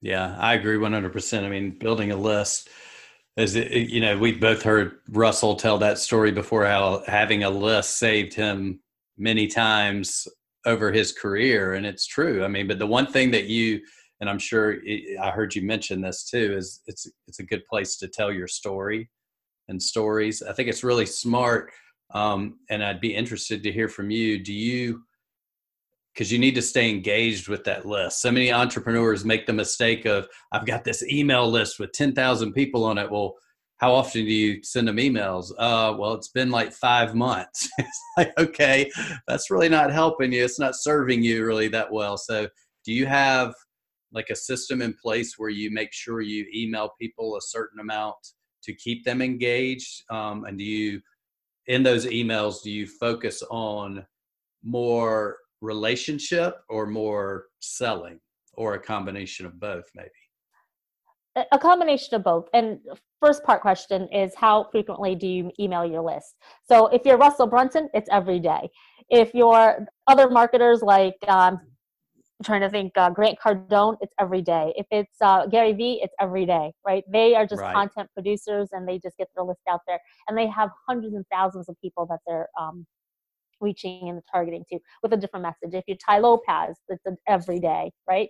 Yeah, 0.00 0.36
I 0.38 0.54
agree 0.54 0.76
100%. 0.76 1.44
I 1.44 1.48
mean, 1.48 1.78
building 1.78 2.12
a 2.12 2.16
list 2.16 2.70
as 3.36 3.54
it, 3.56 3.70
eh, 3.72 3.86
you 3.88 4.00
know, 4.00 4.18
we've 4.18 4.40
both 4.40 4.62
heard 4.62 4.98
Russell 5.10 5.56
tell 5.56 5.78
that 5.78 5.98
story 5.98 6.32
before 6.32 6.66
how 6.66 7.02
having 7.06 7.44
a 7.44 7.50
list 7.50 7.98
saved 7.98 8.34
him 8.34 8.80
many 9.18 9.46
times 9.46 10.26
over 10.64 10.90
his 10.92 11.12
career, 11.12 11.74
and 11.74 11.86
it's 11.86 12.06
true. 12.06 12.44
I 12.44 12.48
mean, 12.48 12.66
but 12.66 12.78
the 12.78 12.86
one 12.86 13.06
thing 13.06 13.30
that 13.32 13.44
you 13.46 13.80
and 14.20 14.30
I'm 14.30 14.38
sure 14.38 14.74
eh, 14.86 15.00
eh, 15.10 15.22
I 15.22 15.30
heard 15.30 15.54
you 15.54 15.62
mention 15.62 16.00
this 16.00 16.24
too 16.28 16.54
is 16.56 16.80
it's 16.86 17.06
it's 17.28 17.38
a 17.38 17.44
good 17.44 17.64
place 17.66 17.96
to 17.98 18.08
tell 18.08 18.32
your 18.32 18.48
story 18.48 19.10
and 19.68 19.82
stories. 19.82 20.42
I 20.42 20.52
think 20.52 20.68
it's 20.68 20.84
really 20.84 21.06
smart, 21.06 21.70
um, 22.12 22.58
and 22.70 22.82
I'd 22.84 23.00
be 23.00 23.14
interested 23.14 23.62
to 23.62 23.72
hear 23.72 23.88
from 23.88 24.10
you. 24.10 24.42
Do 24.42 24.52
you 24.52 25.02
because 26.16 26.32
you 26.32 26.38
need 26.38 26.54
to 26.54 26.62
stay 26.62 26.88
engaged 26.88 27.46
with 27.46 27.62
that 27.64 27.84
list. 27.84 28.22
So 28.22 28.32
many 28.32 28.50
entrepreneurs 28.50 29.22
make 29.22 29.44
the 29.44 29.52
mistake 29.52 30.06
of, 30.06 30.26
I've 30.50 30.64
got 30.64 30.82
this 30.82 31.02
email 31.02 31.46
list 31.46 31.78
with 31.78 31.92
10,000 31.92 32.54
people 32.54 32.84
on 32.84 32.96
it. 32.96 33.10
Well, 33.10 33.34
how 33.76 33.92
often 33.92 34.24
do 34.24 34.32
you 34.32 34.62
send 34.62 34.88
them 34.88 34.96
emails? 34.96 35.50
Uh, 35.58 35.94
well, 35.98 36.14
it's 36.14 36.30
been 36.30 36.50
like 36.50 36.72
five 36.72 37.14
months. 37.14 37.68
it's 37.78 38.00
like, 38.16 38.32
okay, 38.38 38.90
that's 39.28 39.50
really 39.50 39.68
not 39.68 39.92
helping 39.92 40.32
you. 40.32 40.42
It's 40.42 40.58
not 40.58 40.74
serving 40.74 41.22
you 41.22 41.44
really 41.44 41.68
that 41.68 41.92
well. 41.92 42.16
So, 42.16 42.48
do 42.86 42.94
you 42.94 43.04
have 43.04 43.52
like 44.10 44.30
a 44.30 44.36
system 44.36 44.80
in 44.80 44.94
place 44.94 45.34
where 45.36 45.50
you 45.50 45.70
make 45.70 45.92
sure 45.92 46.22
you 46.22 46.46
email 46.54 46.92
people 46.98 47.36
a 47.36 47.42
certain 47.42 47.80
amount 47.80 48.16
to 48.62 48.72
keep 48.72 49.04
them 49.04 49.20
engaged? 49.20 50.02
Um, 50.08 50.44
and 50.44 50.56
do 50.56 50.64
you, 50.64 51.02
in 51.66 51.82
those 51.82 52.06
emails, 52.06 52.62
do 52.62 52.70
you 52.70 52.86
focus 52.86 53.42
on 53.50 54.06
more 54.62 55.36
relationship 55.66 56.62
or 56.68 56.86
more 56.86 57.46
selling 57.60 58.20
or 58.54 58.74
a 58.74 58.78
combination 58.78 59.44
of 59.44 59.58
both 59.60 59.84
maybe? 59.94 60.08
A 61.52 61.58
combination 61.58 62.14
of 62.14 62.24
both 62.24 62.48
and 62.54 62.78
first 63.20 63.44
part 63.44 63.60
question 63.60 64.08
is 64.10 64.34
how 64.34 64.68
frequently 64.70 65.14
do 65.14 65.26
you 65.26 65.50
email 65.60 65.84
your 65.84 66.00
list? 66.00 66.36
So 66.66 66.86
if 66.86 67.02
you're 67.04 67.18
russell 67.18 67.46
brunson 67.46 67.90
it's 67.92 68.08
every 68.10 68.40
day. 68.40 68.70
If 69.10 69.34
you're 69.34 69.86
other 70.06 70.30
marketers 70.30 70.80
like 70.80 71.16
um, 71.28 71.60
I'm 72.38 72.44
trying 72.44 72.62
to 72.62 72.70
think 72.70 72.92
uh, 72.96 73.10
grant 73.10 73.38
cardone 73.38 73.96
it's 74.00 74.14
every 74.18 74.40
day. 74.40 74.72
If 74.76 74.86
it's 74.90 75.16
uh, 75.20 75.46
gary 75.46 75.74
vee 75.74 76.00
it's 76.02 76.14
every 76.20 76.46
day 76.46 76.72
right? 76.86 77.04
They 77.12 77.34
are 77.34 77.46
just 77.46 77.60
right. 77.60 77.74
content 77.74 78.08
producers 78.14 78.70
and 78.72 78.88
they 78.88 78.98
just 78.98 79.18
get 79.18 79.28
their 79.34 79.44
list 79.44 79.60
out 79.68 79.80
there 79.86 80.00
and 80.28 80.38
they 80.38 80.46
have 80.46 80.70
hundreds 80.88 81.14
and 81.14 81.26
thousands 81.30 81.68
of 81.68 81.76
people 81.82 82.06
that 82.06 82.20
they're 82.26 82.48
um, 82.58 82.86
reaching 83.60 84.08
and 84.08 84.20
targeting 84.32 84.64
to 84.70 84.78
with 85.02 85.12
a 85.12 85.16
different 85.16 85.42
message. 85.42 85.74
If 85.74 85.84
you're 85.86 85.96
Tai 86.04 86.18
Lopez, 86.20 86.76
it's 86.88 87.06
an 87.06 87.16
every 87.28 87.58
day, 87.58 87.90
right? 88.08 88.28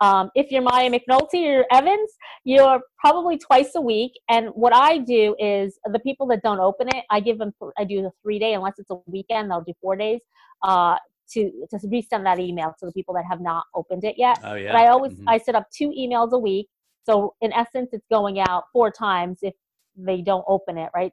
Um, 0.00 0.30
if 0.34 0.50
you're 0.50 0.62
Maya 0.62 0.90
McNulty 0.90 1.46
or 1.46 1.64
Evans, 1.70 2.10
you're 2.44 2.80
probably 2.98 3.38
twice 3.38 3.72
a 3.76 3.80
week. 3.80 4.12
And 4.28 4.48
what 4.48 4.74
I 4.74 4.98
do 4.98 5.36
is 5.38 5.78
the 5.84 6.00
people 6.00 6.26
that 6.28 6.42
don't 6.42 6.58
open 6.58 6.88
it, 6.88 7.04
I 7.08 7.20
give 7.20 7.38
them, 7.38 7.52
I 7.78 7.84
do 7.84 8.02
the 8.02 8.10
three 8.20 8.40
day, 8.40 8.54
unless 8.54 8.78
it's 8.78 8.90
a 8.90 8.96
weekend, 9.06 9.50
they'll 9.50 9.60
do 9.60 9.74
four 9.80 9.94
days. 9.94 10.20
Uh, 10.62 10.96
to 11.32 11.50
to 11.70 11.78
resend 11.86 12.24
that 12.24 12.38
email 12.38 12.74
to 12.78 12.86
the 12.86 12.92
people 12.92 13.14
that 13.14 13.24
have 13.28 13.40
not 13.40 13.64
opened 13.74 14.04
it 14.04 14.16
yet. 14.18 14.38
Oh, 14.44 14.54
yeah. 14.54 14.72
But 14.72 14.80
I 14.82 14.88
always 14.88 15.12
mm-hmm. 15.12 15.28
I 15.28 15.38
set 15.38 15.54
up 15.54 15.66
two 15.70 15.90
emails 15.90 16.32
a 16.32 16.38
week. 16.38 16.68
So 17.04 17.34
in 17.40 17.52
essence, 17.52 17.90
it's 17.92 18.06
going 18.10 18.40
out 18.40 18.64
four 18.72 18.90
times 18.90 19.38
if 19.42 19.54
they 19.96 20.20
don't 20.20 20.44
open 20.46 20.78
it, 20.78 20.90
right? 20.94 21.12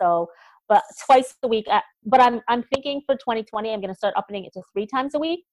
So 0.00 0.28
but 0.68 0.82
twice 1.06 1.34
a 1.42 1.48
week. 1.48 1.66
Uh, 1.70 1.80
but 2.04 2.20
I'm 2.20 2.40
I'm 2.48 2.62
thinking 2.74 3.02
for 3.06 3.14
2020, 3.16 3.72
I'm 3.72 3.80
going 3.80 3.92
to 3.92 3.96
start 3.96 4.14
opening 4.16 4.44
it 4.44 4.52
to 4.54 4.62
three 4.72 4.86
times 4.86 5.14
a 5.14 5.18
week, 5.18 5.44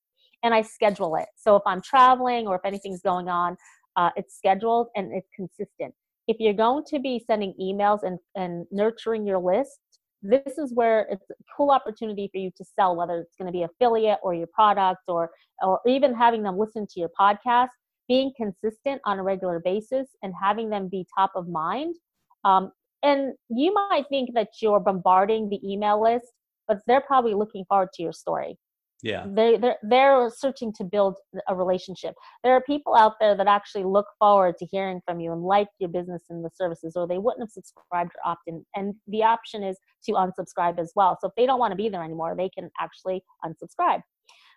and 0.43 0.54
I 0.54 0.62
schedule 0.62 1.15
it. 1.15 1.28
So 1.36 1.56
if 1.56 1.63
I'm 1.65 1.82
traveling 1.82 2.47
or 2.47 2.56
if 2.56 2.62
anything's 2.65 3.01
going 3.01 3.30
on, 3.30 3.58
uh, 3.95 4.12
it's 4.15 4.36
scheduled 4.36 4.88
and 4.95 5.12
it's 5.13 5.30
consistent. 5.36 5.93
If 6.28 6.38
you're 6.39 6.54
going 6.54 6.84
to 6.88 6.99
be 6.99 7.23
sending 7.25 7.54
emails 7.62 7.99
and 8.04 8.19
and 8.36 8.65
nurturing 8.71 9.25
your 9.25 9.39
list, 9.39 9.80
this 10.21 10.58
is 10.58 10.73
where 10.73 11.08
it's 11.10 11.30
a 11.30 11.36
cool 11.56 11.71
opportunity 11.71 12.30
for 12.32 12.39
you 12.39 12.51
to 12.58 12.65
sell, 12.78 12.95
whether 12.95 13.19
it's 13.19 13.36
going 13.38 13.47
to 13.47 13.51
be 13.51 13.63
affiliate 13.63 14.19
or 14.23 14.34
your 14.34 14.47
product 14.54 15.01
or 15.08 15.32
or 15.62 15.80
even 15.88 16.13
having 16.13 16.43
them 16.43 16.58
listen 16.58 16.86
to 16.88 16.99
your 16.99 17.10
podcast. 17.19 17.69
Being 18.08 18.32
consistent 18.38 19.01
on 19.06 19.17
a 19.17 19.23
regular 19.23 19.60
basis 19.60 20.10
and 20.21 20.32
having 20.39 20.69
them 20.69 20.89
be 20.89 21.08
top 21.17 21.32
of 21.36 21.47
mind 21.47 21.95
um, 22.43 22.71
and 23.03 23.34
you 23.49 23.73
might 23.73 24.05
think 24.10 24.29
that 24.34 24.49
you're 24.62 24.79
bombarding 24.79 25.49
the 25.49 25.60
email 25.63 26.01
list 26.01 26.31
but 26.67 26.79
they're 26.88 27.01
probably 27.01 27.34
looking 27.34 27.65
forward 27.65 27.89
to 27.93 28.03
your 28.03 28.13
story. 28.13 28.58
Yeah. 29.03 29.25
They 29.27 29.58
they're, 29.58 29.77
they're 29.84 30.31
searching 30.36 30.73
to 30.73 30.84
build 30.84 31.17
a 31.47 31.55
relationship. 31.55 32.15
There 32.43 32.53
are 32.55 32.62
people 32.62 32.95
out 32.95 33.13
there 33.19 33.36
that 33.36 33.47
actually 33.47 33.84
look 33.84 34.08
forward 34.17 34.55
to 34.58 34.65
hearing 34.65 35.01
from 35.05 35.19
you 35.19 35.31
and 35.31 35.43
like 35.43 35.67
your 35.79 35.89
business 35.89 36.23
and 36.29 36.43
the 36.43 36.49
services 36.55 36.93
or 36.95 37.08
they 37.08 37.17
wouldn't 37.17 37.43
have 37.43 37.51
subscribed 37.51 38.12
or 38.15 38.31
opted 38.31 38.55
and 38.75 38.95
the 39.08 39.23
option 39.23 39.63
is 39.63 39.77
to 40.05 40.13
unsubscribe 40.13 40.79
as 40.79 40.91
well. 40.95 41.17
So 41.21 41.27
if 41.27 41.34
they 41.38 41.45
don't 41.45 41.60
want 41.60 41.71
to 41.71 41.75
be 41.75 41.89
there 41.89 42.03
anymore 42.03 42.36
they 42.38 42.49
can 42.49 42.69
actually 42.79 43.21
unsubscribe. 43.45 44.01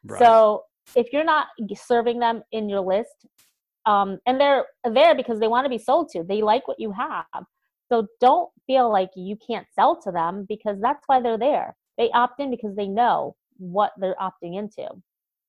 Right. 0.04 0.18
so 0.18 0.62
if 0.94 1.12
you're 1.12 1.24
not 1.24 1.48
serving 1.74 2.20
them 2.20 2.42
in 2.52 2.68
your 2.68 2.80
list 2.80 3.26
um, 3.84 4.18
and 4.26 4.40
they're 4.40 4.64
there 4.84 5.14
because 5.14 5.40
they 5.40 5.48
want 5.48 5.64
to 5.64 5.70
be 5.70 5.78
sold 5.78 6.10
to. 6.10 6.22
They 6.22 6.42
like 6.42 6.68
what 6.68 6.78
you 6.78 6.92
have 6.92 7.24
so 7.88 8.06
don't 8.20 8.50
feel 8.66 8.90
like 8.90 9.10
you 9.16 9.36
can't 9.44 9.66
sell 9.72 10.00
to 10.02 10.12
them 10.12 10.46
because 10.48 10.78
that's 10.80 11.02
why 11.06 11.20
they're 11.20 11.38
there. 11.38 11.76
They 11.96 12.10
opt 12.10 12.40
in 12.40 12.50
because 12.50 12.76
they 12.76 12.86
know 12.88 13.34
what 13.56 13.92
they're 13.98 14.16
opting 14.20 14.58
into. 14.58 14.88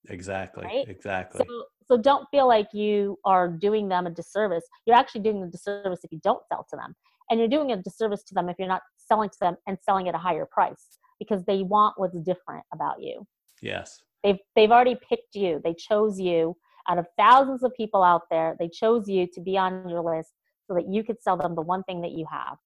Exactly. 0.09 0.65
Right? 0.65 0.87
Exactly. 0.87 1.45
So, 1.47 1.65
so 1.85 1.97
don't 1.97 2.25
feel 2.31 2.47
like 2.47 2.67
you 2.73 3.17
are 3.25 3.49
doing 3.49 3.89
them 3.89 4.07
a 4.07 4.09
disservice. 4.09 4.63
You're 4.85 4.95
actually 4.95 5.21
doing 5.21 5.43
a 5.43 5.47
disservice 5.47 5.99
if 6.03 6.11
you 6.11 6.19
don't 6.23 6.41
sell 6.47 6.65
to 6.69 6.75
them. 6.75 6.95
And 7.29 7.39
you're 7.39 7.49
doing 7.49 7.71
a 7.73 7.77
disservice 7.77 8.23
to 8.23 8.33
them 8.33 8.49
if 8.49 8.55
you're 8.57 8.67
not 8.67 8.81
selling 8.97 9.29
to 9.29 9.37
them 9.39 9.55
and 9.67 9.77
selling 9.83 10.07
at 10.07 10.15
a 10.15 10.19
higher 10.19 10.47
price 10.49 10.97
because 11.19 11.43
they 11.45 11.63
want 11.63 11.95
what's 11.97 12.19
different 12.21 12.63
about 12.73 13.01
you. 13.01 13.27
Yes. 13.61 14.01
They've 14.23 14.39
they've 14.55 14.71
already 14.71 14.97
picked 15.07 15.35
you. 15.35 15.61
They 15.63 15.75
chose 15.75 16.19
you 16.19 16.55
out 16.89 16.97
of 16.97 17.05
thousands 17.17 17.63
of 17.63 17.73
people 17.75 18.03
out 18.03 18.23
there. 18.31 18.55
They 18.59 18.69
chose 18.69 19.07
you 19.07 19.27
to 19.33 19.41
be 19.41 19.57
on 19.57 19.87
your 19.87 20.01
list 20.01 20.31
so 20.69 20.75
that 20.75 20.87
you 20.87 21.03
could 21.03 21.21
sell 21.21 21.35
them 21.35 21.55
the 21.55 21.61
one 21.61 21.83
thing 21.83 22.01
that 22.01 22.11
you 22.11 22.25
have. 22.31 22.57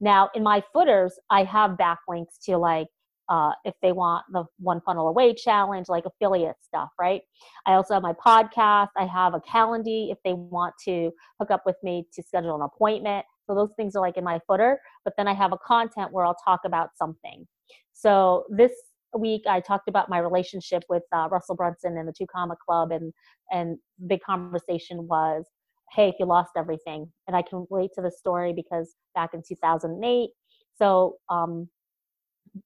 Now, 0.00 0.30
in 0.34 0.42
my 0.42 0.62
footers, 0.72 1.18
I 1.30 1.44
have 1.44 1.72
backlinks 1.72 2.38
to 2.46 2.56
like 2.56 2.88
uh, 3.28 3.50
if 3.64 3.74
they 3.82 3.92
want 3.92 4.24
the 4.32 4.44
one 4.58 4.80
funnel 4.80 5.08
away 5.08 5.34
challenge, 5.34 5.88
like 5.88 6.04
affiliate 6.06 6.56
stuff, 6.62 6.90
right? 6.98 7.22
I 7.66 7.72
also 7.72 7.94
have 7.94 8.02
my 8.02 8.12
podcast. 8.12 8.90
I 8.96 9.04
have 9.06 9.34
a 9.34 9.40
calendar 9.40 10.12
if 10.12 10.18
they 10.24 10.32
want 10.32 10.74
to 10.84 11.10
hook 11.40 11.50
up 11.50 11.62
with 11.66 11.76
me 11.82 12.06
to 12.14 12.22
schedule 12.22 12.54
an 12.54 12.62
appointment. 12.62 13.26
So 13.46 13.54
those 13.54 13.70
things 13.76 13.96
are 13.96 14.00
like 14.00 14.16
in 14.16 14.24
my 14.24 14.40
footer. 14.46 14.80
But 15.04 15.14
then 15.16 15.26
I 15.28 15.34
have 15.34 15.52
a 15.52 15.58
content 15.58 16.12
where 16.12 16.24
I'll 16.24 16.36
talk 16.44 16.60
about 16.64 16.90
something. 16.96 17.46
So 17.92 18.44
this 18.48 18.72
week 19.16 19.42
I 19.48 19.60
talked 19.60 19.88
about 19.88 20.08
my 20.08 20.18
relationship 20.18 20.84
with 20.88 21.02
uh, 21.12 21.28
Russell 21.30 21.56
Brunson 21.56 21.96
and 21.96 22.06
the 22.06 22.12
Two 22.12 22.26
Comma 22.26 22.56
Club, 22.64 22.92
and 22.92 23.12
and 23.50 23.78
the 23.98 24.06
big 24.06 24.20
conversation 24.22 25.08
was, 25.08 25.44
hey, 25.92 26.08
if 26.08 26.16
you 26.18 26.26
lost 26.26 26.50
everything, 26.56 27.10
and 27.26 27.36
I 27.36 27.42
can 27.42 27.66
relate 27.70 27.90
to 27.94 28.02
the 28.02 28.10
story 28.10 28.52
because 28.52 28.94
back 29.14 29.30
in 29.34 29.42
2008. 29.46 30.30
So 30.78 31.16
um, 31.28 31.68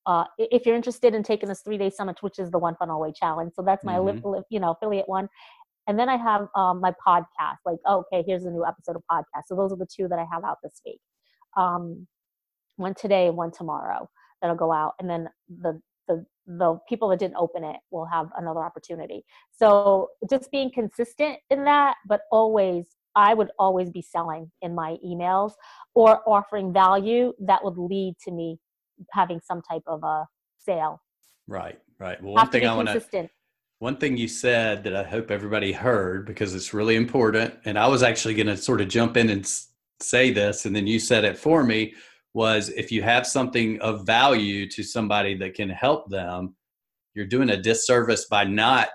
uh, 0.07 0.25
if 0.39 0.67
you're 0.67 0.77
interested 0.77 1.15
in 1.15 1.23
taking 1.23 1.49
this 1.49 1.63
three 1.63 1.79
day 1.79 1.91
summit, 1.91 2.23
which 2.23 2.39
is 2.39 2.51
the 2.51 2.59
One 2.59 2.77
Funnel 2.77 2.97
Away 2.97 3.13
Challenge, 3.13 3.53
so 3.55 3.63
that's 3.63 3.85
my 3.85 3.95
mm-hmm. 3.95 4.41
you 4.51 4.61
know 4.61 4.73
affiliate 4.73 5.09
one. 5.09 5.29
And 5.87 5.99
then 5.99 6.09
I 6.09 6.17
have 6.17 6.47
um, 6.55 6.81
my 6.81 6.93
podcast, 7.07 7.57
like, 7.67 7.79
oh, 7.87 8.05
okay, 8.13 8.23
here's 8.27 8.45
a 8.45 8.51
new 8.51 8.65
episode 8.65 8.97
of 8.97 9.03
podcast. 9.11 9.45
So 9.47 9.57
those 9.57 9.73
are 9.73 9.77
the 9.77 9.89
two 9.93 10.07
that 10.09 10.19
I 10.19 10.27
have 10.33 10.45
out 10.45 10.59
this 10.63 10.81
week. 10.87 11.01
Um, 11.57 12.07
one 12.77 12.95
today, 12.95 13.31
one 13.31 13.51
tomorrow 13.51 14.09
that'll 14.41 14.57
go 14.57 14.73
out. 14.73 14.95
And 15.01 15.11
then 15.11 15.29
the, 15.49 15.81
the, 16.07 16.25
the 16.47 16.79
people 16.89 17.09
that 17.09 17.19
didn't 17.19 17.37
open 17.37 17.65
it 17.65 17.77
will 17.91 18.07
have 18.07 18.29
another 18.37 18.61
opportunity. 18.61 19.25
So 19.51 20.11
just 20.29 20.51
being 20.53 20.71
consistent 20.73 21.39
in 21.51 21.65
that, 21.65 21.97
but 22.07 22.21
always, 22.31 22.87
I 23.17 23.35
would 23.35 23.51
always 23.59 23.91
be 23.91 24.03
selling 24.03 24.51
in 24.63 24.75
my 24.75 24.97
emails 25.05 25.53
or 25.95 26.29
offering 26.29 26.73
value 26.73 27.33
that 27.41 27.65
would 27.65 27.77
lead 27.77 28.15
to 28.25 28.31
me 28.31 28.59
having 29.13 29.41
some 29.41 29.63
type 29.63 29.83
of 29.87 30.03
a 30.05 30.27
sale. 30.59 31.01
Right, 31.47 31.79
right. 31.99 32.23
Well, 32.23 32.35
one 32.35 32.51
thing 32.51 32.67
I 32.67 32.77
want 32.77 32.89
to 32.89 33.29
one 33.81 33.97
thing 33.97 34.19
you 34.19 34.29
said 34.29 34.85
that 34.85 34.95
I 34.95 35.03
hope 35.03 35.31
everybody 35.31 35.73
heard 35.73 36.27
because 36.27 36.55
it's 36.55 36.75
really 36.75 36.97
important, 36.97 37.55
and 37.65 37.79
I 37.79 37.87
was 37.87 38.03
actually 38.03 38.35
going 38.35 38.47
to 38.47 38.57
sort 38.57 38.83
of 38.83 38.89
jump 38.89 39.17
in 39.17 39.31
and 39.31 39.51
say 40.01 40.31
this, 40.31 40.67
and 40.67 40.77
then 40.77 40.87
you 40.87 40.99
said 40.99 41.25
it 41.25 41.39
for 41.39 41.65
me, 41.65 41.95
was 42.35 42.69
if 42.69 42.93
you 42.93 43.03
have 43.03 43.27
something 43.27 43.81
of 43.81 44.07
value 44.07 44.69
to 44.69 44.83
somebody 44.83 45.35
that 45.39 45.55
can 45.55 45.71
help 45.71 46.11
them, 46.11 46.55
you're 47.15 47.27
doing 47.27 47.51
a 47.51 47.57
disservice 47.57 48.27
by 48.27 48.45
not 48.45 48.91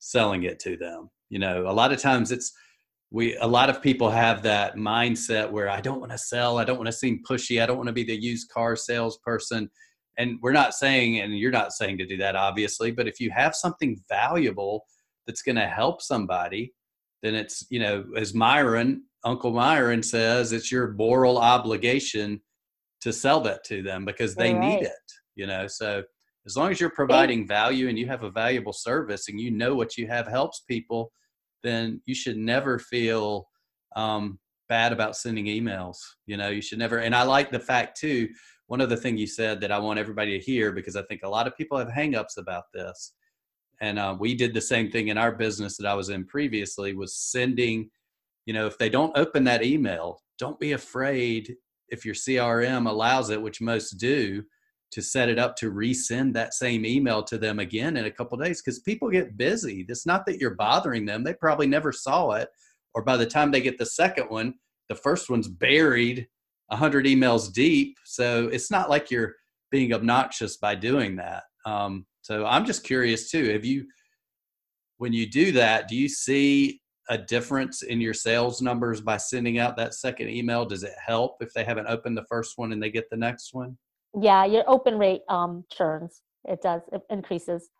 selling 0.00 0.42
it 0.42 0.58
to 0.58 0.76
them. 0.76 1.08
You 1.30 1.38
know, 1.38 1.68
a 1.68 1.72
lot 1.72 1.92
of 1.92 2.00
times 2.00 2.32
it's 2.32 2.52
we 3.12 3.36
a 3.36 3.46
lot 3.46 3.70
of 3.70 3.82
people 3.82 4.10
have 4.10 4.42
that 4.42 4.76
mindset 4.76 5.50
where 5.50 5.68
I 5.68 5.80
don't 5.80 6.00
want 6.00 6.12
to 6.12 6.18
sell, 6.18 6.58
I 6.58 6.64
don't 6.64 6.78
want 6.78 6.86
to 6.86 6.92
seem 6.92 7.22
pushy, 7.28 7.62
I 7.62 7.66
don't 7.66 7.76
want 7.76 7.88
to 7.88 7.92
be 7.92 8.04
the 8.04 8.16
used 8.16 8.48
car 8.50 8.74
salesperson. 8.74 9.70
And 10.18 10.38
we're 10.42 10.52
not 10.52 10.74
saying 10.74 11.20
and 11.20 11.38
you're 11.38 11.50
not 11.50 11.72
saying 11.72 11.98
to 11.98 12.06
do 12.06 12.18
that 12.18 12.36
obviously 12.36 12.90
but 12.90 13.08
if 13.08 13.18
you 13.18 13.30
have 13.30 13.54
something 13.54 13.98
valuable 14.10 14.84
that's 15.26 15.40
going 15.40 15.56
to 15.56 15.66
help 15.66 16.02
somebody 16.02 16.74
then 17.22 17.34
it's 17.34 17.64
you 17.70 17.80
know 17.80 18.04
as 18.14 18.34
myron 18.34 19.04
uncle 19.24 19.52
myron 19.52 20.02
says 20.02 20.52
it's 20.52 20.70
your 20.70 20.92
moral 20.92 21.38
obligation 21.38 22.42
to 23.00 23.10
sell 23.10 23.40
that 23.40 23.64
to 23.64 23.82
them 23.82 24.04
because 24.04 24.34
they 24.34 24.52
right. 24.52 24.60
need 24.60 24.82
it 24.82 25.12
you 25.34 25.46
know? 25.46 25.66
So 25.66 26.02
as 26.46 26.56
long 26.56 26.70
as 26.70 26.80
you're 26.80 26.90
providing 26.90 27.46
value 27.46 27.88
and 27.88 27.98
you 27.98 28.06
have 28.06 28.22
a 28.22 28.30
valuable 28.30 28.72
service 28.72 29.28
and 29.28 29.40
you 29.40 29.50
know 29.50 29.74
what 29.74 29.96
you 29.96 30.06
have 30.08 30.26
helps 30.26 30.60
people 30.68 31.12
then 31.62 32.00
you 32.06 32.14
should 32.14 32.36
never 32.36 32.78
feel 32.78 33.48
um, 33.96 34.38
bad 34.68 34.92
about 34.92 35.16
sending 35.16 35.46
emails 35.46 35.96
you 36.26 36.36
know 36.36 36.48
you 36.48 36.62
should 36.62 36.78
never 36.78 36.98
and 36.98 37.14
i 37.14 37.22
like 37.22 37.50
the 37.50 37.60
fact 37.60 37.98
too 37.98 38.28
one 38.72 38.80
other 38.80 38.96
thing 38.96 39.18
you 39.18 39.26
said 39.26 39.60
that 39.60 39.70
I 39.70 39.78
want 39.78 39.98
everybody 39.98 40.38
to 40.38 40.42
hear 40.42 40.72
because 40.72 40.96
I 40.96 41.02
think 41.02 41.20
a 41.24 41.28
lot 41.28 41.46
of 41.46 41.54
people 41.54 41.76
have 41.76 41.88
hangups 41.88 42.38
about 42.38 42.64
this. 42.72 43.12
And 43.82 43.98
uh, 43.98 44.16
we 44.18 44.34
did 44.34 44.54
the 44.54 44.62
same 44.62 44.90
thing 44.90 45.08
in 45.08 45.18
our 45.18 45.30
business 45.30 45.76
that 45.76 45.86
I 45.86 45.92
was 45.92 46.08
in 46.08 46.24
previously 46.24 46.94
was 46.94 47.14
sending, 47.14 47.90
you 48.46 48.54
know, 48.54 48.66
if 48.66 48.78
they 48.78 48.88
don't 48.88 49.14
open 49.14 49.44
that 49.44 49.62
email, 49.62 50.22
don't 50.38 50.58
be 50.58 50.72
afraid 50.72 51.54
if 51.90 52.06
your 52.06 52.14
CRM 52.14 52.88
allows 52.88 53.28
it, 53.28 53.42
which 53.42 53.60
most 53.60 53.98
do, 53.98 54.42
to 54.92 55.02
set 55.02 55.28
it 55.28 55.38
up 55.38 55.56
to 55.56 55.72
resend 55.72 56.32
that 56.34 56.54
same 56.54 56.86
email 56.86 57.22
to 57.24 57.38
them 57.38 57.58
again 57.58 57.96
in 57.96 58.04
a 58.04 58.10
couple 58.10 58.38
days 58.38 58.62
because 58.62 58.80
people 58.80 59.10
get 59.10 59.36
busy. 59.36 59.84
It's 59.88 60.06
not 60.06 60.26
that 60.26 60.38
you're 60.38 60.54
bothering 60.54 61.06
them; 61.06 61.24
they 61.24 61.34
probably 61.34 61.66
never 61.66 61.92
saw 61.92 62.32
it, 62.32 62.48
or 62.94 63.02
by 63.02 63.16
the 63.16 63.26
time 63.26 63.50
they 63.50 63.60
get 63.60 63.78
the 63.78 63.86
second 63.86 64.28
one, 64.28 64.54
the 64.88 64.94
first 64.94 65.30
one's 65.30 65.48
buried 65.48 66.28
100 66.68 67.06
emails 67.06 67.52
deep. 67.52 67.96
So 68.04 68.48
it's 68.48 68.70
not 68.70 68.90
like 68.90 69.10
you're 69.10 69.34
being 69.70 69.92
obnoxious 69.92 70.56
by 70.56 70.74
doing 70.74 71.16
that. 71.16 71.44
Um, 71.66 72.06
so 72.22 72.46
I'm 72.46 72.64
just 72.64 72.84
curious 72.84 73.30
too. 73.30 73.52
Have 73.52 73.64
you, 73.64 73.86
when 74.98 75.12
you 75.12 75.28
do 75.28 75.52
that, 75.52 75.88
do 75.88 75.96
you 75.96 76.08
see 76.08 76.80
a 77.08 77.18
difference 77.18 77.82
in 77.82 78.00
your 78.00 78.14
sales 78.14 78.62
numbers 78.62 79.00
by 79.00 79.16
sending 79.16 79.58
out 79.58 79.76
that 79.76 79.94
second 79.94 80.28
email? 80.28 80.64
Does 80.64 80.82
it 80.82 80.94
help 81.04 81.36
if 81.40 81.52
they 81.52 81.64
haven't 81.64 81.88
opened 81.88 82.16
the 82.16 82.26
first 82.28 82.54
one 82.56 82.72
and 82.72 82.82
they 82.82 82.90
get 82.90 83.10
the 83.10 83.16
next 83.16 83.52
one? 83.52 83.76
Yeah, 84.20 84.44
your 84.44 84.64
open 84.66 84.98
rate 84.98 85.22
um, 85.28 85.64
churns. 85.70 86.22
It 86.44 86.60
does. 86.62 86.82
It 86.92 87.02
increases 87.10 87.70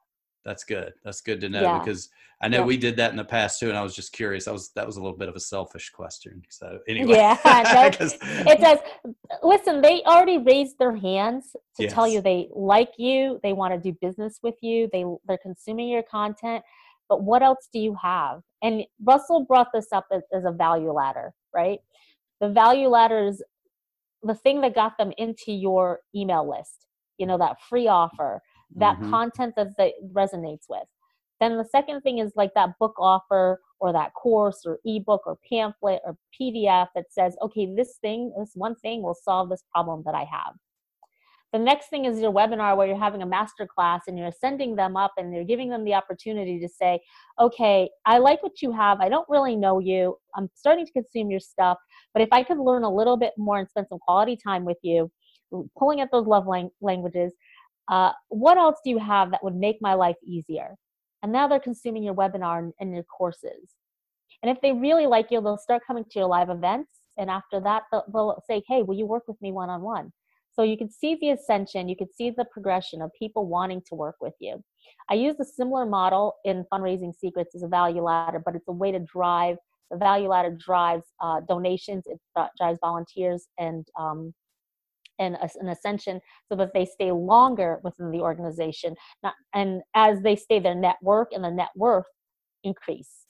that's 0.44 0.64
good. 0.64 0.92
That's 1.04 1.20
good 1.20 1.40
to 1.42 1.48
know 1.48 1.62
yeah. 1.62 1.78
because 1.78 2.08
I 2.42 2.48
know 2.48 2.58
yeah. 2.60 2.64
we 2.64 2.76
did 2.76 2.96
that 2.96 3.12
in 3.12 3.16
the 3.16 3.24
past 3.24 3.60
too, 3.60 3.68
and 3.68 3.78
I 3.78 3.82
was 3.82 3.94
just 3.94 4.12
curious. 4.12 4.48
I 4.48 4.52
was 4.52 4.70
that 4.74 4.86
was 4.86 4.96
a 4.96 5.00
little 5.00 5.16
bit 5.16 5.28
of 5.28 5.36
a 5.36 5.40
selfish 5.40 5.90
question. 5.90 6.42
So 6.48 6.78
anyway, 6.88 7.14
yeah, 7.14 7.38
it 8.00 8.60
does. 8.60 8.80
Listen, 9.42 9.80
they 9.80 10.02
already 10.02 10.38
raised 10.38 10.78
their 10.78 10.96
hands 10.96 11.54
to 11.76 11.84
yes. 11.84 11.92
tell 11.92 12.08
you 12.08 12.20
they 12.20 12.48
like 12.52 12.92
you, 12.98 13.38
they 13.42 13.52
want 13.52 13.72
to 13.74 13.78
do 13.78 13.96
business 14.00 14.40
with 14.42 14.56
you, 14.60 14.88
they 14.92 15.04
they're 15.26 15.38
consuming 15.38 15.88
your 15.88 16.02
content. 16.02 16.64
But 17.08 17.22
what 17.22 17.42
else 17.42 17.68
do 17.72 17.78
you 17.78 17.96
have? 18.02 18.40
And 18.62 18.84
Russell 19.04 19.44
brought 19.44 19.68
this 19.72 19.88
up 19.92 20.06
as, 20.12 20.22
as 20.32 20.44
a 20.44 20.52
value 20.52 20.92
ladder, 20.92 21.34
right? 21.54 21.78
The 22.40 22.48
value 22.48 22.88
ladder 22.88 23.26
is 23.26 23.42
the 24.22 24.34
thing 24.34 24.60
that 24.60 24.74
got 24.74 24.98
them 24.98 25.12
into 25.18 25.52
your 25.52 26.00
email 26.14 26.48
list. 26.48 26.86
You 27.18 27.26
know 27.26 27.38
that 27.38 27.56
free 27.68 27.88
offer 27.88 28.40
that 28.76 28.96
mm-hmm. 28.96 29.10
content 29.10 29.54
that 29.56 29.76
they 29.76 29.92
resonates 30.12 30.64
with. 30.68 30.84
Then 31.40 31.56
the 31.56 31.64
second 31.64 32.02
thing 32.02 32.18
is 32.18 32.32
like 32.36 32.52
that 32.54 32.78
book 32.78 32.94
offer 32.98 33.60
or 33.80 33.92
that 33.92 34.14
course 34.14 34.62
or 34.64 34.78
ebook 34.84 35.22
or 35.26 35.38
pamphlet 35.50 36.00
or 36.04 36.16
PDF 36.40 36.86
that 36.94 37.06
says, 37.10 37.36
okay, 37.42 37.74
this 37.74 37.98
thing, 38.00 38.32
this 38.38 38.52
one 38.54 38.76
thing 38.76 39.02
will 39.02 39.16
solve 39.20 39.50
this 39.50 39.64
problem 39.72 40.02
that 40.06 40.14
I 40.14 40.24
have. 40.30 40.54
The 41.52 41.58
next 41.58 41.90
thing 41.90 42.06
is 42.06 42.18
your 42.18 42.32
webinar 42.32 42.76
where 42.76 42.86
you're 42.86 42.98
having 42.98 43.20
a 43.20 43.26
master 43.26 43.66
class 43.66 44.02
and 44.06 44.18
you're 44.18 44.32
sending 44.32 44.74
them 44.74 44.96
up 44.96 45.12
and 45.18 45.34
you're 45.34 45.44
giving 45.44 45.68
them 45.68 45.84
the 45.84 45.92
opportunity 45.92 46.58
to 46.58 46.68
say, 46.68 46.98
okay, 47.38 47.90
I 48.06 48.18
like 48.18 48.42
what 48.42 48.62
you 48.62 48.72
have. 48.72 49.00
I 49.00 49.10
don't 49.10 49.28
really 49.28 49.54
know 49.54 49.78
you. 49.78 50.16
I'm 50.34 50.48
starting 50.54 50.86
to 50.86 50.92
consume 50.92 51.30
your 51.30 51.40
stuff. 51.40 51.76
But 52.14 52.22
if 52.22 52.30
I 52.32 52.42
could 52.42 52.58
learn 52.58 52.84
a 52.84 52.94
little 52.94 53.18
bit 53.18 53.34
more 53.36 53.58
and 53.58 53.68
spend 53.68 53.86
some 53.90 53.98
quality 53.98 54.34
time 54.42 54.64
with 54.64 54.78
you, 54.80 55.10
pulling 55.78 56.00
at 56.00 56.10
those 56.10 56.26
love 56.26 56.46
languages, 56.80 57.34
uh, 57.88 58.12
what 58.28 58.56
else 58.56 58.78
do 58.82 58.88
you 58.88 58.98
have 58.98 59.30
that 59.32 59.44
would 59.44 59.54
make 59.54 59.76
my 59.82 59.92
life 59.92 60.16
easier? 60.26 60.74
And 61.22 61.32
now 61.32 61.48
they're 61.48 61.60
consuming 61.60 62.02
your 62.02 62.14
webinar 62.14 62.60
and, 62.60 62.72
and 62.80 62.94
your 62.94 63.04
courses. 63.04 63.74
And 64.42 64.50
if 64.50 64.60
they 64.62 64.72
really 64.72 65.06
like 65.06 65.26
you, 65.30 65.42
they'll 65.42 65.58
start 65.58 65.82
coming 65.86 66.04
to 66.04 66.18
your 66.18 66.28
live 66.28 66.48
events. 66.48 66.88
And 67.18 67.28
after 67.28 67.60
that, 67.60 67.82
they'll, 67.92 68.04
they'll 68.10 68.42
say, 68.48 68.62
hey, 68.66 68.82
will 68.82 68.96
you 68.96 69.04
work 69.04 69.24
with 69.28 69.40
me 69.42 69.52
one 69.52 69.68
on 69.68 69.82
one? 69.82 70.12
So 70.54 70.62
you 70.62 70.76
can 70.76 70.90
see 70.90 71.16
the 71.20 71.30
ascension, 71.30 71.88
you 71.88 71.96
can 71.96 72.12
see 72.12 72.30
the 72.30 72.44
progression 72.44 73.00
of 73.00 73.10
people 73.18 73.46
wanting 73.46 73.82
to 73.88 73.94
work 73.94 74.16
with 74.20 74.34
you. 74.38 74.62
I 75.10 75.14
use 75.14 75.36
a 75.40 75.44
similar 75.44 75.86
model 75.86 76.34
in 76.44 76.64
fundraising 76.72 77.14
secrets 77.14 77.54
as 77.54 77.62
a 77.62 77.68
value 77.68 78.02
ladder, 78.02 78.40
but 78.44 78.54
it's 78.54 78.68
a 78.68 78.72
way 78.72 78.92
to 78.92 79.00
drive 79.00 79.56
the 79.92 79.98
value 79.98 80.28
ladder 80.28 80.50
drives 80.58 81.04
uh, 81.20 81.40
donations, 81.46 82.04
it 82.06 82.18
drives 82.58 82.78
volunteers 82.80 83.46
and 83.58 83.86
um, 83.98 84.34
and 85.18 85.36
an 85.60 85.68
ascension 85.68 86.20
so 86.48 86.56
that 86.56 86.72
they 86.72 86.86
stay 86.86 87.12
longer 87.12 87.80
within 87.84 88.10
the 88.10 88.20
organization 88.20 88.96
Not, 89.22 89.34
and 89.54 89.82
as 89.94 90.22
they 90.22 90.34
stay 90.34 90.58
their 90.58 90.74
network 90.74 91.28
and 91.32 91.44
the 91.44 91.50
net 91.50 91.68
worth 91.76 92.06
increase 92.64 93.21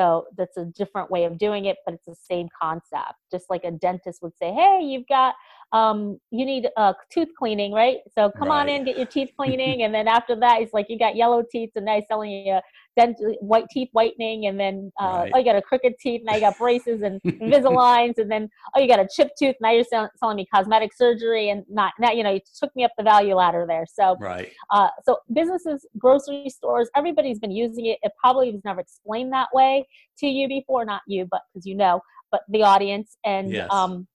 so 0.00 0.24
that's 0.36 0.56
a 0.56 0.64
different 0.64 1.10
way 1.10 1.24
of 1.24 1.38
doing 1.38 1.66
it 1.66 1.76
but 1.84 1.94
it's 1.94 2.06
the 2.06 2.14
same 2.14 2.48
concept 2.60 3.14
just 3.30 3.50
like 3.50 3.64
a 3.64 3.70
dentist 3.70 4.22
would 4.22 4.36
say 4.36 4.52
hey 4.52 4.80
you've 4.82 5.06
got 5.08 5.34
um, 5.72 6.18
you 6.30 6.44
need 6.44 6.68
a 6.76 6.94
tooth 7.12 7.28
cleaning, 7.38 7.72
right? 7.72 7.98
So 8.12 8.30
come 8.36 8.48
right. 8.48 8.62
on 8.62 8.68
in, 8.68 8.84
get 8.84 8.96
your 8.96 9.06
teeth 9.06 9.30
cleaning, 9.38 9.82
and 9.82 9.94
then 9.94 10.08
after 10.08 10.34
that, 10.36 10.60
he's 10.60 10.72
like, 10.72 10.86
you 10.88 10.98
got 10.98 11.16
yellow 11.16 11.42
teeth, 11.48 11.70
and 11.76 11.84
now 11.84 11.96
he's 11.96 12.04
selling 12.08 12.30
you 12.30 12.58
dent 12.96 13.16
white 13.40 13.66
teeth 13.70 13.88
whitening, 13.92 14.46
and 14.46 14.58
then 14.58 14.92
uh, 15.00 15.04
right. 15.04 15.32
oh, 15.34 15.38
you 15.38 15.44
got 15.44 15.56
a 15.56 15.62
crooked 15.62 15.94
teeth, 16.00 16.22
now 16.24 16.34
you 16.34 16.40
got 16.40 16.58
braces 16.58 17.02
and 17.02 17.20
Invisaligns, 17.26 18.18
and 18.18 18.30
then 18.30 18.48
oh, 18.74 18.80
you 18.80 18.88
got 18.88 19.00
a 19.00 19.08
chipped 19.14 19.38
tooth, 19.38 19.56
now 19.60 19.70
you're 19.70 19.84
selling, 19.84 20.10
selling 20.16 20.36
me 20.36 20.46
cosmetic 20.52 20.94
surgery, 20.94 21.50
and 21.50 21.64
not 21.68 21.92
now 21.98 22.10
you 22.12 22.22
know 22.22 22.30
you 22.30 22.40
took 22.58 22.74
me 22.74 22.84
up 22.84 22.92
the 22.96 23.04
value 23.04 23.34
ladder 23.34 23.64
there. 23.66 23.86
So 23.92 24.16
right. 24.20 24.50
Uh, 24.70 24.88
so 25.04 25.18
businesses, 25.32 25.86
grocery 25.98 26.48
stores, 26.48 26.88
everybody's 26.96 27.38
been 27.38 27.52
using 27.52 27.86
it. 27.86 27.98
It 28.02 28.12
probably 28.20 28.52
was 28.52 28.62
never 28.64 28.80
explained 28.80 29.32
that 29.32 29.48
way 29.52 29.86
to 30.18 30.26
you 30.26 30.48
before, 30.48 30.84
not 30.84 31.02
you, 31.06 31.26
but 31.30 31.42
because 31.52 31.66
you 31.66 31.76
know, 31.76 32.00
but 32.30 32.42
the 32.48 32.62
audience 32.62 33.16
and 33.24 33.50
yes. 33.50 33.68
um 33.70 34.06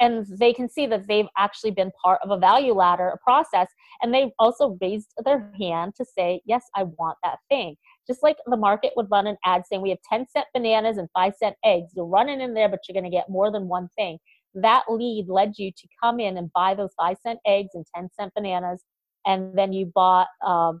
and 0.00 0.26
they 0.38 0.52
can 0.52 0.68
see 0.68 0.86
that 0.86 1.06
they've 1.08 1.28
actually 1.36 1.70
been 1.70 1.90
part 2.02 2.20
of 2.22 2.30
a 2.30 2.38
value 2.38 2.72
ladder 2.72 3.08
a 3.08 3.18
process 3.18 3.68
and 4.02 4.14
they've 4.14 4.30
also 4.38 4.78
raised 4.80 5.12
their 5.24 5.52
hand 5.58 5.92
to 5.96 6.04
say 6.04 6.40
yes 6.46 6.64
i 6.74 6.82
want 6.82 7.16
that 7.22 7.38
thing. 7.48 7.76
Just 8.06 8.22
like 8.22 8.36
the 8.46 8.56
market 8.56 8.92
would 8.96 9.10
run 9.10 9.26
an 9.26 9.36
ad 9.44 9.62
saying 9.66 9.82
we 9.82 9.90
have 9.90 9.98
10 10.10 10.26
cent 10.28 10.46
bananas 10.54 10.96
and 10.96 11.08
5 11.14 11.34
cent 11.34 11.56
eggs. 11.64 11.92
You're 11.94 12.06
running 12.06 12.40
in 12.40 12.54
there 12.54 12.68
but 12.68 12.80
you're 12.88 12.94
going 13.00 13.10
to 13.10 13.16
get 13.16 13.28
more 13.28 13.50
than 13.50 13.68
one 13.68 13.88
thing. 13.96 14.18
That 14.54 14.84
lead 14.88 15.26
led 15.28 15.54
you 15.58 15.70
to 15.70 15.88
come 16.02 16.20
in 16.20 16.38
and 16.38 16.52
buy 16.52 16.74
those 16.74 16.90
five 16.96 17.16
cent 17.22 17.38
eggs 17.46 17.70
and 17.74 17.84
10 17.94 18.08
cent 18.18 18.32
bananas 18.34 18.82
and 19.26 19.56
then 19.56 19.72
you 19.72 19.86
bought 19.94 20.28
um, 20.46 20.80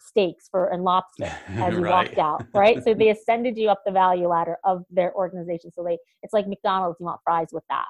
steaks 0.00 0.48
for 0.50 0.68
and 0.68 0.82
lobster 0.82 1.24
as 1.48 1.74
you 1.74 1.80
right. 1.80 1.90
walked 1.90 2.18
out 2.18 2.44
right? 2.54 2.82
So 2.82 2.94
they 2.94 3.10
ascended 3.10 3.56
you 3.56 3.68
up 3.68 3.82
the 3.86 3.92
value 3.92 4.28
ladder 4.28 4.56
of 4.64 4.84
their 4.90 5.14
organization. 5.14 5.70
So 5.72 5.84
they 5.84 5.98
it's 6.22 6.32
like 6.32 6.46
mcdonald's 6.48 6.96
you 7.00 7.06
want 7.06 7.20
fries 7.24 7.48
with 7.52 7.64
that 7.68 7.86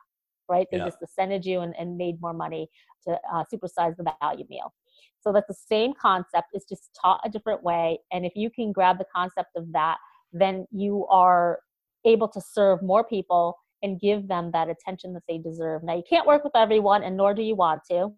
right 0.48 0.66
they 0.70 0.78
yeah. 0.78 0.84
just 0.84 1.02
ascended 1.02 1.44
you 1.44 1.60
and, 1.60 1.74
and 1.78 1.96
made 1.96 2.20
more 2.20 2.32
money 2.32 2.68
to 3.02 3.18
uh, 3.32 3.44
supersize 3.52 3.96
the 3.96 4.12
value 4.20 4.44
meal 4.48 4.72
so 5.20 5.32
that's 5.32 5.48
the 5.48 5.54
same 5.54 5.92
concept 6.00 6.48
it's 6.52 6.68
just 6.68 6.90
taught 7.00 7.20
a 7.24 7.30
different 7.30 7.62
way 7.62 7.98
and 8.12 8.24
if 8.24 8.32
you 8.34 8.50
can 8.50 8.72
grab 8.72 8.98
the 8.98 9.06
concept 9.14 9.50
of 9.56 9.70
that 9.72 9.96
then 10.32 10.66
you 10.70 11.06
are 11.06 11.60
able 12.04 12.28
to 12.28 12.40
serve 12.40 12.82
more 12.82 13.04
people 13.04 13.56
and 13.82 14.00
give 14.00 14.28
them 14.28 14.50
that 14.52 14.68
attention 14.68 15.12
that 15.12 15.22
they 15.28 15.38
deserve. 15.38 15.82
Now, 15.82 15.96
you 15.96 16.02
can't 16.08 16.26
work 16.26 16.44
with 16.44 16.56
everyone, 16.56 17.02
and 17.02 17.16
nor 17.16 17.34
do 17.34 17.42
you 17.42 17.54
want 17.54 17.82
to. 17.90 18.12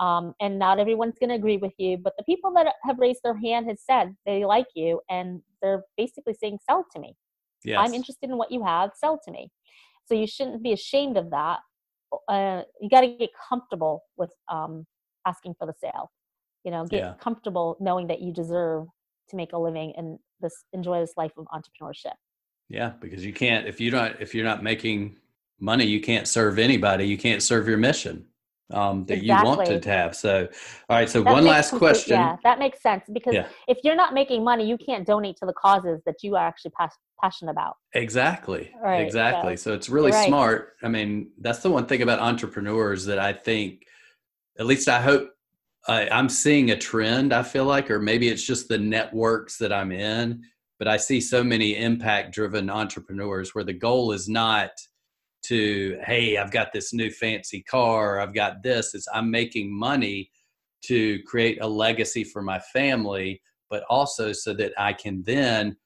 Um, 0.00 0.34
and 0.40 0.58
not 0.58 0.80
everyone's 0.80 1.18
going 1.20 1.30
to 1.30 1.36
agree 1.36 1.56
with 1.56 1.72
you, 1.78 1.96
but 1.96 2.14
the 2.18 2.24
people 2.24 2.52
that 2.54 2.74
have 2.82 2.98
raised 2.98 3.20
their 3.22 3.36
hand 3.36 3.68
have 3.68 3.78
said 3.78 4.14
they 4.26 4.44
like 4.44 4.66
you, 4.74 5.00
and 5.08 5.40
they're 5.62 5.84
basically 5.96 6.34
saying, 6.34 6.58
"Sell 6.68 6.84
to 6.92 7.00
me. 7.00 7.14
Yes. 7.64 7.78
I'm 7.80 7.94
interested 7.94 8.28
in 8.28 8.36
what 8.36 8.50
you 8.50 8.64
have. 8.64 8.90
Sell 8.96 9.20
to 9.24 9.30
me." 9.30 9.50
So 10.06 10.14
you 10.14 10.26
shouldn't 10.26 10.62
be 10.62 10.72
ashamed 10.72 11.16
of 11.16 11.30
that. 11.30 11.60
Uh, 12.28 12.62
you 12.80 12.88
got 12.88 13.00
to 13.00 13.08
get 13.16 13.30
comfortable 13.48 14.04
with 14.16 14.30
um, 14.50 14.86
asking 15.26 15.54
for 15.58 15.66
the 15.66 15.74
sale. 15.80 16.10
You 16.64 16.70
know, 16.70 16.86
get 16.86 17.00
yeah. 17.00 17.14
comfortable 17.20 17.76
knowing 17.80 18.06
that 18.08 18.20
you 18.20 18.32
deserve 18.32 18.86
to 19.28 19.36
make 19.36 19.52
a 19.52 19.58
living 19.58 19.92
and 19.96 20.18
this 20.40 20.64
enjoy 20.72 21.00
this 21.00 21.14
life 21.16 21.32
of 21.36 21.46
entrepreneurship. 21.46 22.14
Yeah, 22.68 22.92
because 23.00 23.24
you 23.24 23.32
can't 23.32 23.66
if 23.66 23.80
you 23.80 23.90
don't 23.90 24.16
if 24.20 24.34
you're 24.34 24.44
not 24.44 24.62
making 24.62 25.16
money, 25.60 25.84
you 25.84 26.00
can't 26.00 26.26
serve 26.26 26.58
anybody. 26.58 27.06
You 27.06 27.18
can't 27.18 27.42
serve 27.42 27.68
your 27.68 27.76
mission 27.76 28.26
um, 28.72 29.04
that 29.06 29.18
exactly. 29.18 29.50
you 29.50 29.56
want 29.56 29.82
to 29.82 29.90
have. 29.90 30.16
So, 30.16 30.48
all 30.88 30.96
right. 30.96 31.08
So 31.08 31.22
that 31.22 31.32
one 31.32 31.44
last 31.44 31.70
complete, 31.70 31.90
question. 31.90 32.18
Yeah, 32.18 32.36
that 32.44 32.58
makes 32.58 32.82
sense 32.82 33.04
because 33.12 33.34
yeah. 33.34 33.46
if 33.68 33.78
you're 33.84 33.96
not 33.96 34.14
making 34.14 34.42
money, 34.42 34.66
you 34.66 34.78
can't 34.78 35.06
donate 35.06 35.36
to 35.38 35.46
the 35.46 35.52
causes 35.52 36.00
that 36.06 36.16
you 36.22 36.36
are 36.36 36.46
actually 36.46 36.72
pas- 36.72 36.98
passionate 37.20 37.52
about. 37.52 37.76
Exactly. 37.94 38.72
Right. 38.82 39.00
Exactly. 39.00 39.56
So, 39.56 39.70
so 39.70 39.74
it's 39.74 39.88
really 39.88 40.12
right. 40.12 40.26
smart. 40.26 40.74
I 40.82 40.88
mean, 40.88 41.30
that's 41.40 41.60
the 41.60 41.70
one 41.70 41.86
thing 41.86 42.02
about 42.02 42.20
entrepreneurs 42.20 43.04
that 43.06 43.18
I 43.18 43.32
think, 43.32 43.84
at 44.58 44.66
least 44.66 44.88
I 44.88 45.00
hope 45.00 45.30
I, 45.86 46.08
I'm 46.08 46.28
seeing 46.28 46.70
a 46.70 46.76
trend. 46.76 47.32
I 47.32 47.42
feel 47.42 47.64
like, 47.64 47.90
or 47.90 47.98
maybe 47.98 48.28
it's 48.28 48.44
just 48.44 48.68
the 48.68 48.78
networks 48.78 49.58
that 49.58 49.72
I'm 49.72 49.92
in 49.92 50.42
but 50.78 50.88
I 50.88 50.96
see 50.96 51.20
so 51.20 51.44
many 51.44 51.76
impact 51.76 52.34
driven 52.34 52.68
entrepreneurs 52.68 53.54
where 53.54 53.64
the 53.64 53.72
goal 53.72 54.12
is 54.12 54.28
not 54.28 54.70
to, 55.46 55.98
hey, 56.04 56.36
I've 56.36 56.50
got 56.50 56.72
this 56.72 56.92
new 56.92 57.10
fancy 57.10 57.62
car, 57.62 58.20
I've 58.20 58.34
got 58.34 58.62
this. 58.62 58.94
It's 58.94 59.06
I'm 59.12 59.30
making 59.30 59.72
money 59.72 60.30
to 60.86 61.22
create 61.22 61.58
a 61.60 61.66
legacy 61.66 62.24
for 62.24 62.42
my 62.42 62.58
family, 62.58 63.40
but 63.70 63.84
also 63.88 64.32
so 64.32 64.54
that 64.54 64.72
I 64.78 64.92
can 64.92 65.22
then 65.24 65.76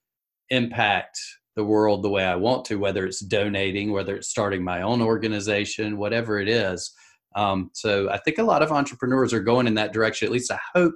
impact 0.50 1.18
the 1.56 1.64
world 1.64 2.02
the 2.02 2.10
way 2.10 2.24
I 2.24 2.36
want 2.36 2.64
to, 2.66 2.76
whether 2.76 3.04
it's 3.04 3.20
donating, 3.20 3.92
whether 3.92 4.16
it's 4.16 4.28
starting 4.28 4.62
my 4.62 4.82
own 4.82 5.02
organization, 5.02 5.98
whatever 5.98 6.40
it 6.40 6.48
is. 6.48 6.92
Um, 7.34 7.70
so 7.74 8.08
I 8.10 8.18
think 8.18 8.38
a 8.38 8.44
lot 8.44 8.62
of 8.62 8.72
entrepreneurs 8.72 9.32
are 9.32 9.40
going 9.40 9.66
in 9.66 9.74
that 9.74 9.92
direction. 9.92 10.26
At 10.26 10.32
least 10.32 10.52
I 10.52 10.58
hope. 10.74 10.94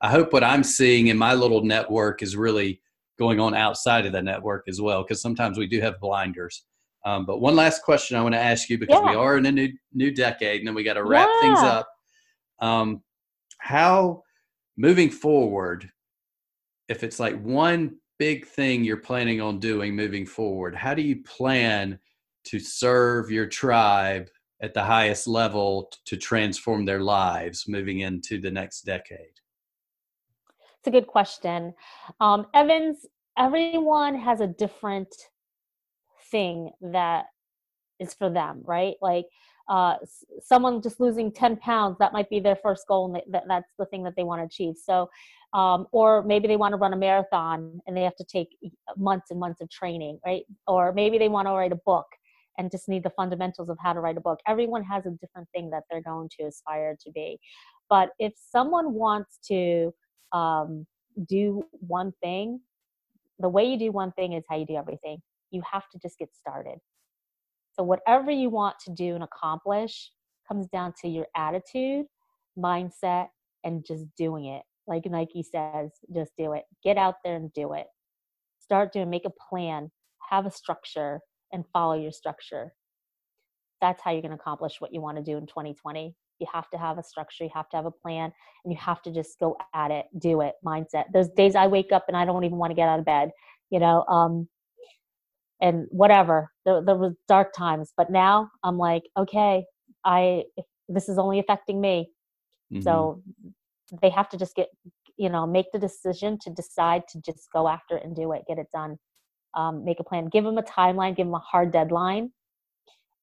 I 0.00 0.10
hope 0.10 0.32
what 0.32 0.44
I'm 0.44 0.62
seeing 0.62 1.08
in 1.08 1.18
my 1.18 1.34
little 1.34 1.64
network 1.64 2.22
is 2.22 2.36
really 2.36 2.80
going 3.18 3.40
on 3.40 3.52
outside 3.52 4.06
of 4.06 4.12
the 4.12 4.22
network 4.22 4.66
as 4.68 4.80
well, 4.80 5.02
because 5.02 5.20
sometimes 5.20 5.58
we 5.58 5.66
do 5.66 5.80
have 5.80 5.98
blinders. 5.98 6.64
Um, 7.04 7.26
but 7.26 7.40
one 7.40 7.56
last 7.56 7.82
question 7.82 8.16
I 8.16 8.22
want 8.22 8.34
to 8.34 8.40
ask 8.40 8.68
you 8.68 8.78
because 8.78 9.00
yeah. 9.02 9.10
we 9.10 9.16
are 9.16 9.38
in 9.38 9.46
a 9.46 9.52
new 9.52 9.70
new 9.92 10.10
decade, 10.10 10.60
and 10.60 10.66
then 10.68 10.74
we 10.74 10.82
got 10.82 10.94
to 10.94 11.04
wrap 11.04 11.28
yeah. 11.34 11.40
things 11.40 11.58
up. 11.60 11.88
Um, 12.60 13.02
how 13.58 14.22
moving 14.76 15.10
forward, 15.10 15.90
if 16.88 17.02
it's 17.02 17.20
like 17.20 17.40
one 17.42 17.96
big 18.18 18.46
thing 18.46 18.84
you're 18.84 18.96
planning 18.96 19.40
on 19.40 19.58
doing 19.58 19.94
moving 19.94 20.26
forward, 20.26 20.74
how 20.74 20.94
do 20.94 21.02
you 21.02 21.22
plan 21.22 21.98
to 22.44 22.58
serve 22.58 23.30
your 23.30 23.46
tribe 23.46 24.28
at 24.60 24.74
the 24.74 24.82
highest 24.82 25.28
level 25.28 25.90
to 26.04 26.16
transform 26.16 26.84
their 26.84 27.00
lives 27.00 27.66
moving 27.68 28.00
into 28.00 28.40
the 28.40 28.50
next 28.50 28.82
decade? 28.82 29.38
It's 30.78 30.86
a 30.86 30.90
good 30.90 31.06
question. 31.06 31.74
Um, 32.20 32.46
Evans, 32.54 33.06
everyone 33.36 34.14
has 34.16 34.40
a 34.40 34.46
different 34.46 35.14
thing 36.30 36.70
that 36.80 37.26
is 38.00 38.14
for 38.14 38.30
them, 38.30 38.62
right? 38.64 38.94
Like 39.02 39.26
uh, 39.68 39.96
someone 40.40 40.80
just 40.80 41.00
losing 41.00 41.30
10 41.30 41.56
pounds, 41.56 41.96
that 41.98 42.12
might 42.12 42.30
be 42.30 42.40
their 42.40 42.56
first 42.56 42.86
goal, 42.86 43.06
and 43.06 43.22
that, 43.32 43.44
that's 43.48 43.72
the 43.78 43.86
thing 43.86 44.02
that 44.04 44.14
they 44.16 44.24
want 44.24 44.40
to 44.40 44.46
achieve. 44.46 44.76
So, 44.82 45.10
um, 45.52 45.86
or 45.92 46.22
maybe 46.22 46.48
they 46.48 46.56
want 46.56 46.72
to 46.72 46.76
run 46.76 46.92
a 46.92 46.96
marathon 46.96 47.80
and 47.86 47.96
they 47.96 48.02
have 48.02 48.16
to 48.16 48.24
take 48.24 48.56
months 48.96 49.30
and 49.30 49.40
months 49.40 49.60
of 49.60 49.70
training, 49.70 50.18
right? 50.24 50.44
Or 50.66 50.92
maybe 50.92 51.18
they 51.18 51.28
want 51.28 51.48
to 51.48 51.52
write 51.52 51.72
a 51.72 51.80
book 51.86 52.06
and 52.58 52.70
just 52.70 52.88
need 52.88 53.02
the 53.02 53.10
fundamentals 53.10 53.68
of 53.68 53.78
how 53.80 53.92
to 53.92 54.00
write 54.00 54.16
a 54.16 54.20
book. 54.20 54.40
Everyone 54.46 54.82
has 54.84 55.06
a 55.06 55.10
different 55.10 55.48
thing 55.54 55.70
that 55.70 55.84
they're 55.90 56.02
going 56.02 56.28
to 56.38 56.44
aspire 56.44 56.96
to 57.04 57.12
be. 57.12 57.38
But 57.88 58.10
if 58.18 58.34
someone 58.36 58.92
wants 58.92 59.38
to 59.48 59.94
um, 60.32 60.86
do 61.26 61.64
one 61.72 62.12
thing, 62.22 62.60
the 63.38 63.48
way 63.48 63.64
you 63.64 63.78
do 63.78 63.92
one 63.92 64.12
thing 64.12 64.32
is 64.32 64.44
how 64.48 64.56
you 64.56 64.66
do 64.66 64.76
everything. 64.76 65.22
You 65.50 65.62
have 65.70 65.88
to 65.90 65.98
just 65.98 66.18
get 66.18 66.34
started. 66.34 66.78
So, 67.72 67.82
whatever 67.82 68.30
you 68.30 68.50
want 68.50 68.76
to 68.86 68.92
do 68.92 69.14
and 69.14 69.24
accomplish 69.24 70.10
comes 70.46 70.66
down 70.68 70.94
to 71.02 71.08
your 71.08 71.26
attitude, 71.36 72.06
mindset, 72.58 73.28
and 73.64 73.84
just 73.86 74.04
doing 74.16 74.46
it. 74.46 74.62
Like 74.86 75.04
Nike 75.06 75.42
says, 75.42 75.90
just 76.14 76.32
do 76.38 76.54
it. 76.54 76.64
Get 76.82 76.96
out 76.96 77.16
there 77.24 77.36
and 77.36 77.52
do 77.52 77.74
it. 77.74 77.86
Start 78.58 78.92
doing, 78.92 79.10
make 79.10 79.26
a 79.26 79.32
plan, 79.48 79.90
have 80.30 80.46
a 80.46 80.50
structure, 80.50 81.20
and 81.52 81.64
follow 81.72 81.94
your 81.94 82.12
structure. 82.12 82.72
That's 83.80 84.02
how 84.02 84.10
you're 84.10 84.22
going 84.22 84.36
to 84.36 84.40
accomplish 84.40 84.80
what 84.80 84.92
you 84.92 85.00
want 85.00 85.18
to 85.18 85.22
do 85.22 85.36
in 85.36 85.46
2020 85.46 86.14
you 86.38 86.46
have 86.52 86.68
to 86.70 86.78
have 86.78 86.98
a 86.98 87.02
structure 87.02 87.44
you 87.44 87.50
have 87.54 87.68
to 87.68 87.76
have 87.76 87.86
a 87.86 87.90
plan 87.90 88.32
and 88.64 88.72
you 88.72 88.78
have 88.78 89.02
to 89.02 89.10
just 89.10 89.38
go 89.38 89.56
at 89.74 89.90
it 89.90 90.06
do 90.18 90.40
it 90.40 90.54
mindset 90.64 91.04
Those 91.12 91.28
days 91.30 91.54
i 91.54 91.66
wake 91.66 91.92
up 91.92 92.04
and 92.08 92.16
i 92.16 92.24
don't 92.24 92.44
even 92.44 92.58
want 92.58 92.70
to 92.70 92.74
get 92.74 92.88
out 92.88 92.98
of 92.98 93.04
bed 93.04 93.30
you 93.70 93.78
know 93.78 94.04
um 94.08 94.48
and 95.60 95.86
whatever 95.90 96.50
there, 96.64 96.82
there 96.82 96.96
was 96.96 97.14
dark 97.26 97.52
times 97.52 97.92
but 97.96 98.10
now 98.10 98.50
i'm 98.62 98.78
like 98.78 99.04
okay 99.16 99.64
i 100.04 100.42
this 100.88 101.08
is 101.08 101.18
only 101.18 101.38
affecting 101.38 101.80
me 101.80 102.10
mm-hmm. 102.72 102.82
so 102.82 103.22
they 104.02 104.10
have 104.10 104.28
to 104.28 104.36
just 104.36 104.54
get 104.54 104.68
you 105.16 105.28
know 105.28 105.46
make 105.46 105.66
the 105.72 105.78
decision 105.78 106.38
to 106.40 106.50
decide 106.50 107.02
to 107.08 107.20
just 107.20 107.48
go 107.52 107.68
after 107.68 107.96
it 107.96 108.04
and 108.04 108.14
do 108.14 108.32
it 108.32 108.42
get 108.46 108.58
it 108.58 108.68
done 108.72 108.98
um, 109.54 109.84
make 109.84 109.98
a 109.98 110.04
plan 110.04 110.26
give 110.26 110.44
them 110.44 110.58
a 110.58 110.62
timeline 110.62 111.16
give 111.16 111.26
them 111.26 111.34
a 111.34 111.38
hard 111.38 111.72
deadline 111.72 112.30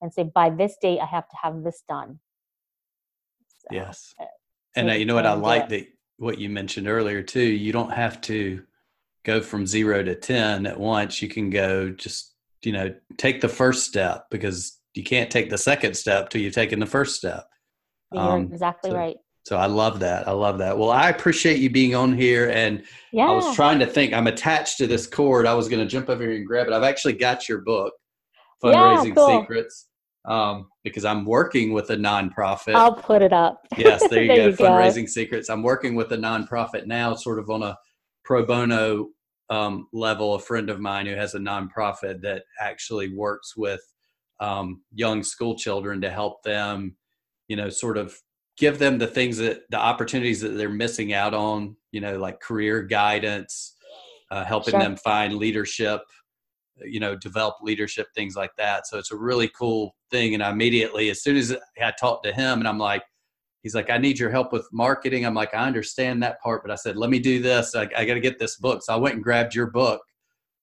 and 0.02 0.14
say 0.14 0.24
by 0.24 0.50
this 0.50 0.76
date 0.82 1.00
i 1.00 1.06
have 1.06 1.28
to 1.30 1.36
have 1.42 1.64
this 1.64 1.84
done 1.88 2.20
so, 3.70 3.76
yes. 3.76 4.14
Uh, 4.20 4.26
and 4.76 4.90
uh, 4.90 4.94
you 4.94 5.06
know 5.06 5.16
what 5.16 5.26
I 5.26 5.34
like 5.34 5.70
that 5.70 5.88
what 6.18 6.38
you 6.38 6.50
mentioned 6.50 6.88
earlier 6.88 7.22
too. 7.22 7.42
You 7.42 7.72
don't 7.72 7.92
have 7.92 8.22
to 8.22 8.64
go 9.26 9.42
from 9.42 9.68
zero 9.68 10.04
to 10.04 10.16
ten 10.16 10.66
at 10.66 10.80
once. 10.80 11.22
You 11.22 11.28
can 11.28 11.50
go 11.50 11.90
just 11.90 12.34
you 12.64 12.72
know 12.72 12.94
take 13.18 13.42
the 13.42 13.50
first 13.50 13.86
step 13.86 14.28
because 14.32 14.80
you 14.94 15.04
can't 15.04 15.30
take 15.30 15.50
the 15.50 15.58
second 15.58 15.96
step 15.96 16.30
till 16.30 16.42
you've 16.42 16.54
taken 16.54 16.80
the 16.80 16.86
first 16.86 17.16
step. 17.16 17.48
You're 18.14 18.22
um, 18.22 18.44
exactly 18.44 18.92
so, 18.92 18.98
right. 18.98 19.18
So 19.44 19.58
I 19.58 19.68
love 19.68 20.00
that. 20.00 20.28
I 20.28 20.32
love 20.32 20.58
that. 20.58 20.78
Well, 20.78 20.90
I 20.90 21.10
appreciate 21.10 21.60
you 21.60 21.70
being 21.70 21.94
on 21.94 22.18
here. 22.18 22.50
And 22.50 22.84
yeah. 23.12 23.28
I 23.28 23.32
was 23.32 23.56
trying 23.56 23.78
to 23.78 23.86
think, 23.86 24.12
I'm 24.12 24.26
attached 24.26 24.78
to 24.80 24.88
this 24.88 25.06
cord. 25.06 25.46
I 25.46 25.54
was 25.54 25.68
going 25.68 25.82
to 25.82 25.86
jump 25.86 26.10
over 26.10 26.24
here 26.24 26.34
and 26.34 26.48
grab 26.48 26.66
it. 26.66 26.74
I've 26.74 26.82
actually 26.82 27.14
got 27.14 27.48
your 27.48 27.60
book, 27.60 27.94
Fundraising 28.64 29.10
yeah, 29.10 29.14
cool. 29.14 29.42
Secrets 29.42 29.88
um, 30.28 30.68
because 30.84 31.06
I'm 31.06 31.26
working 31.26 31.74
with 31.74 31.92
a 31.92 31.96
nonprofit. 31.96 32.74
I'll 32.74 32.96
put 32.96 33.22
it 33.22 33.34
up. 33.34 33.62
yes, 33.78 34.08
there 34.10 34.22
you 34.24 34.28
there 34.28 34.38
go. 34.38 34.48
You 34.48 34.54
Fundraising 34.56 35.04
go. 35.04 35.08
Secrets. 35.08 35.50
I'm 35.50 35.62
working 35.62 35.94
with 35.94 36.12
a 36.12 36.18
nonprofit 36.18 36.88
now, 36.88 37.14
sort 37.14 37.38
of 37.38 37.50
on 37.52 37.62
a 37.62 37.78
pro 38.24 38.48
bono 38.48 39.10
um, 39.50 39.88
level. 39.94 40.36
A 40.36 40.40
friend 40.40 40.70
of 40.70 40.80
mine 40.80 41.06
who 41.06 41.16
has 41.16 41.36
a 41.36 41.40
nonprofit 41.40 42.22
that 42.22 42.44
actually 42.60 43.14
works 43.14 43.56
with 43.56 43.82
um, 44.40 44.82
young 44.94 45.24
school 45.24 45.56
children 45.56 46.02
to 46.02 46.10
help 46.10 46.44
them, 46.44 46.96
you 47.48 47.56
know, 47.56 47.70
sort 47.70 47.98
of 47.98 48.16
give 48.58 48.80
them 48.80 48.98
the 48.98 49.08
things 49.08 49.38
that 49.38 49.62
the 49.70 49.78
opportunities 49.78 50.42
that 50.42 50.50
they're 50.50 50.70
missing 50.70 51.14
out 51.14 51.34
on, 51.34 51.76
you 51.92 52.02
know, 52.02 52.18
like 52.18 52.40
career 52.40 52.82
guidance, 52.82 53.76
uh, 54.32 54.44
helping 54.44 54.72
sure. 54.72 54.82
them 54.82 54.96
find 54.98 55.36
leadership 55.36 56.02
you 56.84 57.00
know 57.00 57.16
develop 57.16 57.56
leadership 57.62 58.08
things 58.14 58.36
like 58.36 58.52
that 58.58 58.86
so 58.86 58.98
it's 58.98 59.12
a 59.12 59.16
really 59.16 59.50
cool 59.50 59.96
thing 60.12 60.34
and 60.34 60.44
i 60.44 60.50
immediately 60.50 61.10
as 61.10 61.24
soon 61.24 61.38
as 61.38 61.56
i 61.82 61.92
talked 61.92 62.26
to 62.26 62.34
him 62.34 62.60
and 62.60 62.68
i'm 62.68 62.78
like 62.78 63.04
he's 63.66 63.76
like 63.76 63.90
i 63.90 63.98
need 63.98 64.18
your 64.18 64.30
help 64.30 64.54
with 64.54 64.66
marketing 64.72 65.26
i'm 65.26 65.34
like 65.34 65.54
i 65.54 65.66
understand 65.66 66.24
that 66.24 66.40
part 66.40 66.62
but 66.64 66.72
i 66.72 66.76
said 66.76 66.96
let 66.96 67.10
me 67.10 67.20
do 67.20 67.42
this 67.42 67.76
i, 67.76 67.82
I 67.98 68.06
got 68.06 68.14
to 68.14 68.20
get 68.22 68.40
this 68.40 68.56
book 68.56 68.82
so 68.82 68.94
i 68.94 68.96
went 68.96 69.16
and 69.16 69.24
grabbed 69.24 69.54
your 69.54 69.68
book 69.68 70.02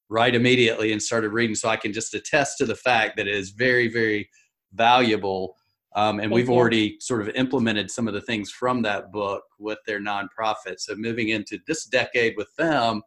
right 0.09 0.34
immediately 0.34 0.92
and 0.92 1.03
started 1.03 1.30
reading 1.30 1.55
so 1.55 1.68
i 1.68 1.76
can 1.76 1.92
just 1.92 2.14
attest 2.14 2.57
to 2.59 2.64
the 2.64 2.74
fact 2.74 3.16
that 3.18 3.26
it 3.26 3.34
is 3.34 3.50
very 3.50 3.88
very 3.88 4.28
valuable. 4.72 5.57
Um, 5.94 6.20
and 6.20 6.30
Thank 6.30 6.34
we've 6.34 6.48
you. 6.48 6.55
already 6.55 6.96
sort 7.00 7.20
of 7.20 7.28
implemented 7.30 7.90
some 7.90 8.09
of 8.09 8.14
the 8.14 8.20
things 8.20 8.50
from 8.50 8.82
that 8.82 9.12
book 9.12 9.42
with 9.59 9.78
their 9.86 10.00
nonprofit. 10.00 10.78
So 10.78 10.94
moving 10.96 11.28
into 11.28 11.59
this 11.66 11.84
decade 11.84 12.34
with 12.36 12.55
them, 12.57 13.03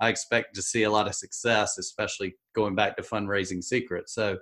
I 0.00 0.10
expect 0.10 0.54
to 0.56 0.62
see 0.62 0.82
a 0.82 0.90
lot 0.90 1.06
of 1.06 1.14
success, 1.14 1.78
especially 1.78 2.36
going 2.54 2.74
back 2.74 2.96
to 2.96 3.02
fundraising 3.02 3.64
secrets. 3.64 4.14
So, 4.14 4.36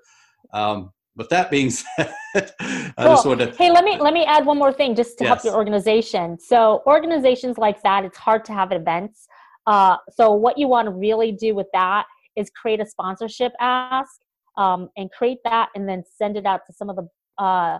um, 0.53 0.91
with 1.17 1.29
that 1.29 1.51
being 1.51 1.71
said, 1.71 2.13
I 2.35 2.93
cool. 2.99 3.07
just 3.07 3.27
wanted 3.27 3.53
to. 3.53 3.59
Hey, 3.59 3.71
let 3.71 3.85
me 3.85 3.99
let 3.99 4.13
me 4.13 4.25
add 4.25 4.45
one 4.45 4.59
more 4.59 4.73
thing 4.73 4.95
just 4.95 5.19
to 5.19 5.25
yes. 5.25 5.29
help 5.29 5.45
your 5.45 5.55
organization. 5.55 6.39
So, 6.39 6.83
organizations 6.87 7.59
like 7.59 7.83
that, 7.83 8.05
it's 8.05 8.19
hard 8.19 8.45
to 8.47 8.53
have 8.53 8.73
events. 8.73 9.27
Uh, 9.67 9.97
so, 10.13 10.33
what 10.33 10.59
you 10.59 10.69
want 10.69 10.87
to 10.87 10.93
really 10.93 11.33
do 11.33 11.55
with 11.55 11.67
that 11.73 12.07
is 12.37 12.51
create 12.51 12.81
a 12.81 12.87
sponsorship 12.87 13.53
ask 13.61 14.21
um, 14.57 14.89
and 14.97 15.11
create 15.11 15.39
that, 15.45 15.71
and 15.75 15.89
then 15.89 16.03
send 16.17 16.37
it 16.37 16.47
out 16.47 16.61
to 16.67 16.73
some 16.73 16.91
of 16.91 16.97
the 16.97 17.09
uh, 17.43 17.79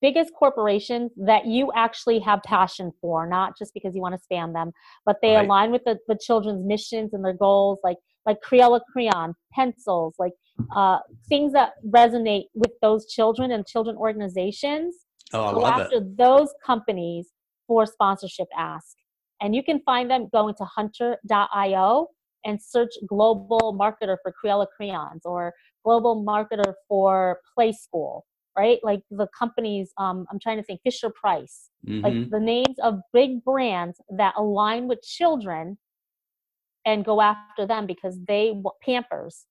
biggest 0.00 0.32
corporations 0.38 1.12
that 1.16 1.46
you 1.46 1.72
actually 1.74 2.18
have 2.18 2.42
passion 2.42 2.92
for, 3.00 3.26
not 3.26 3.56
just 3.56 3.72
because 3.72 3.94
you 3.94 4.02
want 4.02 4.14
to 4.14 4.34
spam 4.34 4.52
them, 4.52 4.70
but 5.06 5.16
they 5.22 5.34
right. 5.34 5.44
align 5.44 5.70
with 5.70 5.82
the, 5.84 5.96
the 6.08 6.18
children's 6.20 6.64
missions 6.64 7.14
and 7.14 7.24
their 7.24 7.32
goals, 7.32 7.78
like 7.84 7.96
like 8.26 8.38
Crayola 8.40 8.80
crayon, 8.90 9.34
pencils, 9.52 10.14
like 10.18 10.32
uh, 10.74 10.98
things 11.28 11.52
that 11.52 11.72
resonate 11.88 12.44
with 12.54 12.72
those 12.80 13.06
children 13.06 13.52
and 13.52 13.66
children 13.66 13.96
organizations. 13.96 14.96
Oh, 15.32 15.44
I 15.44 15.52
go 15.52 15.60
love 15.60 15.80
after 15.80 15.96
it. 15.96 16.16
those 16.16 16.48
companies 16.64 17.28
for 17.66 17.86
sponsorship 17.86 18.48
ask. 18.56 18.96
And 19.40 19.54
you 19.54 19.62
can 19.62 19.80
find 19.80 20.10
them 20.10 20.28
going 20.32 20.54
to 20.58 20.64
hunter.io 20.64 22.08
and 22.44 22.62
search 22.62 22.90
global 23.08 23.76
marketer 23.78 24.16
for 24.22 24.32
Crayola 24.32 24.66
crayons 24.76 25.22
or 25.24 25.52
global 25.84 26.24
marketer 26.24 26.74
for 26.88 27.40
Playskool, 27.58 28.22
right? 28.56 28.78
Like 28.82 29.00
the 29.10 29.26
companies, 29.36 29.92
um, 29.98 30.26
I'm 30.30 30.38
trying 30.38 30.58
to 30.58 30.62
think, 30.62 30.80
Fisher 30.84 31.10
Price, 31.10 31.70
mm-hmm. 31.86 32.04
like 32.04 32.30
the 32.30 32.40
names 32.40 32.78
of 32.82 33.00
big 33.12 33.42
brands 33.44 34.00
that 34.16 34.34
align 34.36 34.88
with 34.88 35.02
children 35.02 35.78
and 36.86 37.04
go 37.04 37.20
after 37.20 37.66
them 37.66 37.86
because 37.86 38.18
they 38.28 38.52
Pampers, 38.82 39.46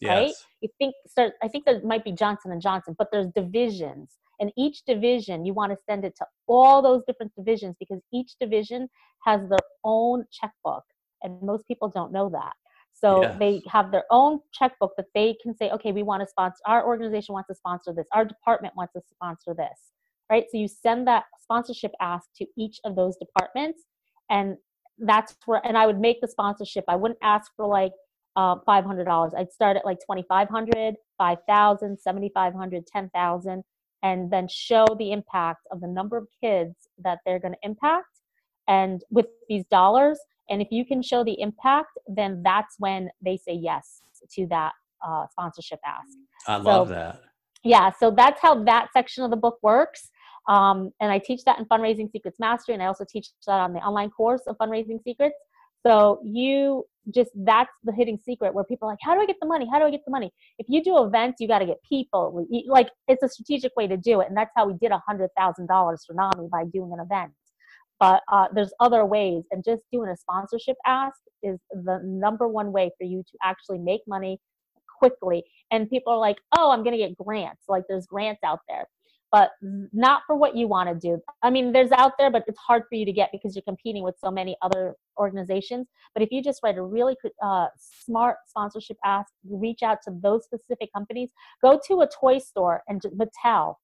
yes. 0.00 0.10
right? 0.10 0.34
You 0.60 0.68
think 0.78 0.94
start, 1.06 1.34
I 1.42 1.48
think 1.48 1.64
there 1.64 1.80
might 1.82 2.04
be 2.04 2.12
Johnson 2.12 2.52
and 2.52 2.60
Johnson, 2.60 2.94
but 2.98 3.08
there's 3.12 3.28
divisions, 3.34 4.16
and 4.40 4.52
each 4.56 4.84
division 4.84 5.44
you 5.44 5.54
want 5.54 5.72
to 5.72 5.78
send 5.88 6.04
it 6.04 6.14
to 6.18 6.26
all 6.46 6.82
those 6.82 7.02
different 7.06 7.32
divisions 7.36 7.76
because 7.78 8.00
each 8.12 8.32
division 8.40 8.88
has 9.24 9.40
their 9.48 9.58
own 9.84 10.24
checkbook, 10.32 10.84
and 11.22 11.40
most 11.42 11.66
people 11.66 11.88
don't 11.88 12.12
know 12.12 12.28
that. 12.30 12.52
So 12.98 13.22
yes. 13.22 13.36
they 13.38 13.62
have 13.68 13.90
their 13.90 14.04
own 14.10 14.40
checkbook 14.54 14.92
that 14.96 15.06
they 15.14 15.36
can 15.42 15.54
say, 15.54 15.70
okay, 15.70 15.92
we 15.92 16.02
want 16.02 16.22
to 16.22 16.26
sponsor, 16.26 16.60
our 16.66 16.86
organization 16.86 17.34
wants 17.34 17.48
to 17.48 17.54
sponsor 17.54 17.92
this, 17.92 18.06
our 18.12 18.24
department 18.24 18.74
wants 18.74 18.94
to 18.94 19.02
sponsor 19.12 19.54
this, 19.54 19.92
right? 20.30 20.44
So 20.50 20.56
you 20.56 20.66
send 20.66 21.06
that 21.06 21.24
sponsorship 21.42 21.92
ask 22.00 22.28
to 22.36 22.46
each 22.56 22.80
of 22.84 22.96
those 22.96 23.16
departments. 23.18 23.82
And 24.30 24.56
that's 24.98 25.36
where, 25.44 25.60
and 25.66 25.76
I 25.76 25.86
would 25.86 26.00
make 26.00 26.22
the 26.22 26.28
sponsorship. 26.28 26.84
I 26.88 26.96
wouldn't 26.96 27.20
ask 27.22 27.52
for 27.54 27.66
like 27.66 27.92
uh, 28.36 28.56
$500. 28.68 29.34
I'd 29.36 29.52
start 29.52 29.76
at 29.76 29.84
like 29.84 29.98
2,500, 30.00 30.94
5,000, 31.18 31.98
7,500, 31.98 32.86
10,000, 32.86 33.64
and 34.02 34.30
then 34.30 34.46
show 34.48 34.86
the 34.98 35.12
impact 35.12 35.66
of 35.70 35.80
the 35.80 35.88
number 35.88 36.16
of 36.16 36.28
kids 36.40 36.74
that 37.02 37.18
they're 37.24 37.40
going 37.40 37.54
to 37.54 37.58
impact. 37.62 38.20
And 38.68 39.02
with 39.10 39.26
these 39.48 39.64
dollars, 39.70 40.18
and 40.50 40.60
if 40.60 40.68
you 40.70 40.84
can 40.84 41.02
show 41.02 41.24
the 41.24 41.40
impact, 41.40 41.98
then 42.06 42.42
that's 42.44 42.76
when 42.78 43.08
they 43.24 43.36
say 43.36 43.54
yes 43.54 44.02
to 44.32 44.46
that 44.48 44.72
uh, 45.06 45.26
sponsorship 45.30 45.80
ask. 45.84 46.16
I 46.46 46.56
love 46.56 46.88
that. 46.88 47.22
Yeah, 47.64 47.90
so 47.98 48.10
that's 48.10 48.40
how 48.40 48.62
that 48.64 48.88
section 48.92 49.24
of 49.24 49.30
the 49.30 49.36
book 49.36 49.58
works. 49.62 50.10
Um, 50.48 50.92
and 51.00 51.10
I 51.10 51.18
teach 51.18 51.42
that 51.44 51.58
in 51.58 51.64
Fundraising 51.64 52.10
Secrets 52.10 52.38
Mastery, 52.38 52.74
and 52.74 52.82
I 52.82 52.86
also 52.86 53.04
teach 53.08 53.30
that 53.46 53.60
on 53.60 53.72
the 53.72 53.80
online 53.80 54.10
course 54.10 54.42
of 54.46 54.56
Fundraising 54.58 55.02
Secrets. 55.02 55.34
So 55.86 56.20
you 56.24 56.84
just 57.14 57.30
that's 57.36 57.70
the 57.84 57.92
hidden 57.92 58.18
secret 58.18 58.52
where 58.52 58.64
people 58.64 58.88
are 58.88 58.92
like, 58.92 58.98
how 59.02 59.14
do 59.14 59.20
I 59.20 59.26
get 59.26 59.36
the 59.40 59.46
money? 59.46 59.68
How 59.70 59.78
do 59.78 59.84
I 59.84 59.90
get 59.90 60.04
the 60.04 60.10
money? 60.10 60.32
If 60.58 60.66
you 60.68 60.82
do 60.82 61.04
events, 61.04 61.40
you 61.40 61.46
got 61.46 61.60
to 61.60 61.66
get 61.66 61.76
people. 61.88 62.46
Like 62.66 62.88
it's 63.06 63.22
a 63.22 63.28
strategic 63.28 63.76
way 63.76 63.86
to 63.86 63.96
do 63.96 64.20
it, 64.20 64.28
and 64.28 64.36
that's 64.36 64.50
how 64.56 64.66
we 64.66 64.74
did 64.74 64.90
a 64.90 65.00
hundred 65.06 65.30
thousand 65.36 65.68
dollars 65.68 66.04
for 66.06 66.14
NAMI 66.14 66.48
by 66.50 66.64
doing 66.64 66.92
an 66.92 67.00
event 67.00 67.32
but 67.98 68.22
uh, 68.30 68.46
there's 68.54 68.72
other 68.80 69.04
ways 69.04 69.44
and 69.50 69.64
just 69.64 69.82
doing 69.92 70.10
a 70.10 70.16
sponsorship 70.16 70.76
ask 70.86 71.16
is 71.42 71.58
the 71.70 72.00
number 72.04 72.48
one 72.48 72.72
way 72.72 72.90
for 72.98 73.04
you 73.04 73.22
to 73.22 73.38
actually 73.42 73.78
make 73.78 74.00
money 74.06 74.38
quickly 74.98 75.42
and 75.70 75.90
people 75.90 76.12
are 76.12 76.18
like 76.18 76.38
oh 76.58 76.70
i'm 76.70 76.82
going 76.82 76.92
to 76.92 76.98
get 76.98 77.16
grants 77.16 77.62
like 77.68 77.84
there's 77.88 78.06
grants 78.06 78.40
out 78.44 78.60
there 78.68 78.86
but 79.32 79.50
not 79.92 80.22
for 80.26 80.36
what 80.36 80.56
you 80.56 80.68
want 80.68 80.88
to 80.88 80.94
do 80.94 81.20
i 81.42 81.50
mean 81.50 81.72
there's 81.72 81.92
out 81.92 82.12
there 82.18 82.30
but 82.30 82.44
it's 82.46 82.58
hard 82.58 82.82
for 82.88 82.94
you 82.94 83.04
to 83.04 83.12
get 83.12 83.30
because 83.32 83.54
you're 83.54 83.62
competing 83.62 84.02
with 84.02 84.14
so 84.18 84.30
many 84.30 84.56
other 84.62 84.94
organizations 85.18 85.86
but 86.14 86.22
if 86.22 86.30
you 86.30 86.42
just 86.42 86.60
write 86.62 86.76
a 86.76 86.82
really 86.82 87.16
uh, 87.42 87.66
smart 87.78 88.36
sponsorship 88.46 88.96
ask 89.04 89.32
reach 89.48 89.82
out 89.82 89.98
to 90.02 90.12
those 90.22 90.44
specific 90.44 90.92
companies 90.92 91.30
go 91.62 91.80
to 91.86 92.00
a 92.02 92.08
toy 92.08 92.38
store 92.38 92.82
and 92.88 93.02
mattel 93.18 93.74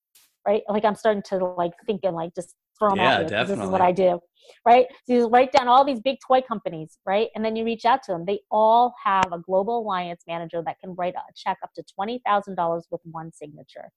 right 0.47 0.63
like 0.69 0.85
i'm 0.85 0.95
starting 0.95 1.23
to 1.23 1.37
like 1.39 1.73
thinking 1.87 2.13
like 2.13 2.35
just 2.35 2.55
throw 2.79 2.91
them 2.91 2.99
yeah, 2.99 3.15
out 3.15 3.31
here. 3.31 3.45
This 3.45 3.59
is 3.59 3.69
what 3.69 3.81
I 3.81 3.93
do, 3.93 4.21
right? 4.67 4.87
So 5.07 5.13
you 5.15 5.29
write 5.29 5.53
down 5.53 5.69
all 5.69 5.85
these 5.85 6.01
big 6.01 6.19
toy 6.27 6.41
companies, 6.41 6.99
right? 7.07 7.29
And 7.35 7.45
then 7.45 7.57
you 7.57 7.65
reach 7.65 7.85
out 7.85 8.03
to 8.05 8.13
them. 8.13 8.25
They 8.27 8.41
all 8.51 8.95
have 9.03 9.33
a 9.33 9.39
global 9.39 9.79
alliance 9.81 10.23
manager 10.27 10.63
that 10.67 10.81
can 10.81 10.95
write 10.95 11.15
a 11.15 11.21
check 11.37 11.59
up 11.63 11.71
to 11.75 11.83
twenty 11.95 12.21
thousand 12.27 12.57
dollars 12.57 12.87
with 12.91 13.01
one 13.05 13.33
signature. 13.33 13.91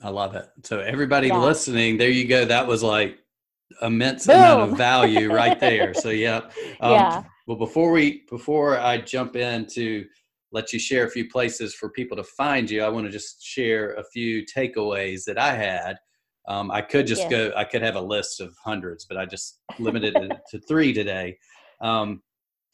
I 0.00 0.10
love 0.10 0.34
it. 0.34 0.48
So 0.62 0.80
everybody 0.80 1.28
yeah. 1.28 1.38
listening, 1.38 1.96
there 1.96 2.10
you 2.10 2.26
go. 2.26 2.44
That 2.44 2.66
was 2.66 2.82
like 2.82 3.18
immense 3.82 4.26
Boom. 4.26 4.36
amount 4.36 4.70
of 4.70 4.78
value 4.78 5.32
right 5.32 5.58
there. 5.60 5.94
So 5.94 6.10
yeah. 6.10 6.42
Um, 6.80 6.92
yeah. 6.92 7.22
Well, 7.46 7.58
before 7.58 7.90
we 7.90 8.24
before 8.30 8.78
I 8.78 8.98
jump 8.98 9.36
in 9.36 9.66
to 9.74 10.04
let 10.52 10.72
you 10.72 10.78
share 10.78 11.06
a 11.06 11.10
few 11.10 11.28
places 11.28 11.74
for 11.74 11.90
people 11.90 12.16
to 12.16 12.24
find 12.24 12.70
you, 12.70 12.82
I 12.82 12.88
want 12.88 13.06
to 13.06 13.12
just 13.12 13.42
share 13.44 13.94
a 13.94 14.04
few 14.04 14.44
takeaways 14.44 15.24
that 15.24 15.38
I 15.38 15.54
had 15.54 15.98
um, 16.48 16.70
I 16.70 16.80
could 16.80 17.06
just 17.06 17.24
yeah. 17.24 17.28
go, 17.28 17.52
I 17.54 17.64
could 17.64 17.82
have 17.82 17.94
a 17.94 18.00
list 18.00 18.40
of 18.40 18.56
hundreds, 18.64 19.04
but 19.04 19.18
I 19.18 19.26
just 19.26 19.60
limited 19.78 20.16
it 20.16 20.32
to 20.50 20.58
three 20.60 20.94
today. 20.94 21.38
Um, 21.82 22.22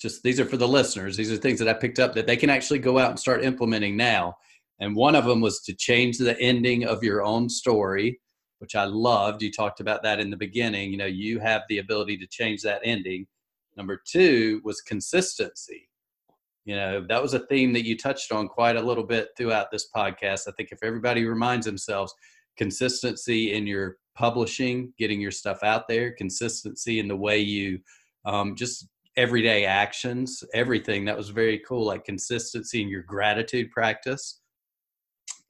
just 0.00 0.22
these 0.22 0.38
are 0.38 0.44
for 0.44 0.56
the 0.56 0.68
listeners. 0.68 1.16
These 1.16 1.32
are 1.32 1.36
things 1.36 1.58
that 1.58 1.68
I 1.68 1.74
picked 1.74 1.98
up 1.98 2.14
that 2.14 2.26
they 2.26 2.36
can 2.36 2.50
actually 2.50 2.78
go 2.78 2.98
out 2.98 3.10
and 3.10 3.18
start 3.18 3.44
implementing 3.44 3.96
now. 3.96 4.36
And 4.80 4.96
one 4.96 5.14
of 5.14 5.24
them 5.24 5.40
was 5.40 5.60
to 5.62 5.74
change 5.74 6.18
the 6.18 6.38
ending 6.40 6.84
of 6.84 7.04
your 7.04 7.22
own 7.22 7.48
story, 7.48 8.20
which 8.58 8.74
I 8.74 8.84
loved. 8.84 9.42
You 9.42 9.52
talked 9.52 9.80
about 9.80 10.02
that 10.02 10.20
in 10.20 10.30
the 10.30 10.36
beginning. 10.36 10.90
You 10.90 10.96
know, 10.96 11.06
you 11.06 11.38
have 11.38 11.62
the 11.68 11.78
ability 11.78 12.16
to 12.18 12.26
change 12.26 12.62
that 12.62 12.80
ending. 12.84 13.26
Number 13.76 14.00
two 14.04 14.60
was 14.64 14.80
consistency. 14.80 15.88
You 16.64 16.76
know, 16.76 17.06
that 17.08 17.22
was 17.22 17.34
a 17.34 17.46
theme 17.46 17.72
that 17.74 17.84
you 17.84 17.96
touched 17.96 18.32
on 18.32 18.48
quite 18.48 18.76
a 18.76 18.82
little 18.82 19.04
bit 19.04 19.28
throughout 19.36 19.70
this 19.70 19.88
podcast. 19.94 20.48
I 20.48 20.52
think 20.56 20.70
if 20.72 20.82
everybody 20.82 21.24
reminds 21.24 21.66
themselves, 21.66 22.14
consistency 22.56 23.52
in 23.52 23.66
your 23.66 23.98
publishing, 24.14 24.92
getting 24.98 25.20
your 25.20 25.30
stuff 25.30 25.62
out 25.62 25.88
there, 25.88 26.12
consistency 26.12 27.00
in 27.00 27.08
the 27.08 27.16
way 27.16 27.38
you 27.38 27.80
um, 28.24 28.54
just 28.56 28.88
everyday 29.16 29.66
actions, 29.66 30.42
everything. 30.54 31.04
That 31.04 31.16
was 31.16 31.28
very 31.28 31.60
cool. 31.60 31.84
Like 31.84 32.04
consistency 32.04 32.80
in 32.80 32.88
your 32.88 33.02
gratitude 33.02 33.70
practice. 33.70 34.40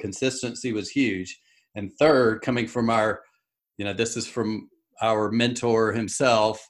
Consistency 0.00 0.72
was 0.72 0.90
huge. 0.90 1.40
And 1.74 1.92
third, 1.98 2.42
coming 2.42 2.66
from 2.66 2.90
our, 2.90 3.22
you 3.78 3.84
know, 3.84 3.92
this 3.92 4.16
is 4.16 4.26
from 4.26 4.68
our 5.02 5.30
mentor 5.30 5.92
himself. 5.92 6.68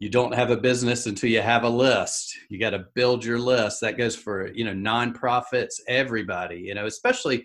You 0.00 0.08
don't 0.08 0.34
have 0.34 0.50
a 0.50 0.56
business 0.56 1.06
until 1.06 1.30
you 1.30 1.42
have 1.42 1.64
a 1.64 1.68
list. 1.68 2.32
You 2.48 2.58
got 2.58 2.70
to 2.70 2.86
build 2.94 3.24
your 3.24 3.38
list. 3.38 3.80
That 3.80 3.98
goes 3.98 4.14
for, 4.14 4.50
you 4.52 4.64
know, 4.64 4.72
nonprofits, 4.72 5.74
everybody, 5.88 6.58
you 6.58 6.74
know, 6.74 6.86
especially 6.86 7.44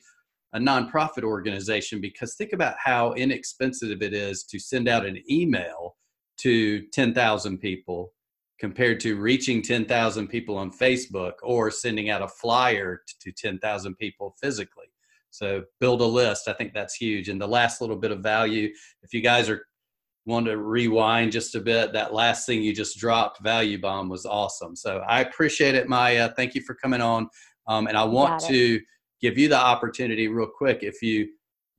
a 0.54 0.60
nonprofit 0.60 1.24
organization 1.24 2.00
because 2.00 2.36
think 2.36 2.54
about 2.54 2.76
how 2.78 3.14
inexpensive 3.14 4.02
it 4.02 4.14
is 4.14 4.44
to 4.44 4.60
send 4.60 4.88
out 4.88 5.06
an 5.06 5.20
email 5.30 5.96
to 6.38 6.84
10,000 6.94 7.58
people 7.58 8.14
compared 8.60 9.00
to 9.00 9.16
reaching 9.16 9.62
10,000 9.62 10.28
people 10.28 10.58
on 10.58 10.72
Facebook 10.72 11.34
or 11.42 11.72
sending 11.72 12.10
out 12.10 12.22
a 12.22 12.28
flyer 12.28 13.02
to 13.20 13.32
10,000 13.32 13.96
people 13.96 14.36
physically. 14.42 14.93
So 15.34 15.64
build 15.80 16.02
a 16.02 16.06
list. 16.06 16.48
I 16.48 16.54
think 16.54 16.74
that's 16.74 16.94
huge. 16.94 17.28
And 17.28 17.42
the 17.42 17.48
last 17.48 17.82
little 17.82 17.96
bit 17.96 18.12
of 18.12 18.20
value, 18.20 18.70
if 19.02 19.14
you 19.14 19.22
guys 19.22 19.50
are 19.50 19.66
want 20.26 20.46
to 20.46 20.58
rewind 20.58 21.32
just 21.32 21.56
a 21.56 21.60
bit, 21.60 21.92
that 21.92 22.14
last 22.14 22.46
thing 22.46 22.62
you 22.62 22.74
just 22.74 22.98
dropped, 22.98 23.44
value 23.44 23.82
bomb, 23.82 24.10
was 24.10 24.26
awesome. 24.26 24.76
So 24.76 25.00
I 25.08 25.22
appreciate 25.22 25.76
it, 25.76 25.90
Maya. 25.90 26.32
Thank 26.38 26.56
you 26.56 26.62
for 26.62 26.76
coming 26.76 27.02
on. 27.02 27.28
Um, 27.68 27.88
and 27.88 27.98
I 27.98 28.04
want 28.04 28.42
to 28.46 28.80
give 29.22 29.38
you 29.38 29.50
the 29.50 29.60
opportunity 29.60 30.28
real 30.28 30.48
quick 30.48 30.80
if 30.84 31.02
you 31.02 31.28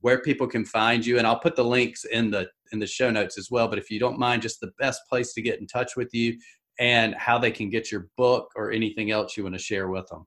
where 0.01 0.21
people 0.21 0.45
can 0.47 0.65
find 0.65 1.05
you 1.05 1.17
and 1.17 1.25
I'll 1.25 1.39
put 1.39 1.55
the 1.55 1.63
links 1.63 2.03
in 2.05 2.29
the 2.29 2.47
in 2.71 2.79
the 2.79 2.87
show 2.87 3.09
notes 3.09 3.37
as 3.37 3.49
well 3.51 3.67
but 3.67 3.77
if 3.77 3.89
you 3.89 3.99
don't 3.99 4.19
mind 4.19 4.41
just 4.41 4.59
the 4.59 4.71
best 4.79 5.01
place 5.07 5.33
to 5.33 5.41
get 5.41 5.59
in 5.59 5.67
touch 5.67 5.95
with 5.95 6.13
you 6.13 6.37
and 6.79 7.15
how 7.15 7.37
they 7.37 7.51
can 7.51 7.69
get 7.69 7.91
your 7.91 8.07
book 8.17 8.51
or 8.55 8.71
anything 8.71 9.11
else 9.11 9.37
you 9.37 9.43
want 9.43 9.55
to 9.55 9.59
share 9.59 9.87
with 9.89 10.07
them. 10.07 10.25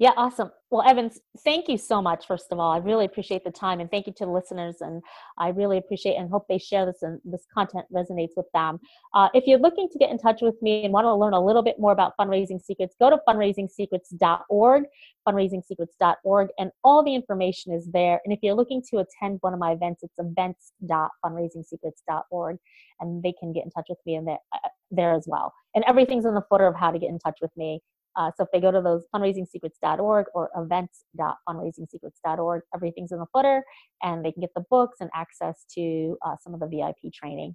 Yeah, 0.00 0.12
awesome. 0.16 0.52
Well, 0.70 0.88
Evans, 0.88 1.18
thank 1.42 1.68
you 1.68 1.76
so 1.76 2.00
much, 2.00 2.28
first 2.28 2.46
of 2.52 2.60
all. 2.60 2.70
I 2.70 2.78
really 2.78 3.04
appreciate 3.04 3.42
the 3.42 3.50
time 3.50 3.80
and 3.80 3.90
thank 3.90 4.06
you 4.06 4.12
to 4.18 4.26
the 4.26 4.30
listeners. 4.30 4.76
And 4.80 5.02
I 5.38 5.48
really 5.48 5.76
appreciate 5.76 6.14
and 6.14 6.30
hope 6.30 6.46
they 6.48 6.58
share 6.58 6.86
this 6.86 7.02
and 7.02 7.20
this 7.24 7.44
content 7.52 7.84
resonates 7.92 8.36
with 8.36 8.46
them. 8.54 8.78
Uh, 9.12 9.28
if 9.34 9.48
you're 9.48 9.58
looking 9.58 9.88
to 9.90 9.98
get 9.98 10.10
in 10.10 10.18
touch 10.18 10.40
with 10.40 10.54
me 10.62 10.84
and 10.84 10.92
want 10.92 11.04
to 11.04 11.12
learn 11.12 11.32
a 11.32 11.44
little 11.44 11.64
bit 11.64 11.80
more 11.80 11.90
about 11.90 12.12
fundraising 12.20 12.62
secrets, 12.62 12.94
go 13.00 13.10
to 13.10 13.18
fundraisingsecrets.org, 13.28 14.84
fundraisingsecrets.org, 15.28 16.48
and 16.60 16.70
all 16.84 17.02
the 17.02 17.16
information 17.16 17.72
is 17.72 17.88
there. 17.92 18.20
And 18.24 18.32
if 18.32 18.38
you're 18.40 18.54
looking 18.54 18.80
to 18.90 18.98
attend 18.98 19.38
one 19.40 19.52
of 19.52 19.58
my 19.58 19.72
events, 19.72 20.04
it's 20.04 20.14
events.fundraisingsecrets.org, 20.16 22.56
and 23.00 23.20
they 23.24 23.34
can 23.40 23.52
get 23.52 23.64
in 23.64 23.72
touch 23.72 23.86
with 23.88 23.98
me 24.06 24.14
in 24.14 24.26
there, 24.26 24.38
uh, 24.54 24.58
there 24.92 25.12
as 25.12 25.24
well. 25.26 25.52
And 25.74 25.82
everything's 25.88 26.24
in 26.24 26.34
the 26.34 26.44
footer 26.48 26.68
of 26.68 26.76
how 26.76 26.92
to 26.92 27.00
get 27.00 27.08
in 27.08 27.18
touch 27.18 27.38
with 27.42 27.50
me. 27.56 27.82
Uh, 28.18 28.30
so 28.36 28.42
if 28.42 28.50
they 28.52 28.60
go 28.60 28.70
to 28.72 28.82
those 28.82 29.06
fundraisingsecrets.org 29.14 30.26
or 30.34 30.50
events.fundraisingsecrets.org, 30.56 32.62
everything's 32.74 33.12
in 33.12 33.18
the 33.18 33.26
footer 33.32 33.62
and 34.02 34.24
they 34.24 34.32
can 34.32 34.40
get 34.40 34.50
the 34.56 34.64
books 34.68 34.96
and 35.00 35.08
access 35.14 35.64
to 35.76 36.18
uh, 36.26 36.34
some 36.42 36.52
of 36.52 36.58
the 36.60 36.66
VIP 36.66 37.12
training. 37.14 37.54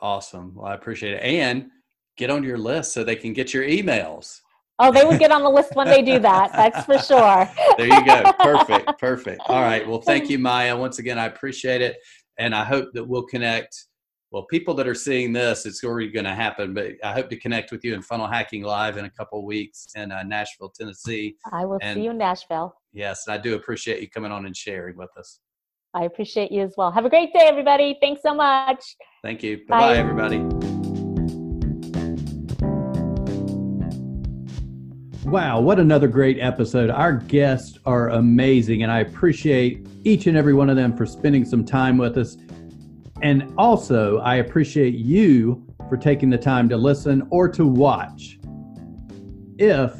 Awesome. 0.00 0.56
Well, 0.56 0.66
I 0.66 0.74
appreciate 0.74 1.14
it. 1.14 1.22
And 1.22 1.66
get 2.16 2.30
on 2.30 2.42
your 2.42 2.58
list 2.58 2.92
so 2.92 3.04
they 3.04 3.16
can 3.16 3.32
get 3.32 3.54
your 3.54 3.64
emails. 3.64 4.40
Oh, 4.78 4.90
they 4.90 5.04
would 5.04 5.20
get 5.20 5.30
on 5.30 5.42
the 5.44 5.50
list 5.50 5.76
when 5.76 5.86
they 5.86 6.02
do 6.02 6.18
that. 6.18 6.50
That's 6.52 6.84
for 6.84 6.98
sure. 6.98 7.48
there 7.76 7.86
you 7.86 8.04
go. 8.04 8.32
Perfect. 8.40 8.90
Perfect. 8.98 9.40
All 9.46 9.62
right. 9.62 9.86
Well, 9.86 10.00
thank 10.00 10.28
you, 10.28 10.40
Maya. 10.40 10.76
Once 10.76 10.98
again, 10.98 11.16
I 11.18 11.26
appreciate 11.26 11.80
it. 11.80 11.98
And 12.38 12.52
I 12.54 12.64
hope 12.64 12.88
that 12.94 13.04
we'll 13.04 13.26
connect 13.26 13.84
well, 14.32 14.44
people 14.44 14.72
that 14.74 14.88
are 14.88 14.94
seeing 14.94 15.30
this, 15.30 15.66
it's 15.66 15.84
already 15.84 16.10
going 16.10 16.24
to 16.24 16.34
happen. 16.34 16.72
But 16.72 16.92
I 17.04 17.12
hope 17.12 17.28
to 17.28 17.36
connect 17.36 17.70
with 17.70 17.84
you 17.84 17.92
in 17.92 18.00
Funnel 18.00 18.26
Hacking 18.26 18.62
Live 18.62 18.96
in 18.96 19.04
a 19.04 19.10
couple 19.10 19.38
of 19.38 19.44
weeks 19.44 19.86
in 19.94 20.10
uh, 20.10 20.22
Nashville, 20.22 20.70
Tennessee. 20.70 21.36
I 21.52 21.66
will 21.66 21.78
and, 21.82 21.96
see 21.96 22.04
you 22.04 22.10
in 22.12 22.18
Nashville. 22.18 22.74
Yes, 22.94 23.28
I 23.28 23.36
do 23.36 23.56
appreciate 23.56 24.00
you 24.00 24.08
coming 24.08 24.32
on 24.32 24.46
and 24.46 24.56
sharing 24.56 24.96
with 24.96 25.10
us. 25.18 25.40
I 25.92 26.04
appreciate 26.04 26.50
you 26.50 26.62
as 26.62 26.72
well. 26.78 26.90
Have 26.90 27.04
a 27.04 27.10
great 27.10 27.34
day, 27.34 27.42
everybody. 27.42 27.98
Thanks 28.00 28.22
so 28.22 28.34
much. 28.34 28.82
Thank 29.22 29.42
you. 29.42 29.58
Bye 29.68 29.80
bye, 29.80 29.96
everybody. 29.98 30.38
Wow, 35.26 35.60
what 35.60 35.78
another 35.78 36.08
great 36.08 36.38
episode. 36.40 36.88
Our 36.88 37.12
guests 37.12 37.78
are 37.84 38.08
amazing, 38.10 38.82
and 38.82 38.90
I 38.90 39.00
appreciate 39.00 39.86
each 40.04 40.26
and 40.26 40.38
every 40.38 40.54
one 40.54 40.70
of 40.70 40.76
them 40.76 40.96
for 40.96 41.04
spending 41.04 41.44
some 41.44 41.66
time 41.66 41.98
with 41.98 42.16
us. 42.16 42.38
And 43.22 43.54
also, 43.56 44.18
I 44.18 44.36
appreciate 44.36 44.94
you 44.94 45.64
for 45.88 45.96
taking 45.96 46.28
the 46.28 46.38
time 46.38 46.68
to 46.68 46.76
listen 46.76 47.26
or 47.30 47.48
to 47.50 47.66
watch. 47.66 48.38
If 49.58 49.94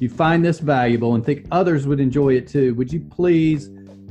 you 0.00 0.08
find 0.08 0.42
this 0.42 0.58
valuable 0.58 1.14
and 1.14 1.24
think 1.24 1.46
others 1.50 1.86
would 1.86 2.00
enjoy 2.00 2.34
it 2.36 2.48
too, 2.48 2.74
would 2.76 2.90
you 2.90 3.00
please 3.00 3.68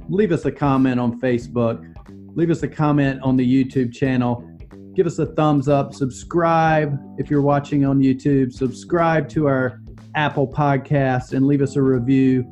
leave 0.08 0.32
us 0.32 0.46
a 0.46 0.52
comment 0.52 1.00
on 1.00 1.20
Facebook, 1.20 1.84
leave 2.36 2.52
us 2.52 2.62
a 2.62 2.68
comment 2.68 3.20
on 3.24 3.36
the 3.36 3.44
YouTube 3.44 3.92
channel, 3.92 4.48
give 4.94 5.08
us 5.08 5.18
a 5.18 5.26
thumbs 5.26 5.68
up, 5.68 5.96
subscribe 5.96 7.00
if 7.18 7.32
you're 7.32 7.42
watching 7.42 7.86
on 7.86 8.00
YouTube, 8.00 8.54
subscribe 8.54 9.28
to 9.30 9.48
our 9.48 9.82
Apple 10.14 10.48
podcast, 10.48 11.34
and 11.34 11.48
leave 11.48 11.62
us 11.62 11.76
a 11.76 11.82
review. 11.82 12.48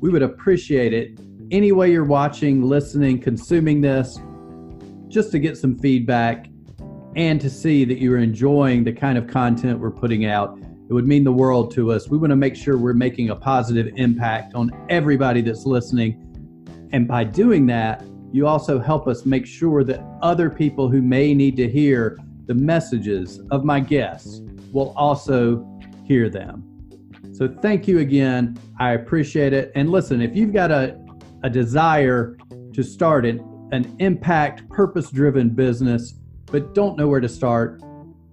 We 0.00 0.08
would 0.08 0.22
appreciate 0.22 0.94
it. 0.94 1.20
Any 1.50 1.72
way 1.72 1.90
you're 1.90 2.04
watching, 2.04 2.62
listening, 2.62 3.20
consuming 3.20 3.82
this, 3.82 4.18
just 5.10 5.32
to 5.32 5.38
get 5.38 5.58
some 5.58 5.76
feedback 5.76 6.46
and 7.16 7.40
to 7.40 7.50
see 7.50 7.84
that 7.84 7.98
you're 7.98 8.18
enjoying 8.18 8.84
the 8.84 8.92
kind 8.92 9.18
of 9.18 9.26
content 9.26 9.80
we're 9.80 9.90
putting 9.90 10.26
out. 10.26 10.56
It 10.88 10.92
would 10.92 11.06
mean 11.06 11.24
the 11.24 11.32
world 11.32 11.72
to 11.74 11.92
us. 11.92 12.08
We 12.08 12.18
want 12.18 12.30
to 12.30 12.36
make 12.36 12.56
sure 12.56 12.78
we're 12.78 12.94
making 12.94 13.30
a 13.30 13.36
positive 13.36 13.92
impact 13.96 14.54
on 14.54 14.70
everybody 14.88 15.42
that's 15.42 15.66
listening. 15.66 16.26
And 16.92 17.06
by 17.06 17.24
doing 17.24 17.66
that, 17.66 18.04
you 18.32 18.46
also 18.46 18.78
help 18.78 19.08
us 19.08 19.26
make 19.26 19.46
sure 19.46 19.82
that 19.84 20.00
other 20.22 20.48
people 20.48 20.88
who 20.88 21.02
may 21.02 21.34
need 21.34 21.56
to 21.56 21.68
hear 21.68 22.18
the 22.46 22.54
messages 22.54 23.40
of 23.50 23.64
my 23.64 23.80
guests 23.80 24.40
will 24.72 24.92
also 24.96 25.66
hear 26.04 26.30
them. 26.30 26.64
So 27.32 27.48
thank 27.48 27.88
you 27.88 27.98
again. 27.98 28.58
I 28.78 28.92
appreciate 28.92 29.52
it. 29.52 29.72
And 29.74 29.90
listen, 29.90 30.20
if 30.20 30.36
you've 30.36 30.52
got 30.52 30.70
a, 30.70 31.00
a 31.42 31.50
desire 31.50 32.36
to 32.72 32.82
start 32.82 33.26
an 33.26 33.40
an 33.72 33.94
impact, 33.98 34.68
purpose 34.68 35.10
driven 35.10 35.50
business, 35.50 36.14
but 36.46 36.74
don't 36.74 36.96
know 36.96 37.08
where 37.08 37.20
to 37.20 37.28
start, 37.28 37.82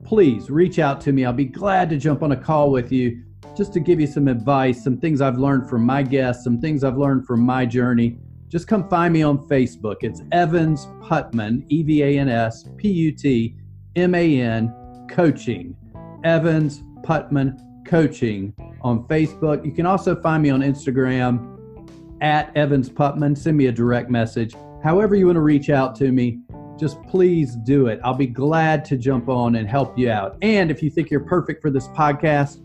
please 0.03 0.49
reach 0.49 0.79
out 0.79 0.99
to 1.01 1.11
me. 1.11 1.25
I'll 1.25 1.33
be 1.33 1.45
glad 1.45 1.89
to 1.89 1.97
jump 1.97 2.23
on 2.23 2.31
a 2.31 2.37
call 2.37 2.71
with 2.71 2.91
you 2.91 3.23
just 3.55 3.73
to 3.73 3.79
give 3.79 3.99
you 3.99 4.07
some 4.07 4.27
advice, 4.27 4.83
some 4.83 4.97
things 4.97 5.21
I've 5.21 5.37
learned 5.37 5.69
from 5.69 5.83
my 5.83 6.03
guests, 6.03 6.43
some 6.43 6.61
things 6.61 6.83
I've 6.83 6.97
learned 6.97 7.25
from 7.25 7.41
my 7.41 7.65
journey. 7.65 8.17
Just 8.47 8.67
come 8.67 8.87
find 8.87 9.13
me 9.13 9.23
on 9.23 9.39
Facebook. 9.47 9.97
It's 10.01 10.21
Evans 10.31 10.85
Putman, 11.01 11.65
E 11.69 11.83
V 11.83 12.03
A 12.03 12.19
N 12.19 12.29
S 12.29 12.65
P 12.77 12.89
U 12.89 13.11
T 13.11 13.55
M 13.95 14.15
A 14.15 14.41
N 14.41 14.73
Coaching. 15.09 15.75
Evans 16.23 16.81
Putman 17.01 17.59
Coaching 17.85 18.53
on 18.81 19.03
Facebook. 19.07 19.65
You 19.65 19.71
can 19.71 19.85
also 19.85 20.15
find 20.21 20.43
me 20.43 20.49
on 20.49 20.61
Instagram 20.61 21.57
at 22.21 22.55
Evans 22.55 22.89
Putman. 22.89 23.37
Send 23.37 23.57
me 23.57 23.67
a 23.67 23.71
direct 23.71 24.09
message 24.09 24.55
however 24.83 25.15
you 25.15 25.25
want 25.25 25.35
to 25.35 25.41
reach 25.41 25.69
out 25.69 25.95
to 25.95 26.11
me, 26.11 26.39
just 26.79 27.01
please 27.03 27.55
do 27.55 27.87
it. 27.87 27.99
I'll 28.03 28.13
be 28.13 28.27
glad 28.27 28.85
to 28.85 28.97
jump 28.97 29.29
on 29.29 29.55
and 29.55 29.67
help 29.67 29.97
you 29.97 30.11
out. 30.11 30.37
And 30.41 30.69
if 30.69 30.83
you 30.83 30.89
think 30.89 31.09
you're 31.09 31.21
perfect 31.25 31.61
for 31.61 31.69
this 31.69 31.87
podcast, 31.89 32.63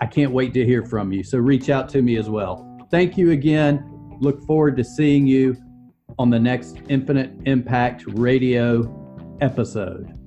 I 0.00 0.06
can't 0.06 0.32
wait 0.32 0.52
to 0.54 0.64
hear 0.64 0.84
from 0.84 1.12
you. 1.12 1.22
So 1.22 1.38
reach 1.38 1.70
out 1.70 1.88
to 1.90 2.02
me 2.02 2.16
as 2.16 2.28
well. 2.28 2.66
Thank 2.90 3.16
you 3.16 3.30
again. 3.30 4.16
Look 4.20 4.44
forward 4.46 4.76
to 4.78 4.84
seeing 4.84 5.26
you 5.26 5.56
on 6.18 6.30
the 6.30 6.38
next 6.38 6.78
Infinite 6.88 7.32
Impact 7.46 8.04
Radio 8.08 8.96
episode. 9.40 10.19